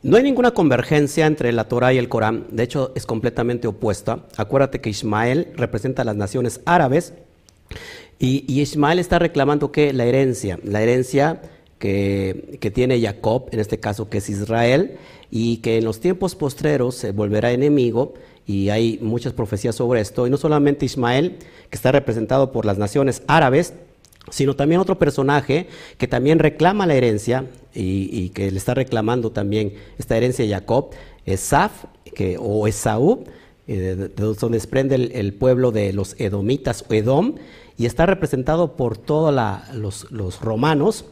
[0.04, 4.26] No hay ninguna convergencia entre la Torah y el Corán, de hecho es completamente opuesta.
[4.36, 7.14] Acuérdate que Ismael representa a las naciones árabes
[8.20, 11.42] y, Ismael está reclamando que la herencia, la herencia
[11.80, 14.98] que, que, tiene Jacob, en este caso que es Israel,
[15.32, 18.14] y que en los tiempos postreros se volverá enemigo,
[18.46, 21.38] y hay muchas profecías sobre esto, y no solamente Ismael,
[21.70, 23.74] que está representado por las naciones árabes,
[24.30, 25.68] sino también otro personaje
[25.98, 30.92] que también reclama la herencia y, que le está reclamando también esta herencia a Jacob,
[31.26, 31.86] Esaf
[32.16, 33.26] que, o Esaú,
[33.68, 37.36] eh, de, donde desprende el, pueblo de los edomitas o Edom,
[37.78, 39.34] y está representado por todos
[39.74, 41.06] los, romanos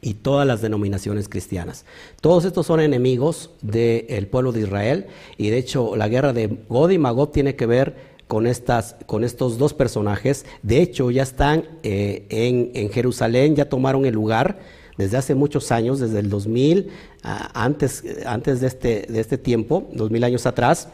[0.00, 1.84] y todas las denominaciones cristianas.
[2.20, 5.06] Todos estos son enemigos del pueblo de Israel,
[5.36, 9.24] y de hecho la guerra de God y Magog tiene que ver con, estas, con
[9.24, 10.46] estos dos personajes.
[10.62, 12.26] De hecho, ya están eh,
[12.74, 14.60] en, Jerusalén, ya tomaron el lugar
[14.96, 16.90] desde hace muchos años, desde el 2000,
[17.24, 20.86] antes, antes de, este, de este tiempo, 2000 años atrás,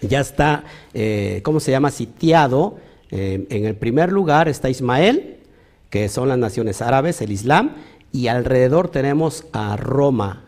[0.00, 2.78] ya está, eh, ¿cómo se llama?, sitiado.
[3.12, 5.36] Eh, en el primer lugar está Ismael,
[5.88, 7.76] que son las naciones árabes, el Islam,
[8.10, 10.44] y alrededor tenemos a Roma,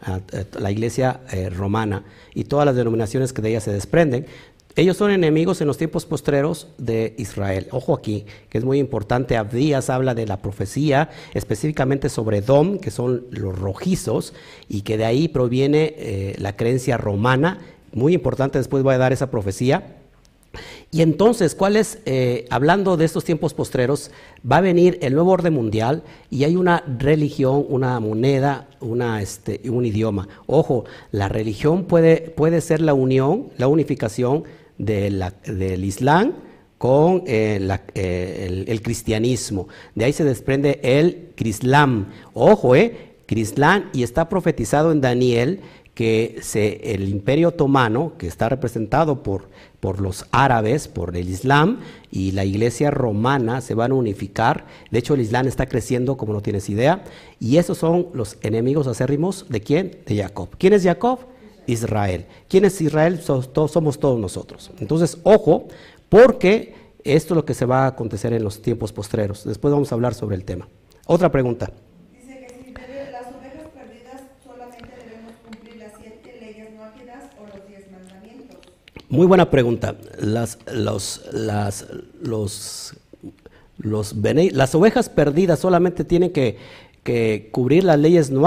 [0.58, 1.20] la iglesia
[1.56, 2.02] romana,
[2.34, 4.26] y todas las denominaciones que de ella se desprenden.
[4.76, 7.68] Ellos son enemigos en los tiempos postreros de Israel.
[7.70, 9.36] Ojo aquí, que es muy importante.
[9.36, 14.34] Abdías habla de la profecía específicamente sobre Dom, que son los rojizos,
[14.68, 17.60] y que de ahí proviene eh, la creencia romana.
[17.92, 19.98] Muy importante, después voy a dar esa profecía.
[20.90, 24.10] Y entonces, ¿cuál es, eh, hablando de estos tiempos postreros,
[24.50, 29.60] va a venir el nuevo orden mundial y hay una religión, una moneda, una, este,
[29.70, 30.28] un idioma.
[30.46, 34.44] Ojo, la religión puede, puede ser la unión, la unificación
[34.78, 36.34] del Islam
[36.78, 39.68] con eh, eh, el, cristianismo.
[39.94, 42.08] De ahí se desprende el Crislam.
[42.34, 43.14] Ojo, eh,
[43.92, 45.60] y está profetizado en Daniel
[45.94, 49.48] que se, el imperio otomano, que está representado por,
[49.80, 51.80] por los árabes, por el Islam,
[52.10, 54.66] y la iglesia romana se van a unificar.
[54.90, 57.04] De hecho, el Islam está creciendo como no tienes idea.
[57.40, 59.98] Y esos son los enemigos acérrimos de quién?
[60.06, 60.50] De Jacob.
[60.58, 61.20] ¿Quién es Jacob?
[61.66, 62.26] Israel.
[62.48, 63.20] ¿Quién es Israel?
[63.20, 63.52] Somos
[63.98, 64.70] todos nosotros.
[64.78, 65.68] Entonces, ojo,
[66.08, 66.74] porque
[67.04, 69.44] esto es lo que se va a acontecer en los tiempos postreros.
[69.44, 70.68] Después vamos a hablar sobre el tema.
[71.06, 71.70] Otra pregunta.
[72.12, 77.68] Dice que si las ovejas perdidas solamente debemos cumplir las siete leyes no o los
[77.68, 78.58] diez mandamientos.
[79.08, 79.96] Muy buena pregunta.
[80.18, 81.86] Las, los, las,
[82.22, 82.94] los,
[83.76, 86.56] los, las ovejas perdidas solamente tienen que,
[87.02, 88.46] que cubrir las leyes no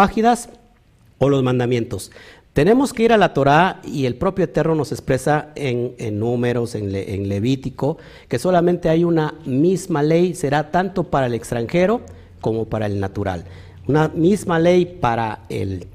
[1.20, 2.12] o los mandamientos.
[2.58, 7.30] Tenemos que ir a la Torá y el propio Eterno nos expresa en, números, en,
[7.30, 12.02] Levítico, que solamente hay una misma ley, será tanto para el extranjero
[12.42, 13.46] como para el natural.
[13.86, 15.86] Una misma ley para el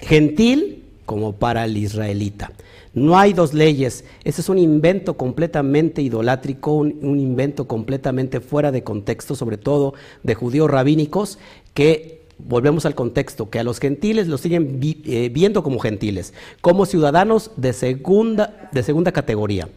[0.00, 2.50] gentil como para el israelita.
[2.94, 4.06] No hay dos leyes.
[4.24, 10.34] Ese es un invento completamente idolátrico, un, invento completamente fuera de contexto, sobre todo de
[10.34, 11.38] judíos rabínicos,
[11.74, 16.86] que volvemos al contexto, que a los gentiles los siguen eh, viendo como gentiles, como
[16.86, 19.68] ciudadanos de segunda, de segunda categoría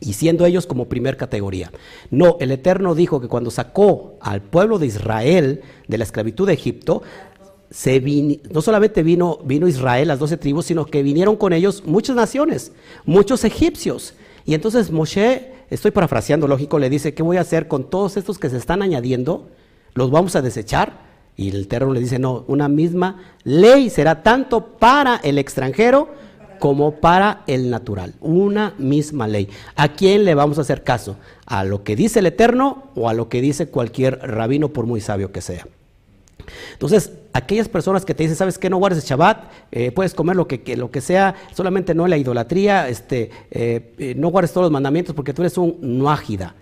[0.00, 1.72] y siendo ellos como primer categoría.
[2.10, 6.52] No, el Eterno dijo que cuando sacó al pueblo de Israel de la esclavitud de
[6.52, 7.02] Egipto,
[7.70, 8.00] se
[8.50, 12.72] no solamente vino, vino Israel, las doce tribus, sino que vinieron con ellos muchas naciones,
[13.04, 14.14] muchos egipcios.
[14.44, 18.38] Y entonces Moshe, estoy parafraseando, lógico, le dice, ¿qué voy a hacer con todos estos
[18.38, 19.48] que se están añadiendo?
[19.94, 21.05] ¿Los vamos a desechar?
[21.36, 26.08] Y el Eterno le dice, no, una misma ley será tanto para el extranjero
[26.58, 28.14] como para el natural.
[28.20, 29.48] Una misma ley.
[29.74, 31.16] ¿A quién le vamos a hacer caso?
[31.44, 35.00] ¿A lo que dice el Eterno o a lo que dice cualquier rabino, por muy
[35.00, 35.66] sabio que sea?
[36.72, 38.70] Entonces, aquellas personas que te dicen, ¿sabes qué?
[38.70, 42.16] No guardes el Shabbat, eh, puedes comer lo que, lo que sea, solamente no la
[42.16, 46.54] idolatría, este, eh, eh, no guardes todos los mandamientos porque tú eres un nuágida.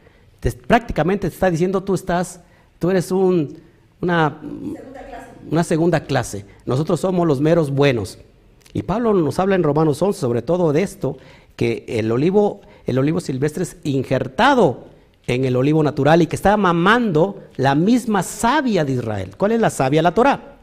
[0.66, 2.40] prácticamente te está diciendo, tú estás
[2.84, 3.56] Tú eres un,
[4.04, 4.40] una,
[5.50, 6.46] una segunda clase.
[6.64, 8.18] Nosotros somos los meros buenos.
[8.72, 11.16] Y Pablo nos habla en Romanos 11 sobre todo de esto,
[11.56, 14.84] que el olivo, el olivo silvestre es injertado
[15.26, 19.34] en el olivo natural y que está mamando la misma savia de Israel.
[19.36, 20.02] ¿Cuál es la savia?
[20.02, 20.58] La Torah.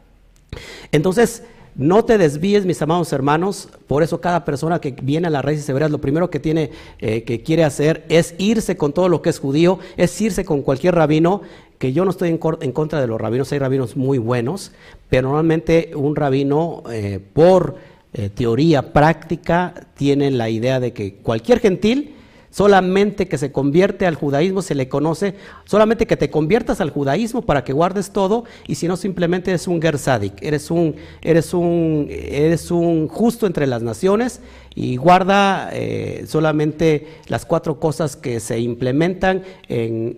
[0.92, 1.42] Entonces,
[1.74, 3.68] no te desvíes, mis amados hermanos.
[3.86, 7.22] Por eso cada persona que viene a la raíz de lo primero que tiene, eh,
[7.22, 10.94] que quiere hacer es irse con todo lo que es judío, es irse con cualquier
[10.94, 11.42] rabino.
[11.78, 14.70] Que yo no estoy en, contra de los rabinos, hay rabinos muy buenos,
[15.08, 17.76] pero normalmente un rabino eh, por
[18.14, 22.11] eh, teoría práctica tiene la idea de que cualquier gentil
[22.52, 25.34] Solamente que se convierte al judaísmo se le conoce,
[25.64, 29.66] solamente que te conviertas al judaísmo para que guardes todo, y si no simplemente eres
[29.66, 34.40] un gersadik, eres un, eres un, eres un justo entre las naciones
[34.74, 40.16] y guarda eh, solamente las cuatro cosas que se implementan en,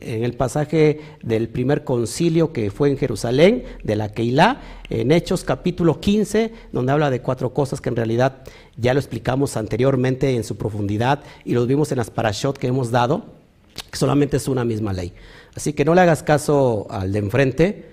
[0.00, 6.00] el pasaje del primer concilio que fue en Jerusalén, de la Keilah, en Hechos capítulo
[6.00, 8.42] 15, donde habla de cuatro cosas que en realidad
[8.76, 12.90] ya lo explicamos anteriormente en su profundidad y los vimos en las parashot que hemos
[12.90, 13.24] dado,
[13.90, 15.12] que solamente es una misma ley.
[15.54, 17.84] Así que no le hagas caso al de enfrente,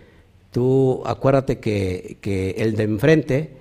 [0.52, 3.59] tú acuérdate que, que el de enfrente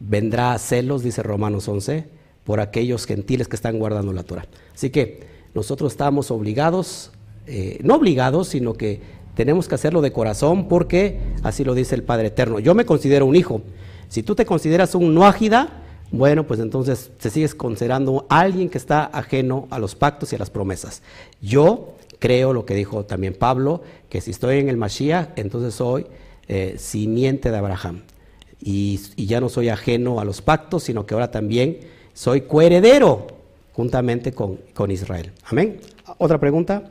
[0.00, 2.06] vendrá a celos, dice Romanos 11,
[2.44, 4.46] por aquellos gentiles que están guardando la Torah.
[4.74, 5.20] Así que
[5.54, 7.10] nosotros estamos obligados,
[7.46, 9.00] eh, no obligados, sino que
[9.34, 12.58] tenemos que hacerlo de corazón porque así lo dice el Padre Eterno.
[12.58, 13.62] Yo me considero un hijo.
[14.08, 19.04] Si tú te consideras un noágida, bueno, pues entonces te sigues considerando alguien que está
[19.04, 21.02] ajeno a los pactos y a las promesas.
[21.40, 26.06] Yo creo lo que dijo también Pablo, que si estoy en el Mashiach, entonces soy
[26.46, 28.02] eh, simiente de Abraham
[28.66, 31.80] y, ya no soy ajeno a los pactos, sino que ahora también
[32.14, 33.26] soy coheredero
[33.74, 35.32] juntamente con, con Israel.
[35.44, 35.80] Amén.
[36.16, 36.90] ¿Otra pregunta?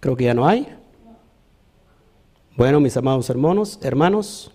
[0.00, 0.74] Creo que ya no hay.
[2.56, 4.50] Bueno, mis amados hermanos, hermanos.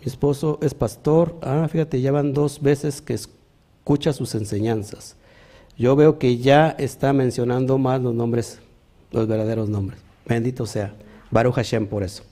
[0.00, 1.36] Mi esposo es pastor.
[1.40, 5.16] Ah, fíjate, ya van dos veces que escucha sus enseñanzas
[5.80, 8.58] yo veo que ya está mencionando más los nombres,
[9.12, 9.98] los verdaderos nombres.
[10.26, 10.92] Bendito sea.
[11.30, 12.22] Baruch Hashem por eso.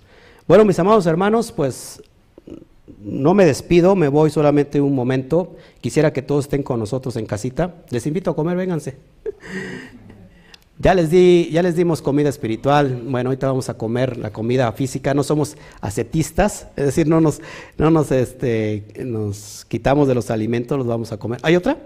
[0.46, 2.02] Bueno, mis amados hermanos, pues
[3.02, 5.56] no me despido, me voy solamente un momento.
[5.80, 7.76] Quisiera que todos estén con nosotros en casita.
[7.88, 8.96] Les invito a comer, vénganse.
[10.80, 13.02] Ya les di, ya les dimos comida espiritual.
[13.04, 15.12] Bueno, ahorita vamos a comer la comida física.
[15.12, 17.40] No somos ascetistas, es decir, no nos,
[17.78, 21.40] no nos, este, nos quitamos de los alimentos, los vamos a comer.
[21.42, 21.78] ¿Hay otra?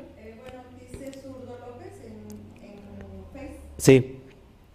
[3.83, 4.23] Sí.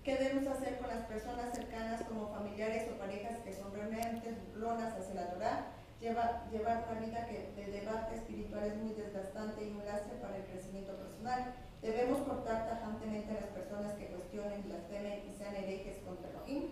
[0.04, 5.00] ¿Qué debemos hacer con las personas cercanas como familiares o parejas que son realmente lonas
[5.00, 5.68] hacia la Torah?
[6.02, 10.36] Lleva, llevar una vida que, de debate espiritual es muy desgastante y un lastre para
[10.36, 11.56] el crecimiento personal.
[11.82, 16.64] Debemos cortar tajantemente a las personas que cuestionen, blasfemen y sean herejes contra Elohim.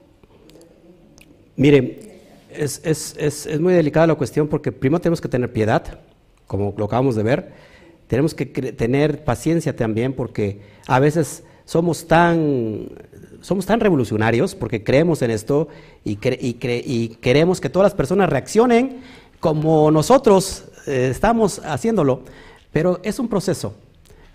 [1.56, 2.20] Mire,
[2.52, 6.02] es, es, es, es, muy delicada la cuestión porque primero tenemos que tener piedad,
[6.48, 7.54] como lo acabamos de ver.
[8.08, 12.88] Tenemos que tener paciencia también porque a veces somos tan,
[13.42, 15.68] somos tan revolucionarios porque creemos en esto
[16.04, 19.02] y, y, queremos que todas las personas reaccionen
[19.40, 22.22] como nosotros eh, estamos haciéndolo,
[22.72, 23.74] pero es un proceso.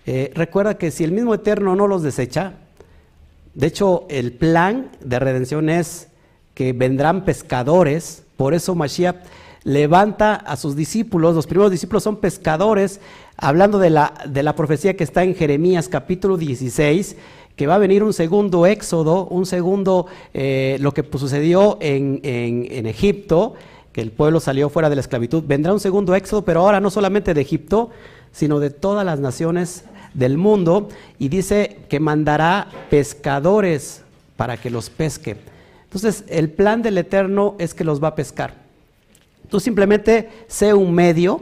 [0.05, 2.53] Eh, recuerda que si el mismo Eterno no los desecha,
[3.53, 6.07] de hecho el plan de redención es
[6.53, 9.17] que vendrán pescadores, por eso Mashiach
[9.63, 12.99] levanta a sus discípulos, los primeros discípulos son pescadores,
[13.37, 17.15] hablando de la, de la profecía que está en Jeremías capítulo 16,
[17.55, 22.87] que va a venir un segundo éxodo, un segundo, eh, lo que sucedió en, en,
[22.87, 23.53] Egipto,
[23.91, 26.89] que el pueblo salió fuera de la esclavitud, vendrá un segundo éxodo, pero ahora no
[26.89, 27.91] solamente de Egipto,
[28.31, 29.83] sino de todas las naciones
[30.13, 30.89] del mundo,
[31.19, 34.01] y dice que mandará pescadores
[34.37, 35.37] para que los pesque.
[35.83, 38.60] Entonces, el plan del Eterno es que los va a pescar.
[39.49, 41.41] Tú simplemente sé un medio,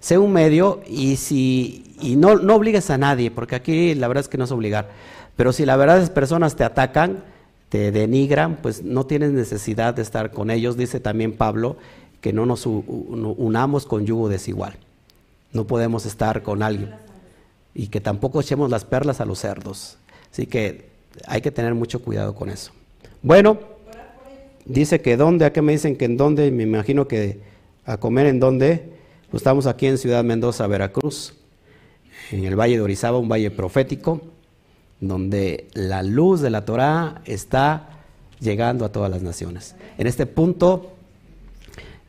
[0.00, 4.22] sé un medio y si y no, no obligues a nadie, porque aquí la verdad
[4.22, 4.90] es que no es obligar.
[5.36, 7.24] Pero si la verdad es personas te atacan,
[7.68, 10.76] te denigran, pues no tienes necesidad de estar con ellos.
[10.76, 11.76] Dice también Pablo
[12.20, 14.76] que no nos unamos con yugo desigual.
[15.52, 16.94] No podemos estar con alguien.
[17.74, 19.98] Y que tampoco echemos las perlas a los cerdos.
[20.32, 20.90] Así que
[21.26, 22.72] hay que tener mucho cuidado con eso.
[23.22, 23.73] Bueno.
[24.66, 26.50] Dice que dónde, ¿a qué me dicen que en dónde?
[26.50, 27.40] Me imagino que
[27.84, 28.92] a comer en dónde.
[29.30, 31.34] Pues estamos aquí en Ciudad Mendoza, Veracruz,
[32.30, 34.22] en el Valle de Orizaba, un valle profético,
[35.00, 37.88] donde la luz de la Torá está
[38.40, 39.74] llegando a todas las naciones.
[39.98, 40.92] En este punto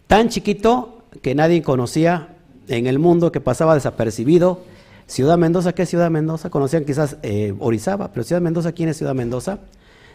[0.08, 2.36] tan chiquito que nadie conocía
[2.68, 4.62] en el mundo que pasaba desapercibido.
[5.08, 6.50] Ciudad Mendoza, ¿qué es Ciudad Mendoza?
[6.50, 9.60] Conocían quizás eh, Orizaba, pero Ciudad Mendoza, ¿quién es Ciudad Mendoza?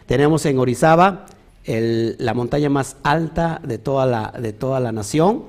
[0.05, 1.25] Tenemos en Orizaba
[1.65, 5.43] la montaña más alta de toda, la, de toda la nación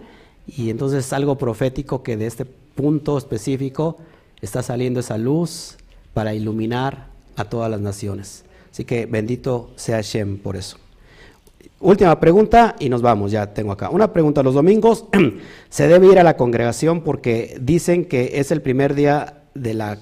[0.47, 3.97] y entonces es algo profético que de este punto específico
[4.40, 5.76] está saliendo esa luz
[6.14, 7.06] para iluminar
[7.36, 8.44] a todas las naciones.
[8.70, 10.76] Así que bendito sea Shem por eso.
[11.80, 13.90] Última pregunta y nos vamos, ya tengo acá.
[13.90, 15.05] Una pregunta, los domingos
[15.68, 19.98] se debe ir a la congregación porque dicen que es el primer día de la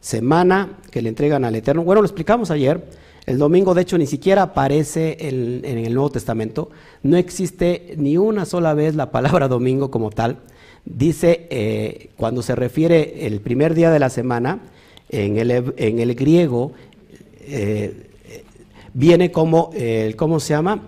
[0.00, 1.82] semana que le entregan al Eterno.
[1.82, 2.84] Bueno, lo explicamos ayer.
[3.26, 6.70] El domingo, de hecho, ni siquiera aparece en, el Nuevo Testamento.
[7.02, 10.38] No existe ni una sola vez la palabra domingo como tal.
[10.84, 14.60] Dice, eh, cuando se refiere el primer día de la semana,
[15.08, 16.72] en el, en el griego
[17.40, 18.08] eh,
[18.92, 19.70] viene como,
[20.16, 20.82] ¿cómo se llama?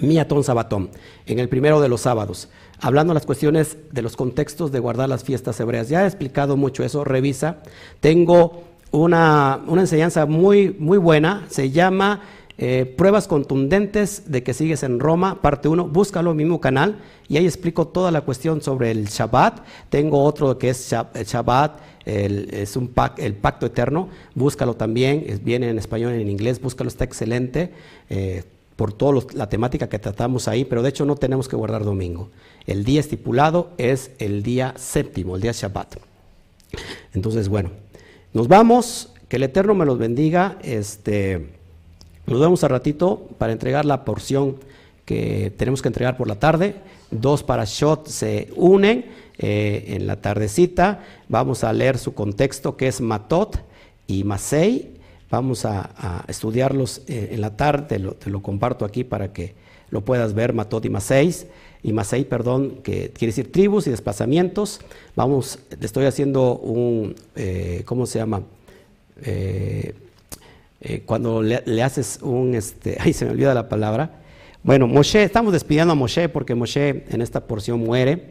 [0.00, 0.90] Miatón Sabatón,
[1.26, 2.48] en el primero de los sábados,
[2.80, 5.88] hablando las cuestiones de los contextos de guardar las fiestas hebreas.
[5.88, 7.58] Ya he explicado mucho eso, revisa.
[8.00, 12.22] Tengo una, enseñanza muy, muy buena, se llama
[12.56, 16.98] eh, Pruebas contundentes de que sigues en Roma, parte 1, búscalo mismo canal
[17.28, 19.60] y ahí explico toda la cuestión sobre el Shabbat.
[19.90, 26.14] Tengo otro que es Shabbat, es un el pacto eterno, búscalo también, viene en español
[26.16, 27.72] y en inglés, búscalo, está excelente.
[28.08, 28.44] Eh,
[28.78, 32.30] por toda la temática que tratamos ahí, pero de hecho no tenemos que guardar domingo.
[32.64, 35.96] El día estipulado es el día séptimo, el día Shabbat.
[37.12, 37.70] Entonces, bueno,
[38.32, 40.58] nos vamos, que el Eterno me los bendiga.
[40.62, 41.48] Este,
[42.26, 44.56] nos vemos a ratito para entregar la porción
[45.04, 46.76] que tenemos que entregar por la tarde.
[47.10, 49.06] Dos parashot se unen
[49.38, 51.04] eh, en la tardecita.
[51.28, 53.58] Vamos a leer su contexto que es Matot
[54.06, 54.98] y Masei
[55.30, 59.54] Vamos a, estudiarlos eh, en la tarde, te lo, comparto aquí para que
[59.90, 61.46] lo puedas ver, Matot y Maseis,
[61.82, 64.80] y Masei, perdón, que quiere decir tribus y desplazamientos.
[65.14, 68.42] Vamos, estoy haciendo un, eh, ¿cómo se llama?
[70.80, 74.22] Eh, cuando le, haces un, este, ay, se me olvida la palabra.
[74.62, 78.26] Bueno, Moshe, estamos despidiendo a Moshe porque Moshe en esta porción muere,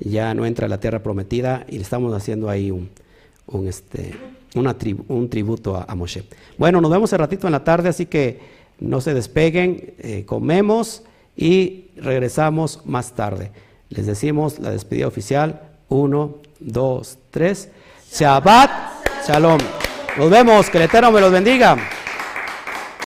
[0.00, 2.90] ya no entra a la tierra prometida y le estamos haciendo ahí un,
[3.46, 4.14] un este,
[4.54, 6.24] un tributo a, Moshe.
[6.56, 8.40] Bueno, nos vemos el ratito en la tarde, así que
[8.80, 11.02] no se despeguen, eh, comemos
[11.38, 13.52] y regresamos más tarde.
[13.90, 15.62] Les decimos la despedida oficial.
[15.88, 17.70] Uno, dos, tres.
[18.12, 18.70] Shabbat,
[19.26, 19.60] shalom.
[20.18, 21.76] Nos vemos, que el Eterno me los bendiga.